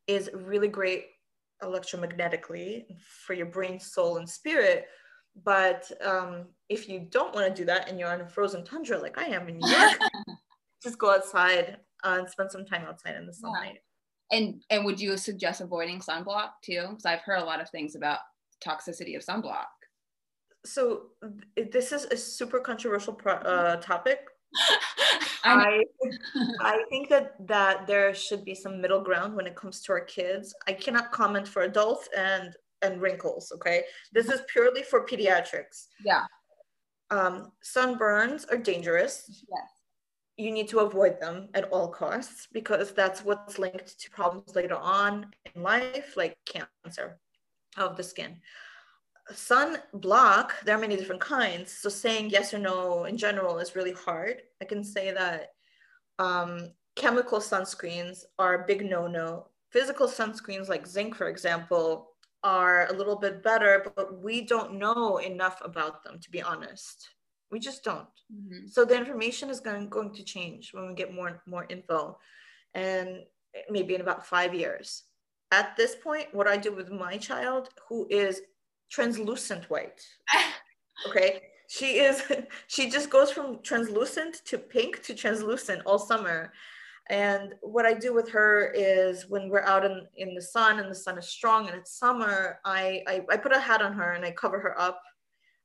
is 0.06 0.30
really 0.32 0.68
great 0.68 1.06
electromagnetically 1.64 2.84
for 3.26 3.34
your 3.34 3.46
brain, 3.46 3.80
soul, 3.80 4.18
and 4.18 4.30
spirit. 4.30 4.86
But 5.44 5.90
um, 6.04 6.46
if 6.68 6.88
you 6.88 7.06
don't 7.10 7.34
want 7.34 7.46
to 7.48 7.54
do 7.54 7.66
that 7.66 7.88
and 7.88 7.98
you're 7.98 8.12
on 8.12 8.22
a 8.22 8.28
frozen 8.28 8.64
tundra 8.64 8.98
like 8.98 9.18
I 9.18 9.24
am 9.24 9.48
in 9.48 9.58
New 9.58 9.70
York, 9.70 9.98
just 10.82 10.98
go 10.98 11.14
outside 11.14 11.76
uh, 12.04 12.16
and 12.20 12.28
spend 12.28 12.50
some 12.50 12.64
time 12.64 12.84
outside 12.88 13.16
in 13.16 13.26
the 13.26 13.34
sunlight. 13.34 13.74
Yeah. 14.30 14.38
And 14.38 14.62
and 14.70 14.84
would 14.84 15.00
you 15.00 15.16
suggest 15.16 15.60
avoiding 15.60 16.00
sunblock 16.00 16.50
too? 16.62 16.86
Because 16.88 17.04
I've 17.04 17.20
heard 17.20 17.40
a 17.40 17.44
lot 17.44 17.60
of 17.60 17.70
things 17.70 17.94
about 17.94 18.18
toxicity 18.64 19.16
of 19.16 19.24
sunblock 19.24 19.66
so 20.66 21.06
this 21.56 21.92
is 21.92 22.04
a 22.06 22.16
super 22.16 22.58
controversial 22.58 23.14
pro- 23.14 23.34
uh, 23.34 23.76
topic. 23.76 24.20
I 25.44 25.84
I 26.60 26.84
think 26.90 27.08
that 27.08 27.34
that 27.46 27.86
there 27.86 28.12
should 28.14 28.44
be 28.44 28.54
some 28.54 28.80
middle 28.80 29.00
ground 29.00 29.34
when 29.36 29.46
it 29.46 29.54
comes 29.54 29.80
to 29.82 29.92
our 29.92 30.00
kids. 30.00 30.54
I 30.66 30.72
cannot 30.72 31.12
comment 31.12 31.46
for 31.46 31.62
adults 31.62 32.08
and 32.16 32.54
and 32.82 33.00
wrinkles. 33.00 33.52
Okay, 33.54 33.84
this 34.12 34.28
is 34.28 34.40
purely 34.52 34.82
for 34.82 35.06
pediatrics. 35.06 35.86
Yeah. 36.04 36.24
Um, 37.10 37.52
sunburns 37.62 38.50
are 38.52 38.58
dangerous. 38.58 39.24
Yes. 39.28 39.68
You 40.36 40.50
need 40.50 40.68
to 40.68 40.80
avoid 40.80 41.18
them 41.20 41.48
at 41.54 41.64
all 41.70 41.88
costs 41.88 42.48
because 42.52 42.92
that's 42.92 43.24
what's 43.24 43.58
linked 43.58 43.98
to 44.00 44.10
problems 44.10 44.54
later 44.54 44.76
on 44.76 45.26
in 45.54 45.62
life, 45.62 46.14
like 46.16 46.36
cancer 46.44 47.18
of 47.76 47.96
the 47.96 48.02
skin 48.02 48.36
sun 49.32 49.78
block 49.92 50.54
there 50.64 50.76
are 50.76 50.80
many 50.80 50.96
different 50.96 51.20
kinds 51.20 51.72
so 51.72 51.88
saying 51.88 52.30
yes 52.30 52.54
or 52.54 52.58
no 52.58 53.04
in 53.04 53.16
general 53.16 53.58
is 53.58 53.74
really 53.74 53.92
hard 53.92 54.40
i 54.62 54.64
can 54.64 54.84
say 54.84 55.10
that 55.10 55.48
um, 56.18 56.70
chemical 56.94 57.40
sunscreens 57.40 58.20
are 58.38 58.62
a 58.62 58.66
big 58.66 58.88
no-no 58.88 59.46
physical 59.70 60.06
sunscreens 60.06 60.68
like 60.68 60.86
zinc 60.86 61.14
for 61.14 61.28
example 61.28 62.12
are 62.54 62.86
a 62.88 62.92
little 62.92 63.18
bit 63.24 63.42
better 63.42 63.72
but 63.96 64.22
we 64.22 64.34
don't 64.52 64.78
know 64.84 65.18
enough 65.18 65.58
about 65.70 66.02
them 66.04 66.18
to 66.20 66.30
be 66.30 66.42
honest 66.42 67.08
we 67.50 67.58
just 67.58 67.82
don't 67.82 68.14
mm-hmm. 68.32 68.66
so 68.66 68.84
the 68.84 68.96
information 68.96 69.50
is 69.50 69.60
going, 69.60 69.88
going 69.88 70.12
to 70.12 70.22
change 70.22 70.72
when 70.72 70.86
we 70.88 70.94
get 70.94 71.14
more 71.18 71.42
more 71.46 71.66
info 71.68 72.18
and 72.74 73.08
maybe 73.70 73.94
in 73.94 74.00
about 74.00 74.26
five 74.26 74.52
years 74.54 75.04
at 75.50 75.76
this 75.76 75.94
point 75.96 76.26
what 76.32 76.48
i 76.48 76.56
do 76.56 76.72
with 76.72 76.90
my 76.90 77.16
child 77.16 77.68
who 77.88 78.06
is 78.10 78.42
translucent 78.90 79.68
white. 79.70 80.00
okay. 81.08 81.42
She 81.68 81.98
is, 81.98 82.22
she 82.68 82.88
just 82.90 83.10
goes 83.10 83.30
from 83.30 83.60
translucent 83.62 84.42
to 84.46 84.58
pink 84.58 85.02
to 85.04 85.14
translucent 85.14 85.82
all 85.84 85.98
summer. 85.98 86.52
And 87.08 87.54
what 87.62 87.86
I 87.86 87.94
do 87.94 88.12
with 88.12 88.30
her 88.30 88.72
is 88.74 89.26
when 89.28 89.48
we're 89.48 89.62
out 89.62 89.84
in, 89.84 90.06
in 90.16 90.34
the 90.34 90.42
sun 90.42 90.80
and 90.80 90.90
the 90.90 90.94
sun 90.94 91.18
is 91.18 91.28
strong 91.28 91.68
and 91.68 91.76
it's 91.76 91.98
summer, 91.98 92.58
I, 92.64 93.02
I, 93.06 93.24
I 93.30 93.36
put 93.36 93.54
a 93.54 93.60
hat 93.60 93.80
on 93.80 93.92
her 93.92 94.12
and 94.12 94.24
I 94.24 94.32
cover 94.32 94.58
her 94.58 94.80
up. 94.80 95.00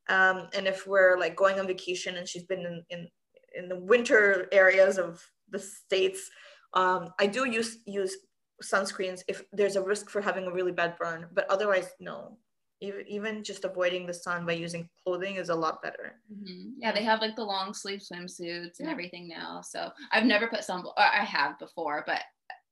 Um, 0.08 0.50
and 0.54 0.68
if 0.68 0.86
we're 0.86 1.18
like 1.18 1.36
going 1.36 1.60
on 1.60 1.68
vacation 1.68 2.18
and 2.18 2.28
she's 2.28 2.44
been 2.44 2.60
in, 2.62 2.84
in, 2.90 3.08
in 3.56 3.70
the 3.70 3.80
winter 3.80 4.48
areas 4.52 4.98
of 4.98 5.24
the 5.50 5.60
States, 5.60 6.30
um, 6.74 7.10
I 7.20 7.26
do 7.26 7.48
use, 7.48 7.80
use 7.86 8.16
sunscreens 8.64 9.24
if 9.28 9.44
there's 9.52 9.76
a 9.76 9.82
risk 9.84 10.10
for 10.10 10.22
having 10.22 10.46
a 10.46 10.52
really 10.52 10.72
bad 10.72 10.96
burn, 10.98 11.28
but 11.34 11.50
otherwise, 11.50 11.90
no. 12.00 12.38
Even, 12.84 13.08
even 13.08 13.44
just 13.44 13.64
avoiding 13.64 14.08
the 14.08 14.14
sun 14.14 14.44
by 14.46 14.54
using 14.54 14.90
clothing 15.06 15.36
is 15.36 15.50
a 15.50 15.56
lot 15.56 15.84
better. 15.84 16.20
Mm-hmm. 16.34 16.72
Yeah, 16.80 16.92
they 16.92 17.04
have 17.04 17.22
like 17.22 17.36
the 17.36 17.44
long 17.44 17.76
sleeve 17.76 18.00
swimsuits 18.00 18.80
and 18.80 18.88
Yeah. 18.88 18.92
everything 18.92 19.28
now. 19.28 19.62
So 19.62 19.92
I've 20.12 20.26
never 20.26 20.48
put 20.48 20.62
sunblock. 20.62 20.94
I 20.98 21.24
have 21.24 21.60
before, 21.60 22.04
but 22.08 22.22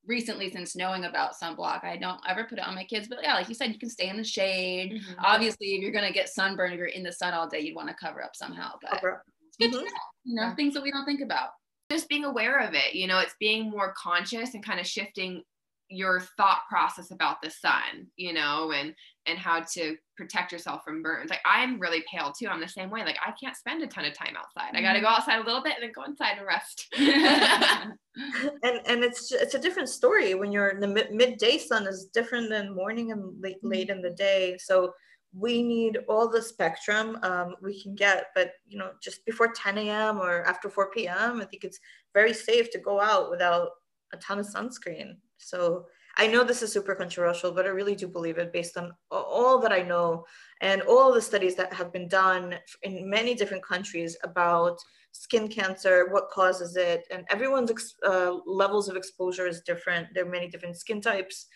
recently 0.06 0.50
since 0.50 0.76
knowing 0.76 1.06
about 1.06 1.36
sunblock, 1.36 1.84
I 1.84 1.96
don't 1.96 2.20
ever 2.28 2.46
put 2.46 2.58
it 2.58 2.66
on 2.68 2.74
my 2.74 2.86
kids. 2.86 3.08
But 3.08 3.20
yeah, 3.22 3.36
like 3.36 3.50
you 3.50 3.54
said, 3.56 3.72
you 3.72 3.78
can 3.78 3.90
stay 3.92 4.10
in 4.10 4.18
the 4.18 4.24
shade. 4.24 4.94
Mhm. 4.94 5.16
Obviously, 5.20 5.76
if 5.76 5.82
you're 5.84 5.92
gonna 5.92 6.12
get 6.12 6.28
sunburned, 6.30 6.74
if 6.74 6.80
you're 6.80 6.88
in 6.88 7.04
the 7.04 7.12
sun 7.14 7.36
all 7.36 7.48
day, 7.48 7.60
you'd 7.60 7.76
want 7.76 7.90
to 7.90 7.94
cover 7.94 8.24
up 8.24 8.36
somehow. 8.36 8.80
But 8.82 8.92
Cover 8.94 9.16
up. 9.18 9.24
it's 9.48 9.58
good 9.58 9.72
to 9.74 9.78
Mhm. 9.78 9.84
know, 9.86 9.92
you 10.24 10.36
know, 10.36 10.42
Yeah. 10.44 10.56
things 10.56 10.74
that 10.74 10.82
we 10.82 10.92
don't 10.92 11.06
think 11.06 11.22
about. 11.22 11.52
just 11.92 12.08
being 12.08 12.24
aware 12.24 12.60
of 12.60 12.76
it 12.76 12.94
you 12.94 13.08
know 13.08 13.18
it's 13.18 13.34
being 13.40 13.68
more 13.68 13.94
conscious 13.94 14.54
and 14.54 14.64
kind 14.64 14.80
of 14.80 14.86
shifting 14.86 15.44
your 15.90 16.22
thought 16.38 16.62
process 16.70 17.12
about 17.12 17.42
the 17.42 17.50
sun 17.50 18.08
you 18.16 18.32
know 18.32 18.72
and 18.72 18.94
and 19.26 19.38
how 19.38 19.60
to 19.60 19.96
protect 20.18 20.52
yourself 20.52 20.84
from 20.84 21.02
burns. 21.02 21.30
Like 21.30 21.42
i'm 21.46 21.80
really 21.80 22.04
pale 22.12 22.34
too. 22.38 22.48
I'm 22.48 22.60
the 22.60 22.68
same 22.68 22.90
way. 22.90 23.04
Like 23.04 23.18
i 23.26 23.32
can't 23.42 23.56
spend 23.56 23.82
a 23.84 23.88
ton 23.88 24.06
of 24.06 24.14
time 24.14 24.36
outside. 24.38 24.76
I 24.76 24.82
gotta 24.82 25.02
go 25.02 25.08
outside 25.08 25.40
a 25.40 25.46
little 25.46 25.64
bit 25.64 25.74
and 25.76 25.84
then 25.84 25.92
go 25.96 26.04
inside 26.04 26.38
and 26.38 26.48
rest. 26.48 26.88
And 28.64 28.82
and 28.86 29.04
it's 29.04 29.30
ju- 29.30 29.38
it's 29.40 29.54
a 29.54 29.60
different 29.60 29.88
story 29.88 30.34
when 30.34 30.52
you're 30.52 30.70
in 30.70 30.82
the 30.82 30.88
mid- 30.88 31.12
midday 31.12 31.58
sun 31.58 31.88
is 31.88 32.10
different 32.14 32.50
than 32.50 32.76
morning 32.76 33.12
and 33.12 33.42
late 33.42 33.64
late 33.64 33.90
in 33.90 34.02
the 34.02 34.10
day. 34.10 34.58
So 34.60 34.92
we 35.34 35.64
need 35.64 36.00
all 36.10 36.28
the 36.28 36.42
spectrum 36.42 37.18
um, 37.22 37.56
we 37.62 37.82
can 37.82 37.94
get 37.94 38.26
but 38.34 38.52
you 38.68 38.78
know 38.78 38.92
just 39.02 39.24
before 39.26 39.54
10 39.54 39.78
a.m 39.78 40.18
or 40.18 40.44
after 40.46 40.70
4 40.70 40.90
p.m 40.90 41.40
i 41.40 41.46
think 41.46 41.64
it's 41.64 41.80
very 42.16 42.34
safe 42.34 42.72
to 42.72 42.80
go 42.80 43.00
out 43.00 43.30
without 43.30 43.70
a 44.14 44.18
ton 44.18 44.40
of 44.40 44.48
sunscreen 44.48 45.18
so 45.40 45.86
i 46.18 46.28
know 46.28 46.44
this 46.44 46.62
is 46.62 46.72
super 46.72 46.94
controversial 46.94 47.52
but 47.52 47.66
i 47.66 47.70
really 47.70 47.96
do 47.96 48.08
believe 48.08 48.38
it 48.38 48.54
based 48.54 48.78
on 48.78 48.92
all 49.10 49.60
that 49.60 49.72
i 49.72 49.82
know 49.82 50.24
and 50.62 50.82
all 50.84 51.14
the 51.14 51.22
studies 51.22 51.56
that 51.56 51.74
have 51.74 51.92
been 51.92 52.08
done 52.08 52.56
in 52.84 53.10
many 53.10 53.34
different 53.34 53.64
countries 53.64 54.16
about 54.24 54.78
skin 55.12 55.48
cancer, 55.48 56.10
what 56.12 56.30
causes 56.30 56.76
it, 56.76 57.08
and 57.10 57.26
everyone's 57.30 57.72
ex- 57.72 57.96
uh, 58.06 58.32
levels 58.46 58.90
of 58.90 58.96
exposure 58.96 59.48
is 59.48 59.62
different. 59.62 60.08
There 60.14 60.24
are 60.26 60.30
many 60.30 60.48
different 60.48 60.78
skin 60.78 61.02
types, 61.02 61.48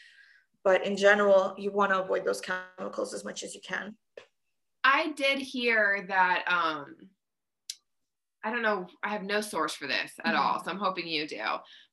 but 0.63 0.86
in 0.86 0.97
general, 0.97 1.53
you 1.57 1.71
want 1.71 1.91
to 1.91 2.01
avoid 2.01 2.25
those 2.25 2.41
chemicals 2.41 3.13
as 3.13 3.23
much 3.23 3.43
as 3.43 3.53
you 3.53 3.61
can. 3.61 3.95
i 4.84 5.11
did 5.15 5.39
hear 5.39 6.05
that 6.09 6.43
um 6.47 6.95
i 8.43 8.51
don't 8.51 8.61
know 8.61 8.86
i 9.03 9.09
have 9.09 9.23
no 9.23 9.39
source 9.41 9.73
for 9.73 9.88
this 9.88 10.11
at 10.25 10.36
all 10.36 10.61
so 10.63 10.71
i'm 10.71 10.77
hoping 10.77 11.07
you 11.07 11.27
do 11.27 11.41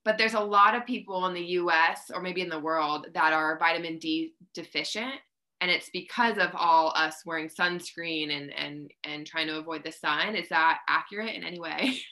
but 0.04 0.16
there's 0.16 0.34
a 0.34 0.40
lot 0.40 0.74
of 0.74 0.86
people 0.86 1.26
in 1.26 1.34
the 1.34 1.42
us 1.42 2.10
or 2.12 2.20
maybe 2.20 2.40
in 2.40 2.48
the 2.48 2.58
world 2.58 3.06
that 3.14 3.32
are 3.32 3.58
vitamin 3.58 3.98
d 3.98 4.34
deficient 4.54 5.14
and 5.60 5.70
it's 5.70 5.90
because 5.90 6.38
of 6.38 6.50
all 6.54 6.92
us 6.96 7.22
wearing 7.26 7.48
sunscreen 7.48 8.36
and 8.36 8.52
and 8.52 8.90
and 9.04 9.26
trying 9.26 9.46
to 9.46 9.58
avoid 9.58 9.84
the 9.84 9.92
sun 9.92 10.34
is 10.34 10.48
that 10.48 10.78
accurate 10.88 11.34
in 11.34 11.44
any 11.44 11.60
way 11.60 11.98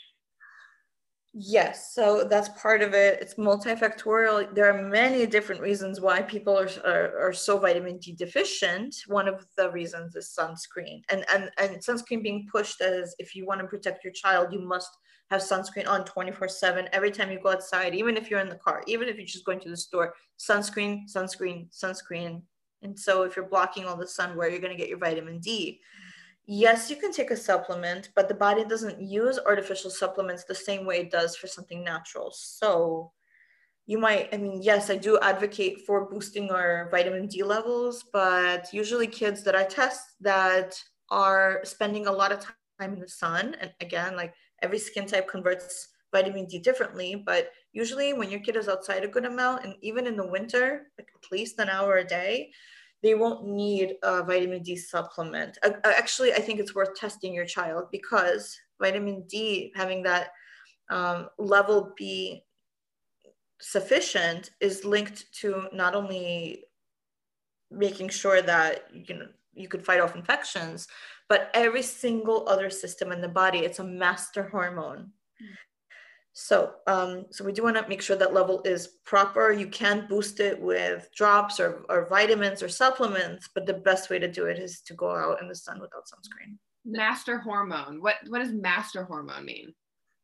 Yes, 1.34 1.94
so 1.94 2.24
that's 2.24 2.48
part 2.60 2.80
of 2.82 2.94
it. 2.94 3.20
It's 3.20 3.34
multifactorial. 3.34 4.54
There 4.54 4.68
are 4.68 4.82
many 4.82 5.26
different 5.26 5.60
reasons 5.60 6.00
why 6.00 6.22
people 6.22 6.58
are, 6.58 6.68
are, 6.84 7.28
are 7.28 7.32
so 7.32 7.58
vitamin 7.58 7.98
D 7.98 8.12
deficient. 8.12 8.96
One 9.06 9.28
of 9.28 9.46
the 9.56 9.70
reasons 9.70 10.16
is 10.16 10.34
sunscreen, 10.36 11.02
and, 11.10 11.24
and 11.32 11.50
and 11.58 11.76
sunscreen 11.76 12.22
being 12.22 12.48
pushed 12.50 12.80
as 12.80 13.14
if 13.18 13.36
you 13.36 13.46
want 13.46 13.60
to 13.60 13.66
protect 13.66 14.02
your 14.02 14.12
child, 14.14 14.52
you 14.52 14.60
must 14.60 14.90
have 15.30 15.40
sunscreen 15.40 15.86
on 15.86 16.04
24 16.04 16.48
7 16.48 16.88
every 16.92 17.10
time 17.10 17.30
you 17.30 17.38
go 17.38 17.50
outside, 17.50 17.94
even 17.94 18.16
if 18.16 18.30
you're 18.30 18.40
in 18.40 18.48
the 18.48 18.54
car, 18.56 18.82
even 18.86 19.08
if 19.08 19.16
you're 19.16 19.26
just 19.26 19.44
going 19.44 19.60
to 19.60 19.68
the 19.68 19.76
store, 19.76 20.14
sunscreen, 20.38 21.02
sunscreen, 21.12 21.68
sunscreen. 21.70 22.42
And 22.82 22.98
so 22.98 23.22
if 23.22 23.36
you're 23.36 23.48
blocking 23.48 23.84
all 23.84 23.96
the 23.96 24.06
sun, 24.06 24.36
where 24.36 24.48
you're 24.48 24.60
going 24.60 24.76
to 24.76 24.78
get 24.78 24.88
your 24.88 24.98
vitamin 24.98 25.40
D? 25.40 25.80
Yes, 26.46 26.88
you 26.88 26.96
can 26.96 27.12
take 27.12 27.30
a 27.30 27.36
supplement, 27.36 28.08
but 28.16 28.26
the 28.26 28.34
body 28.34 28.64
doesn't 28.64 29.02
use 29.02 29.38
artificial 29.44 29.90
supplements 29.90 30.44
the 30.44 30.54
same 30.54 30.86
way 30.86 31.00
it 31.00 31.10
does 31.10 31.36
for 31.36 31.46
something 31.46 31.84
natural. 31.84 32.30
So 32.32 33.12
you 33.84 33.98
might, 33.98 34.30
I 34.32 34.38
mean, 34.38 34.62
yes, 34.62 34.88
I 34.88 34.96
do 34.96 35.18
advocate 35.20 35.84
for 35.86 36.08
boosting 36.10 36.50
our 36.50 36.88
vitamin 36.90 37.26
D 37.26 37.42
levels, 37.42 38.04
but 38.12 38.72
usually 38.72 39.06
kids 39.06 39.42
that 39.44 39.56
I 39.56 39.64
test 39.64 40.00
that 40.20 40.82
are 41.10 41.60
spending 41.64 42.06
a 42.06 42.12
lot 42.12 42.32
of 42.32 42.46
time 42.80 42.94
in 42.94 43.00
the 43.00 43.08
sun, 43.08 43.56
and 43.60 43.72
again, 43.80 44.16
like 44.16 44.34
every 44.62 44.78
skin 44.78 45.06
type 45.06 45.28
converts 45.28 45.88
vitamin 46.12 46.46
D 46.46 46.58
differently, 46.58 47.22
but 47.26 47.50
usually 47.72 48.12
when 48.12 48.30
your 48.30 48.40
kid 48.40 48.56
is 48.56 48.68
outside 48.68 49.04
a 49.04 49.08
good 49.08 49.24
amount, 49.24 49.64
and 49.64 49.74
even 49.82 50.06
in 50.06 50.16
the 50.16 50.26
winter, 50.26 50.90
like 50.98 51.08
at 51.14 51.32
least 51.32 51.58
an 51.58 51.68
hour 51.68 51.96
a 51.98 52.04
day, 52.04 52.50
they 53.02 53.14
won't 53.14 53.46
need 53.46 53.96
a 54.02 54.22
vitamin 54.24 54.62
D 54.62 54.76
supplement. 54.76 55.58
Uh, 55.62 55.70
Actually, 55.84 56.32
I 56.32 56.40
think 56.40 56.60
it's 56.60 56.74
worth 56.74 56.94
testing 56.94 57.32
your 57.34 57.44
child 57.44 57.84
because 57.92 58.58
vitamin 58.80 59.24
D, 59.28 59.72
having 59.76 60.02
that 60.04 60.30
um, 60.90 61.28
level 61.38 61.92
be 61.96 62.42
sufficient, 63.60 64.50
is 64.60 64.84
linked 64.84 65.30
to 65.40 65.68
not 65.72 65.94
only 65.94 66.64
making 67.70 68.08
sure 68.08 68.40
that 68.40 68.86
you 68.92 69.04
can 69.04 69.28
you 69.52 69.68
could 69.68 69.84
fight 69.84 70.00
off 70.00 70.16
infections, 70.16 70.88
but 71.28 71.50
every 71.54 71.82
single 71.82 72.48
other 72.48 72.70
system 72.70 73.12
in 73.12 73.20
the 73.20 73.28
body. 73.28 73.60
It's 73.60 73.78
a 73.78 73.84
master 73.84 74.44
hormone. 74.44 75.12
So, 76.32 76.74
um, 76.86 77.26
so 77.30 77.44
we 77.44 77.52
do 77.52 77.64
want 77.64 77.76
to 77.76 77.88
make 77.88 78.00
sure 78.00 78.14
that 78.16 78.32
level 78.32 78.62
is 78.64 78.86
proper. 79.04 79.50
You 79.50 79.66
can 79.66 80.06
boost 80.08 80.38
it 80.38 80.60
with 80.60 81.08
drops 81.12 81.58
or, 81.58 81.84
or 81.88 82.08
vitamins 82.08 82.62
or 82.62 82.68
supplements, 82.68 83.48
but 83.52 83.66
the 83.66 83.74
best 83.74 84.08
way 84.08 84.20
to 84.20 84.30
do 84.30 84.46
it 84.46 84.58
is 84.58 84.80
to 84.82 84.94
go 84.94 85.10
out 85.10 85.42
in 85.42 85.48
the 85.48 85.54
sun 85.54 85.80
without 85.80 86.04
sunscreen. 86.04 86.56
master 86.84 87.38
hormone 87.38 88.00
what 88.00 88.16
what 88.28 88.38
does 88.38 88.52
master 88.52 89.04
hormone 89.04 89.44
mean 89.44 89.74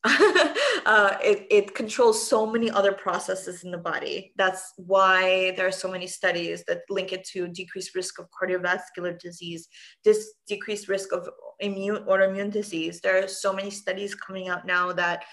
uh, 0.84 1.16
it, 1.22 1.46
it 1.50 1.74
controls 1.74 2.28
so 2.28 2.46
many 2.46 2.70
other 2.70 2.92
processes 2.92 3.64
in 3.64 3.70
the 3.70 3.78
body. 3.78 4.32
That's 4.36 4.74
why 4.76 5.52
there 5.56 5.66
are 5.66 5.72
so 5.72 5.90
many 5.90 6.06
studies 6.06 6.62
that 6.68 6.82
link 6.90 7.12
it 7.12 7.24
to 7.28 7.48
decreased 7.48 7.94
risk 7.94 8.18
of 8.18 8.26
cardiovascular 8.30 9.18
disease, 9.18 9.66
this 10.04 10.34
decreased 10.46 10.88
risk 10.88 11.12
of 11.12 11.28
immune 11.60 12.04
autoimmune 12.04 12.52
disease. 12.52 13.00
There 13.00 13.24
are 13.24 13.28
so 13.28 13.52
many 13.52 13.70
studies 13.70 14.14
coming 14.14 14.48
out 14.48 14.66
now 14.66 14.92
that 14.92 15.24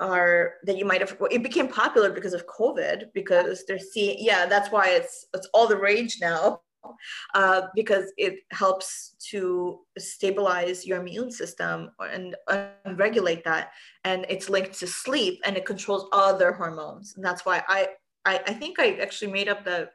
are 0.00 0.54
that 0.64 0.76
you 0.76 0.84
might 0.84 1.00
have 1.00 1.16
it 1.30 1.42
became 1.42 1.66
popular 1.66 2.10
because 2.10 2.32
of 2.32 2.46
covid 2.46 3.06
because 3.14 3.64
they're 3.66 3.80
seeing 3.80 4.16
yeah 4.20 4.46
that's 4.46 4.70
why 4.70 4.90
it's 4.90 5.26
it's 5.34 5.48
all 5.52 5.66
the 5.66 5.76
rage 5.76 6.18
now 6.20 6.60
uh, 7.34 7.62
because 7.74 8.12
it 8.16 8.40
helps 8.50 9.14
to 9.30 9.80
stabilize 9.98 10.86
your 10.86 11.00
immune 11.00 11.30
system 11.30 11.90
and, 11.98 12.36
and 12.48 12.98
regulate 12.98 13.44
that. 13.44 13.72
And 14.04 14.26
it's 14.28 14.48
linked 14.48 14.78
to 14.78 14.86
sleep 14.86 15.40
and 15.44 15.56
it 15.56 15.66
controls 15.66 16.08
other 16.12 16.52
hormones. 16.52 17.14
And 17.16 17.24
that's 17.24 17.44
why 17.44 17.62
I, 17.68 17.88
I 18.24 18.40
i 18.46 18.52
think 18.52 18.78
i 18.78 18.92
actually 18.94 19.32
made 19.32 19.48
up 19.48 19.64
the 19.64 19.88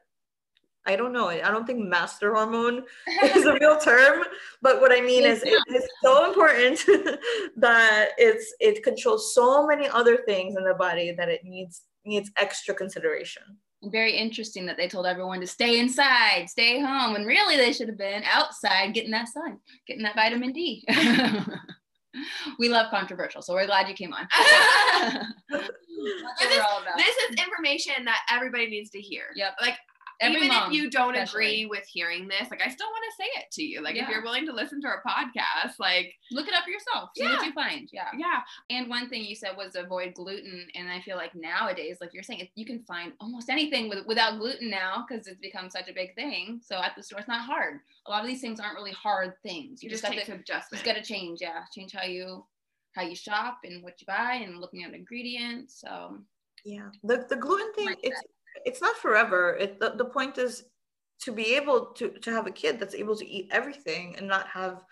i 0.85 0.95
don't 0.95 1.13
know 1.13 1.29
i 1.29 1.39
don't 1.39 1.65
think 1.65 1.79
master 1.79 2.33
hormone 2.33 2.83
is 3.23 3.45
a 3.45 3.53
real 3.53 3.77
term 3.77 4.23
but 4.61 4.81
what 4.81 4.91
i 4.91 4.99
mean 5.01 5.23
is 5.23 5.43
it 5.43 5.63
is 5.75 5.87
so 6.03 6.25
important 6.27 6.79
that 7.57 8.09
it's 8.17 8.53
it 8.59 8.83
controls 8.83 9.33
so 9.33 9.65
many 9.67 9.87
other 9.87 10.17
things 10.25 10.55
in 10.57 10.63
the 10.63 10.73
body 10.73 11.11
that 11.11 11.29
it 11.29 11.41
needs 11.43 11.83
needs 12.05 12.31
extra 12.37 12.73
consideration 12.73 13.43
Very 13.91 14.13
interesting 14.15 14.65
that 14.67 14.77
they 14.77 14.87
told 14.87 15.05
everyone 15.05 15.41
to 15.41 15.47
stay 15.47 15.79
inside, 15.79 16.45
stay 16.49 16.79
home, 16.79 17.13
when 17.13 17.25
really 17.25 17.57
they 17.57 17.73
should 17.73 17.87
have 17.89 17.97
been 17.97 18.23
outside 18.25 18.93
getting 18.93 19.11
that 19.11 19.27
sun, 19.27 19.59
getting 19.87 20.03
that 20.03 20.15
vitamin 20.15 20.53
D. 20.53 20.85
we 22.59 22.69
love 22.69 22.89
controversial, 22.91 23.41
so 23.41 23.53
we're 23.53 23.65
glad 23.65 23.87
you 23.87 23.93
came 23.95 24.13
on. 24.13 24.27
This 25.49 26.51
is- 26.51 26.57
we're 26.57 26.63
all 26.63 26.81
about. 26.81 26.97
this 26.97 27.15
is 27.29 27.35
information 27.37 28.03
that 28.05 28.19
everybody 28.29 28.67
needs 28.67 28.89
to 28.89 28.99
hear 28.99 29.23
Yep. 29.35 29.55
like 29.61 29.77
Every 30.23 30.37
even 30.37 30.47
mom, 30.49 30.71
if 30.71 30.73
you 30.77 30.89
don't 30.89 31.15
especially. 31.15 31.45
agree 31.45 31.65
with 31.67 31.85
hearing 31.85 32.27
this 32.27 32.49
like 32.49 32.61
i 32.65 32.69
still 32.69 32.87
want 32.87 33.03
to 33.09 33.23
say 33.23 33.29
it 33.41 33.51
to 33.51 33.63
you 33.63 33.81
like 33.81 33.95
Yeah. 33.95 34.03
if 34.03 34.09
you're 34.09 34.23
willing 34.23 34.45
to 34.47 34.53
listen 34.53 34.81
to 34.81 34.87
our 34.87 35.03
podcast 35.07 35.73
like 35.79 36.13
Look 36.31 36.47
it 36.47 36.53
up 36.55 36.63
yourself. 36.67 37.09
See 37.15 37.25
what 37.25 37.45
you 37.45 37.53
find. 37.53 37.87
Yeah. 37.93 38.07
yeah 38.17 38.39
And 38.71 38.89
one 38.89 39.07
thing 39.09 39.23
you 39.23 39.35
said 39.35 39.55
was 39.55 39.75
avoid 39.75 40.15
gluten. 40.15 40.67
And 40.73 40.89
I 40.89 40.99
feel 41.01 41.15
like 41.15 41.35
nowadays, 41.35 41.97
like 42.01 42.11
you're 42.11 42.23
saying, 42.23 42.47
you 42.55 42.65
can 42.65 42.83
find 42.85 43.13
almost 43.19 43.49
anything 43.51 43.87
with, 43.87 44.07
without 44.07 44.39
gluten 44.39 44.71
now 44.71 45.05
because 45.07 45.27
it's 45.27 45.39
become 45.39 45.69
such 45.69 45.89
a 45.89 45.93
big 45.93 46.15
thing. 46.15 46.59
So 46.63 46.77
at 46.77 46.93
the 46.97 47.03
store, 47.03 47.19
it's 47.19 47.27
not 47.27 47.41
hard. 47.45 47.81
A 48.07 48.11
lot 48.11 48.21
of 48.21 48.27
these 48.27 48.41
things 48.41 48.59
aren't 48.59 48.75
really 48.75 48.93
hard 48.93 49.33
things. 49.43 49.83
you 49.83 49.87
You 49.87 49.91
just 49.91 50.01
just 50.03 50.11
take 50.13 50.21
got 50.21 50.33
to 50.33 50.39
adjust. 50.39 50.49
adjustment 50.71 50.83
just 50.83 50.85
got 50.85 51.03
to 51.03 51.13
change. 51.13 51.39
Yeah, 51.41 51.59
change 51.75 51.93
how 51.93 52.03
you 52.03 52.45
how 52.95 53.03
you 53.03 53.15
shop 53.15 53.59
and 53.63 53.83
what 53.83 54.01
you 54.01 54.07
buy 54.07 54.41
and 54.43 54.59
looking 54.59 54.83
at 54.83 54.93
ingredients. 54.95 55.79
So 55.79 56.17
yeah 56.65 56.89
the, 57.03 57.25
the 57.29 57.35
gluten 57.35 57.71
thing 57.73 57.87
Like 57.87 57.99
it's 58.01 58.21
it's 58.65 58.81
not 58.81 58.95
forever 58.97 59.57
it 59.59 59.79
the, 59.79 59.93
the 59.97 60.05
point 60.05 60.37
is 60.37 60.65
to 61.19 61.31
be 61.31 61.55
able 61.55 61.87
to 61.87 62.09
to 62.19 62.31
have 62.31 62.47
a 62.47 62.51
kid 62.51 62.79
that's 62.79 62.95
able 62.95 63.15
to 63.15 63.27
eat 63.27 63.47
everything 63.51 64.15
and 64.17 64.27
not 64.27 64.47
have 64.47 64.83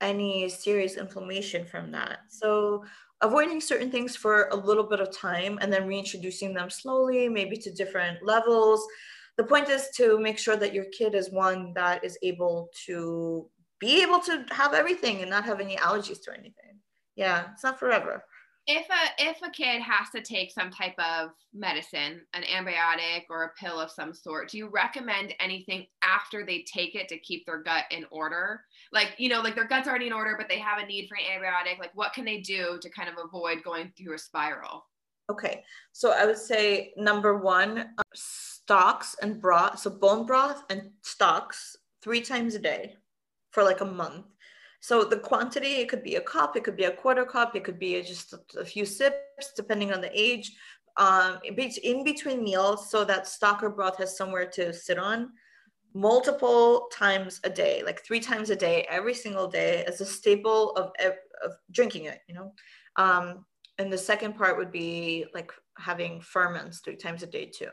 any 0.00 0.48
serious 0.48 0.96
inflammation 0.96 1.64
from 1.64 1.90
that. 1.92 2.20
So 2.28 2.84
avoiding 3.22 3.60
certain 3.60 3.90
things 3.90 4.16
for 4.16 4.48
a 4.50 4.56
little 4.56 4.84
bit 4.84 5.00
of 5.00 5.16
time 5.16 5.58
and 5.60 5.72
then 5.72 5.86
reintroducing 5.86 6.52
them 6.52 6.68
slowly, 6.68 7.28
maybe 7.28 7.56
to 7.58 7.72
different 7.72 8.22
levels. 8.22 8.86
The 9.36 9.44
point 9.44 9.68
is 9.68 9.88
to 9.96 10.18
make 10.18 10.38
sure 10.38 10.56
that 10.56 10.74
your 10.74 10.84
kid 10.96 11.14
is 11.14 11.30
one 11.30 11.72
that 11.74 12.04
is 12.04 12.18
able 12.22 12.68
to 12.86 13.48
be 13.80 14.02
able 14.02 14.20
to 14.20 14.44
have 14.50 14.74
everything 14.74 15.22
and 15.22 15.30
not 15.30 15.44
have 15.44 15.60
any 15.60 15.76
allergies 15.76 16.22
to 16.24 16.32
anything. 16.32 16.78
Yeah, 17.16 17.46
it's 17.52 17.64
not 17.64 17.78
forever 17.78 18.24
if 18.66 18.86
a 18.88 19.22
if 19.22 19.42
a 19.42 19.50
kid 19.50 19.82
has 19.82 20.08
to 20.10 20.22
take 20.22 20.50
some 20.50 20.70
type 20.70 20.94
of 20.98 21.30
medicine 21.52 22.22
an 22.32 22.42
antibiotic 22.42 23.24
or 23.28 23.44
a 23.44 23.52
pill 23.60 23.78
of 23.78 23.90
some 23.90 24.14
sort 24.14 24.48
do 24.48 24.58
you 24.58 24.68
recommend 24.68 25.34
anything 25.38 25.86
after 26.02 26.46
they 26.46 26.64
take 26.72 26.94
it 26.94 27.08
to 27.08 27.18
keep 27.18 27.44
their 27.44 27.62
gut 27.62 27.84
in 27.90 28.06
order? 28.10 28.62
Like 28.92 29.14
you 29.18 29.28
know 29.28 29.40
like 29.40 29.54
their 29.54 29.68
gut's 29.68 29.88
already 29.88 30.06
in 30.06 30.12
order 30.12 30.34
but 30.38 30.48
they 30.48 30.58
have 30.58 30.82
a 30.82 30.86
need 30.86 31.08
for 31.08 31.16
an 31.16 31.24
antibiotic 31.24 31.78
like 31.78 31.94
what 31.94 32.12
can 32.12 32.24
they 32.24 32.40
do 32.40 32.78
to 32.80 32.90
kind 32.90 33.08
of 33.08 33.16
avoid 33.22 33.62
going 33.62 33.92
through 33.96 34.14
a 34.14 34.18
spiral? 34.18 34.86
Okay 35.30 35.62
so 35.92 36.12
i 36.12 36.24
would 36.24 36.38
say 36.38 36.92
number 36.96 37.38
one 37.38 37.78
uh, 37.78 38.02
stocks 38.14 39.16
and 39.20 39.40
broth 39.40 39.78
so 39.78 39.90
bone 39.90 40.26
broth 40.26 40.64
and 40.70 40.90
stocks 41.02 41.76
three 42.02 42.20
times 42.20 42.54
a 42.54 42.58
day 42.58 42.96
for 43.50 43.62
like 43.62 43.80
a 43.80 43.86
month 43.86 44.26
so 44.84 45.02
the 45.02 45.16
quantity, 45.16 45.76
it 45.76 45.88
could 45.88 46.02
be 46.02 46.16
a 46.16 46.20
cup, 46.20 46.58
it 46.58 46.62
could 46.62 46.76
be 46.76 46.84
a 46.84 46.90
quarter 46.90 47.24
cup, 47.24 47.56
it 47.56 47.64
could 47.64 47.78
be 47.78 48.02
just 48.02 48.34
a, 48.54 48.64
few 48.66 48.84
sips, 48.84 49.54
depending 49.56 49.94
on 49.94 50.02
the 50.02 50.10
age. 50.12 50.52
Um, 50.98 51.38
in 51.42 52.04
between 52.04 52.44
meals, 52.44 52.90
so 52.90 53.02
that 53.02 53.26
stock 53.26 53.62
or 53.62 53.70
broth 53.70 53.96
has 53.96 54.14
somewhere 54.14 54.44
to 54.50 54.74
sit 54.74 54.98
on 54.98 55.30
multiple 55.94 56.88
times 56.92 57.40
a 57.44 57.48
day, 57.48 57.82
like 57.82 58.04
three 58.04 58.20
times 58.20 58.50
a 58.50 58.56
day, 58.56 58.86
every 58.90 59.14
single 59.14 59.48
day, 59.48 59.84
as 59.86 60.02
a 60.02 60.04
staple 60.04 60.72
of, 60.72 60.92
of 61.02 61.52
drinking 61.70 62.04
it, 62.04 62.20
you 62.28 62.34
know. 62.34 62.52
Um, 62.96 63.46
and 63.78 63.90
the 63.90 63.96
second 63.96 64.34
part 64.34 64.58
would 64.58 64.70
be 64.70 65.24
like 65.32 65.50
having 65.78 66.20
ferments 66.20 66.80
three 66.80 66.96
times 66.96 67.22
a 67.22 67.26
day 67.26 67.46
too. 67.46 67.70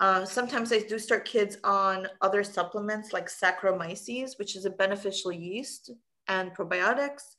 Uh, 0.00 0.24
sometimes 0.24 0.72
I 0.72 0.80
do 0.80 0.98
start 0.98 1.26
kids 1.26 1.58
on 1.62 2.08
other 2.22 2.42
supplements 2.42 3.12
like 3.12 3.28
Saccharomyces, 3.28 4.36
which 4.36 4.56
is 4.56 4.64
a 4.64 4.70
beneficial 4.70 5.30
yeast 5.30 5.92
and 6.28 6.54
probiotics. 6.54 7.34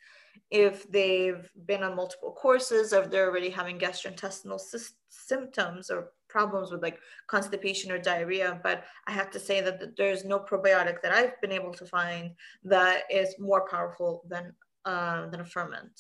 If 0.52 0.90
they've 0.92 1.50
been 1.66 1.84
on 1.84 1.96
multiple 1.96 2.32
courses, 2.32 2.94
or 2.94 3.04
if 3.04 3.10
they're 3.10 3.30
already 3.30 3.50
having 3.50 3.80
gastrointestinal 3.80 4.60
sy- 4.60 4.94
symptoms 5.10 5.90
or 5.90 6.12
problems 6.36 6.70
with 6.72 6.84
like 6.84 7.00
constipation 7.28 7.92
or 7.92 7.98
diarrhea. 7.98 8.60
But 8.62 8.84
I 9.08 9.12
have 9.14 9.32
to 9.32 9.40
say 9.40 9.62
that 9.62 9.96
there's 9.96 10.26
no 10.26 10.38
probiotic 10.40 11.02
that 11.02 11.14
I've 11.14 11.40
been 11.42 11.54
able 11.54 11.74
to 11.74 11.86
find 11.86 12.32
that 12.66 13.04
is 13.10 13.40
more 13.40 13.68
powerful 13.70 14.24
than 14.28 14.54
uh, 14.84 15.28
than 15.30 15.40
a 15.40 15.46
ferment. 15.46 15.96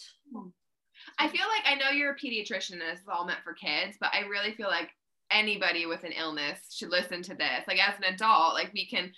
I 1.17 1.27
feel 1.29 1.47
like 1.47 1.65
I 1.65 1.75
know 1.75 1.89
you're 1.89 2.13
a 2.13 2.19
pediatrician 2.19 2.73
and 2.73 2.81
it's 2.83 3.01
all 3.07 3.25
meant 3.25 3.43
for 3.43 3.53
kids, 3.53 3.97
but 3.99 4.13
I 4.13 4.21
really 4.21 4.53
feel 4.53 4.67
like 4.67 4.89
anybody 5.31 5.85
with 5.85 6.03
an 6.03 6.11
illness 6.11 6.59
should 6.75 6.91
listen 6.91 7.21
to 7.23 7.35
this. 7.35 7.61
Like 7.67 7.79
as 7.79 7.97
an 7.97 8.13
adult, 8.13 8.53
like 8.53 8.71
we 8.73 8.85
can 8.85 9.11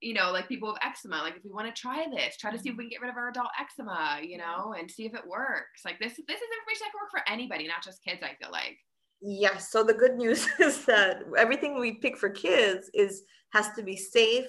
you 0.00 0.14
know, 0.14 0.30
like 0.32 0.48
people 0.48 0.68
with 0.68 0.82
eczema, 0.84 1.18
like 1.18 1.36
if 1.36 1.44
we 1.44 1.50
want 1.50 1.74
to 1.74 1.80
try 1.80 2.06
this, 2.10 2.36
try 2.36 2.50
to 2.50 2.58
see 2.58 2.70
if 2.70 2.76
we 2.76 2.84
can 2.84 2.90
get 2.90 3.00
rid 3.00 3.10
of 3.10 3.16
our 3.16 3.28
adult 3.28 3.48
eczema, 3.60 4.20
you 4.22 4.38
know, 4.38 4.74
and 4.78 4.90
see 4.90 5.04
if 5.04 5.14
it 5.14 5.26
works. 5.26 5.82
Like 5.84 5.98
this, 5.98 6.12
this 6.12 6.18
is 6.18 6.26
information 6.26 6.86
that 6.86 6.92
can 6.92 7.00
work 7.00 7.10
for 7.10 7.22
anybody, 7.30 7.68
not 7.68 7.84
just 7.84 8.02
kids. 8.02 8.22
I 8.22 8.34
feel 8.42 8.50
like. 8.50 8.78
Yes. 9.20 9.70
So 9.70 9.84
the 9.84 9.94
good 9.94 10.16
news 10.16 10.48
is 10.60 10.84
that 10.86 11.24
everything 11.36 11.78
we 11.78 11.92
pick 11.92 12.16
for 12.16 12.30
kids 12.30 12.90
is 12.94 13.22
has 13.52 13.70
to 13.76 13.82
be 13.82 13.96
safe. 13.96 14.46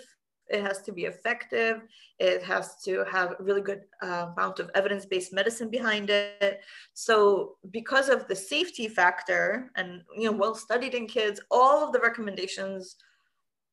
It 0.47 0.61
has 0.61 0.81
to 0.83 0.91
be 0.91 1.05
effective. 1.05 1.81
It 2.19 2.43
has 2.43 2.75
to 2.83 3.05
have 3.09 3.31
a 3.31 3.43
really 3.43 3.61
good 3.61 3.81
uh, 4.01 4.27
amount 4.35 4.59
of 4.59 4.69
evidence-based 4.75 5.31
medicine 5.31 5.69
behind 5.69 6.09
it. 6.09 6.61
So 6.93 7.55
because 7.71 8.09
of 8.09 8.27
the 8.27 8.35
safety 8.35 8.87
factor 8.87 9.71
and 9.75 10.01
you 10.17 10.31
know 10.31 10.37
well 10.37 10.55
studied 10.55 10.93
in 10.93 11.07
kids, 11.07 11.41
all 11.51 11.85
of 11.85 11.93
the 11.93 11.99
recommendations 11.99 12.95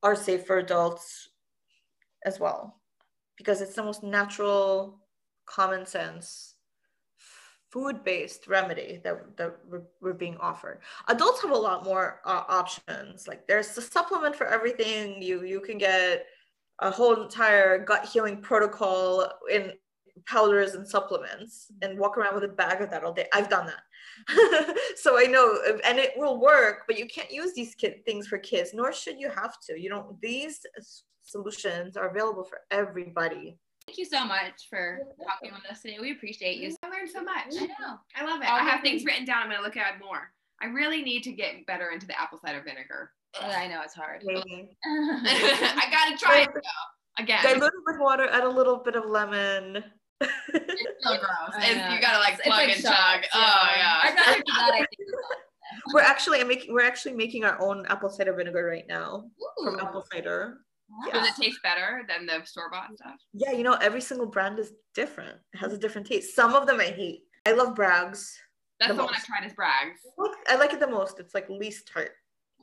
are 0.02 0.16
safe 0.16 0.46
for 0.46 0.58
adults 0.58 1.28
as 2.24 2.40
well 2.40 2.80
because 3.36 3.60
it's 3.60 3.74
the 3.74 3.82
most 3.82 4.02
natural 4.02 4.98
common 5.46 5.86
sense 5.86 6.54
food-based 7.70 8.48
remedy 8.48 9.00
that, 9.04 9.36
that 9.36 9.56
we're, 9.68 9.82
we're, 10.00 10.14
being 10.14 10.38
offered. 10.38 10.80
Adults 11.08 11.42
have 11.42 11.50
a 11.50 11.56
lot 11.56 11.84
more 11.84 12.20
uh, 12.24 12.44
options. 12.48 13.28
Like 13.28 13.46
there's 13.46 13.76
a 13.76 13.82
supplement 13.82 14.34
for 14.34 14.46
everything. 14.46 15.22
You 15.22 15.44
you 15.44 15.60
can 15.60 15.76
get 15.76 16.26
a 16.80 16.90
whole 16.90 17.22
entire 17.22 17.84
gut 17.84 18.06
healing 18.06 18.40
protocol 18.40 19.30
in 19.50 19.72
powders 20.26 20.74
and 20.74 20.86
supplements 20.86 21.66
and 21.82 21.98
walk 21.98 22.16
around 22.16 22.34
with 22.34 22.44
a 22.44 22.48
bag 22.48 22.80
of 22.80 22.90
that 22.90 23.04
all 23.04 23.12
day. 23.12 23.28
I've 23.32 23.50
done 23.50 23.66
that. 23.66 24.74
So 24.96 25.16
i 25.16 25.24
know 25.24 25.58
and 25.84 25.98
it 25.98 26.12
will 26.16 26.40
work 26.40 26.82
but 26.88 26.98
you 26.98 27.06
can't 27.06 27.30
use 27.30 27.54
these 27.54 27.76
kid 27.76 28.04
things 28.04 28.26
for 28.26 28.36
kids 28.36 28.70
nor 28.74 28.92
should 28.92 29.20
you 29.20 29.30
have 29.30 29.60
to. 29.68 29.80
You 29.80 29.90
know 29.90 30.16
these 30.20 30.60
solutions 31.28 31.96
are 31.96 32.08
available 32.08 32.44
for 32.44 32.60
everybody. 32.70 33.58
Thank 33.86 33.98
you 33.98 34.04
so 34.04 34.24
much 34.24 34.68
for 34.68 35.00
talking 35.24 35.50
with 35.52 35.70
us 35.70 35.80
today. 35.80 35.96
We 36.00 36.12
appreciate 36.12 36.58
you. 36.58 36.76
I 36.82 36.88
learned 36.88 37.08
so 37.10 37.22
much. 37.22 37.54
I 37.58 37.66
know. 37.66 37.98
I 38.14 38.24
love 38.24 38.42
it. 38.42 38.48
All 38.48 38.58
I 38.58 38.62
have 38.62 38.82
things 38.82 39.04
written 39.04 39.24
down. 39.24 39.44
I'm 39.44 39.48
going 39.48 39.58
to 39.58 39.64
look 39.64 39.76
at 39.76 39.98
more. 39.98 40.30
I 40.60 40.66
really 40.66 41.02
need 41.02 41.22
to 41.22 41.32
get 41.32 41.64
better 41.66 41.90
into 41.90 42.06
the 42.06 42.20
apple 42.20 42.38
cider 42.38 42.62
vinegar. 42.62 43.12
I 43.40 43.66
know 43.68 43.80
it's 43.82 43.94
hard. 43.94 44.22
I 44.26 45.88
got 45.90 46.10
to 46.10 46.22
try 46.22 46.40
it 46.42 46.50
though. 46.52 47.22
Again. 47.22 47.42
Dilute 47.42 47.64
it 47.64 47.72
with 47.86 47.98
water, 47.98 48.28
add 48.30 48.44
a 48.44 48.48
little 48.48 48.76
bit 48.76 48.94
of 48.94 49.06
lemon. 49.06 49.82
it's 50.20 51.04
so 51.04 51.16
gross. 51.16 51.62
And 51.62 51.94
you 51.94 52.00
gotta 52.00 52.18
like 52.18 52.40
plug 52.42 52.58
like 52.58 52.76
and 52.76 52.82
chug. 52.82 52.94
Oh, 52.94 53.38
yeah. 53.38 53.44
Oh 53.44 53.68
yeah. 53.76 54.00
I'd 54.02 54.14
rather 54.16 54.38
do 54.38 54.44
that. 54.46 54.70
I 54.72 54.78
think 54.78 55.94
we're 55.94 56.00
actually 56.00 56.42
making 56.44 56.72
we're 56.72 56.84
actually 56.84 57.14
making 57.14 57.44
our 57.44 57.60
own 57.60 57.86
apple 57.86 58.08
cider 58.08 58.32
vinegar 58.34 58.64
right 58.64 58.86
now 58.88 59.24
Ooh. 59.60 59.64
from 59.64 59.80
apple 59.80 60.04
cider. 60.12 60.58
Yeah. 61.06 61.12
Does 61.12 61.28
it 61.28 61.42
taste 61.42 61.60
better 61.62 62.02
than 62.08 62.26
the 62.26 62.44
store 62.44 62.70
bought 62.70 62.88
stuff? 62.96 63.20
Yeah, 63.32 63.52
you 63.52 63.62
know, 63.62 63.74
every 63.74 64.00
single 64.00 64.26
brand 64.26 64.58
is 64.58 64.72
different. 64.94 65.36
It 65.52 65.58
has 65.58 65.72
a 65.72 65.78
different 65.78 66.06
taste. 66.06 66.34
Some 66.34 66.54
of 66.54 66.66
them 66.66 66.80
I 66.80 66.86
hate. 66.86 67.22
I 67.46 67.52
love 67.52 67.74
Bragg's. 67.74 68.38
That's 68.80 68.92
the, 68.92 68.96
the 68.96 69.04
one 69.04 69.14
I 69.14 69.18
tried 69.18 69.46
is 69.46 69.52
Bragg's. 69.52 70.00
I 70.48 70.56
like 70.56 70.72
it 70.72 70.80
the 70.80 70.88
most. 70.88 71.18
It's 71.18 71.34
like 71.34 71.48
least 71.48 71.90
tart. 71.92 72.12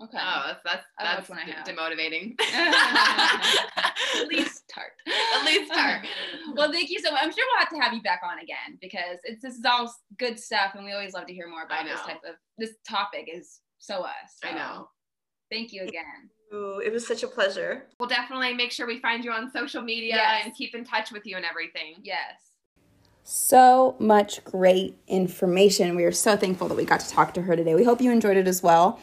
Okay. 0.04 0.18
Oh, 0.20 0.44
that's 0.48 0.60
that's 0.66 0.86
that's 1.00 1.30
one 1.30 1.40
d- 1.46 1.72
demotivating. 1.72 2.36
least 4.28 4.64
tart. 4.74 4.92
At 5.08 5.46
least 5.46 5.74
tart. 5.74 6.06
well, 6.56 6.72
thank 6.72 6.90
you 6.90 7.00
so 7.00 7.12
much. 7.12 7.22
I'm 7.24 7.32
sure 7.32 7.46
we'll 7.52 7.60
have 7.60 7.70
to 7.70 7.80
have 7.80 7.94
you 7.94 8.02
back 8.02 8.22
on 8.24 8.40
again 8.40 8.78
because 8.82 9.20
it's 9.24 9.42
this 9.42 9.56
is 9.56 9.64
all 9.64 9.94
good 10.18 10.38
stuff, 10.38 10.72
and 10.76 10.84
we 10.84 10.92
always 10.92 11.14
love 11.14 11.28
to 11.28 11.34
hear 11.34 11.48
more 11.48 11.64
about 11.64 11.86
this 11.86 12.02
type 12.02 12.22
of 12.28 12.36
this 12.58 12.72
topic. 12.88 13.30
Is 13.34 13.62
so 13.78 14.02
us. 14.02 14.12
So. 14.44 14.50
I 14.50 14.54
know. 14.54 14.90
Thank 15.50 15.72
you 15.72 15.84
again. 15.84 16.30
Ooh, 16.54 16.80
it 16.80 16.92
was 16.94 17.08
such 17.08 17.24
a 17.24 17.28
pleasure. 17.28 17.86
We'll 18.00 18.10
definitely 18.10 18.54
make 18.54 18.72
sure 18.72 18.88
we 18.88 19.00
find 19.00 19.24
you 19.24 19.32
on 19.32 19.52
social 19.52 19.82
media 19.82 20.16
yes. 20.16 20.42
and 20.46 20.56
keep 20.56 20.76
in 20.76 20.86
touch 20.86 21.12
with 21.12 21.26
you 21.26 21.36
and 21.36 21.46
everything. 21.46 21.96
Yes. 22.04 22.52
So 23.24 23.96
much 23.98 24.44
great 24.44 24.98
information. 25.08 25.96
We 25.96 26.04
are 26.04 26.12
so 26.12 26.38
thankful 26.38 26.68
that 26.68 26.76
we 26.76 26.86
got 26.86 27.00
to 27.00 27.10
talk 27.10 27.34
to 27.34 27.42
her 27.42 27.56
today. 27.56 27.74
We 27.74 27.84
hope 27.84 28.00
you 28.00 28.12
enjoyed 28.12 28.38
it 28.38 28.48
as 28.48 28.62
well. 28.62 29.00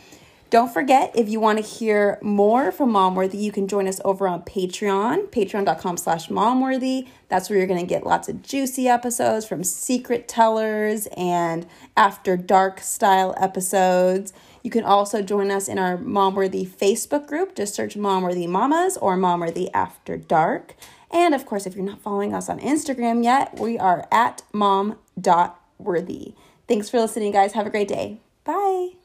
Don't 0.52 0.70
forget, 0.70 1.10
if 1.16 1.30
you 1.30 1.40
want 1.40 1.58
to 1.58 1.64
hear 1.64 2.18
more 2.20 2.70
from 2.70 2.92
Momworthy, 2.92 3.40
you 3.40 3.50
can 3.50 3.66
join 3.66 3.88
us 3.88 4.02
over 4.04 4.28
on 4.28 4.42
Patreon, 4.42 5.28
patreon.com 5.30 5.96
slash 5.96 6.28
momworthy. 6.28 7.08
That's 7.28 7.48
where 7.48 7.58
you're 7.58 7.66
going 7.66 7.80
to 7.80 7.86
get 7.86 8.04
lots 8.04 8.28
of 8.28 8.42
juicy 8.42 8.86
episodes 8.86 9.46
from 9.46 9.64
secret 9.64 10.28
tellers 10.28 11.08
and 11.16 11.66
after 11.96 12.36
dark 12.36 12.80
style 12.80 13.34
episodes. 13.40 14.34
You 14.62 14.70
can 14.70 14.84
also 14.84 15.22
join 15.22 15.50
us 15.50 15.68
in 15.68 15.78
our 15.78 15.96
Momworthy 15.96 16.66
Facebook 16.66 17.26
group. 17.26 17.54
Just 17.54 17.74
search 17.74 17.96
Momworthy 17.96 18.48
Mamas 18.48 18.96
or 18.96 19.16
Momworthy 19.16 19.68
After 19.74 20.16
Dark. 20.16 20.76
And 21.10 21.34
of 21.34 21.44
course, 21.44 21.66
if 21.66 21.74
you're 21.74 21.84
not 21.84 22.00
following 22.00 22.32
us 22.32 22.48
on 22.48 22.58
Instagram 22.60 23.22
yet, 23.22 23.58
we 23.58 23.78
are 23.78 24.06
at 24.10 24.42
mom.worthy. 24.52 26.34
Thanks 26.68 26.88
for 26.88 27.00
listening, 27.00 27.32
guys. 27.32 27.52
Have 27.52 27.66
a 27.66 27.70
great 27.70 27.88
day. 27.88 28.20
Bye. 28.44 29.01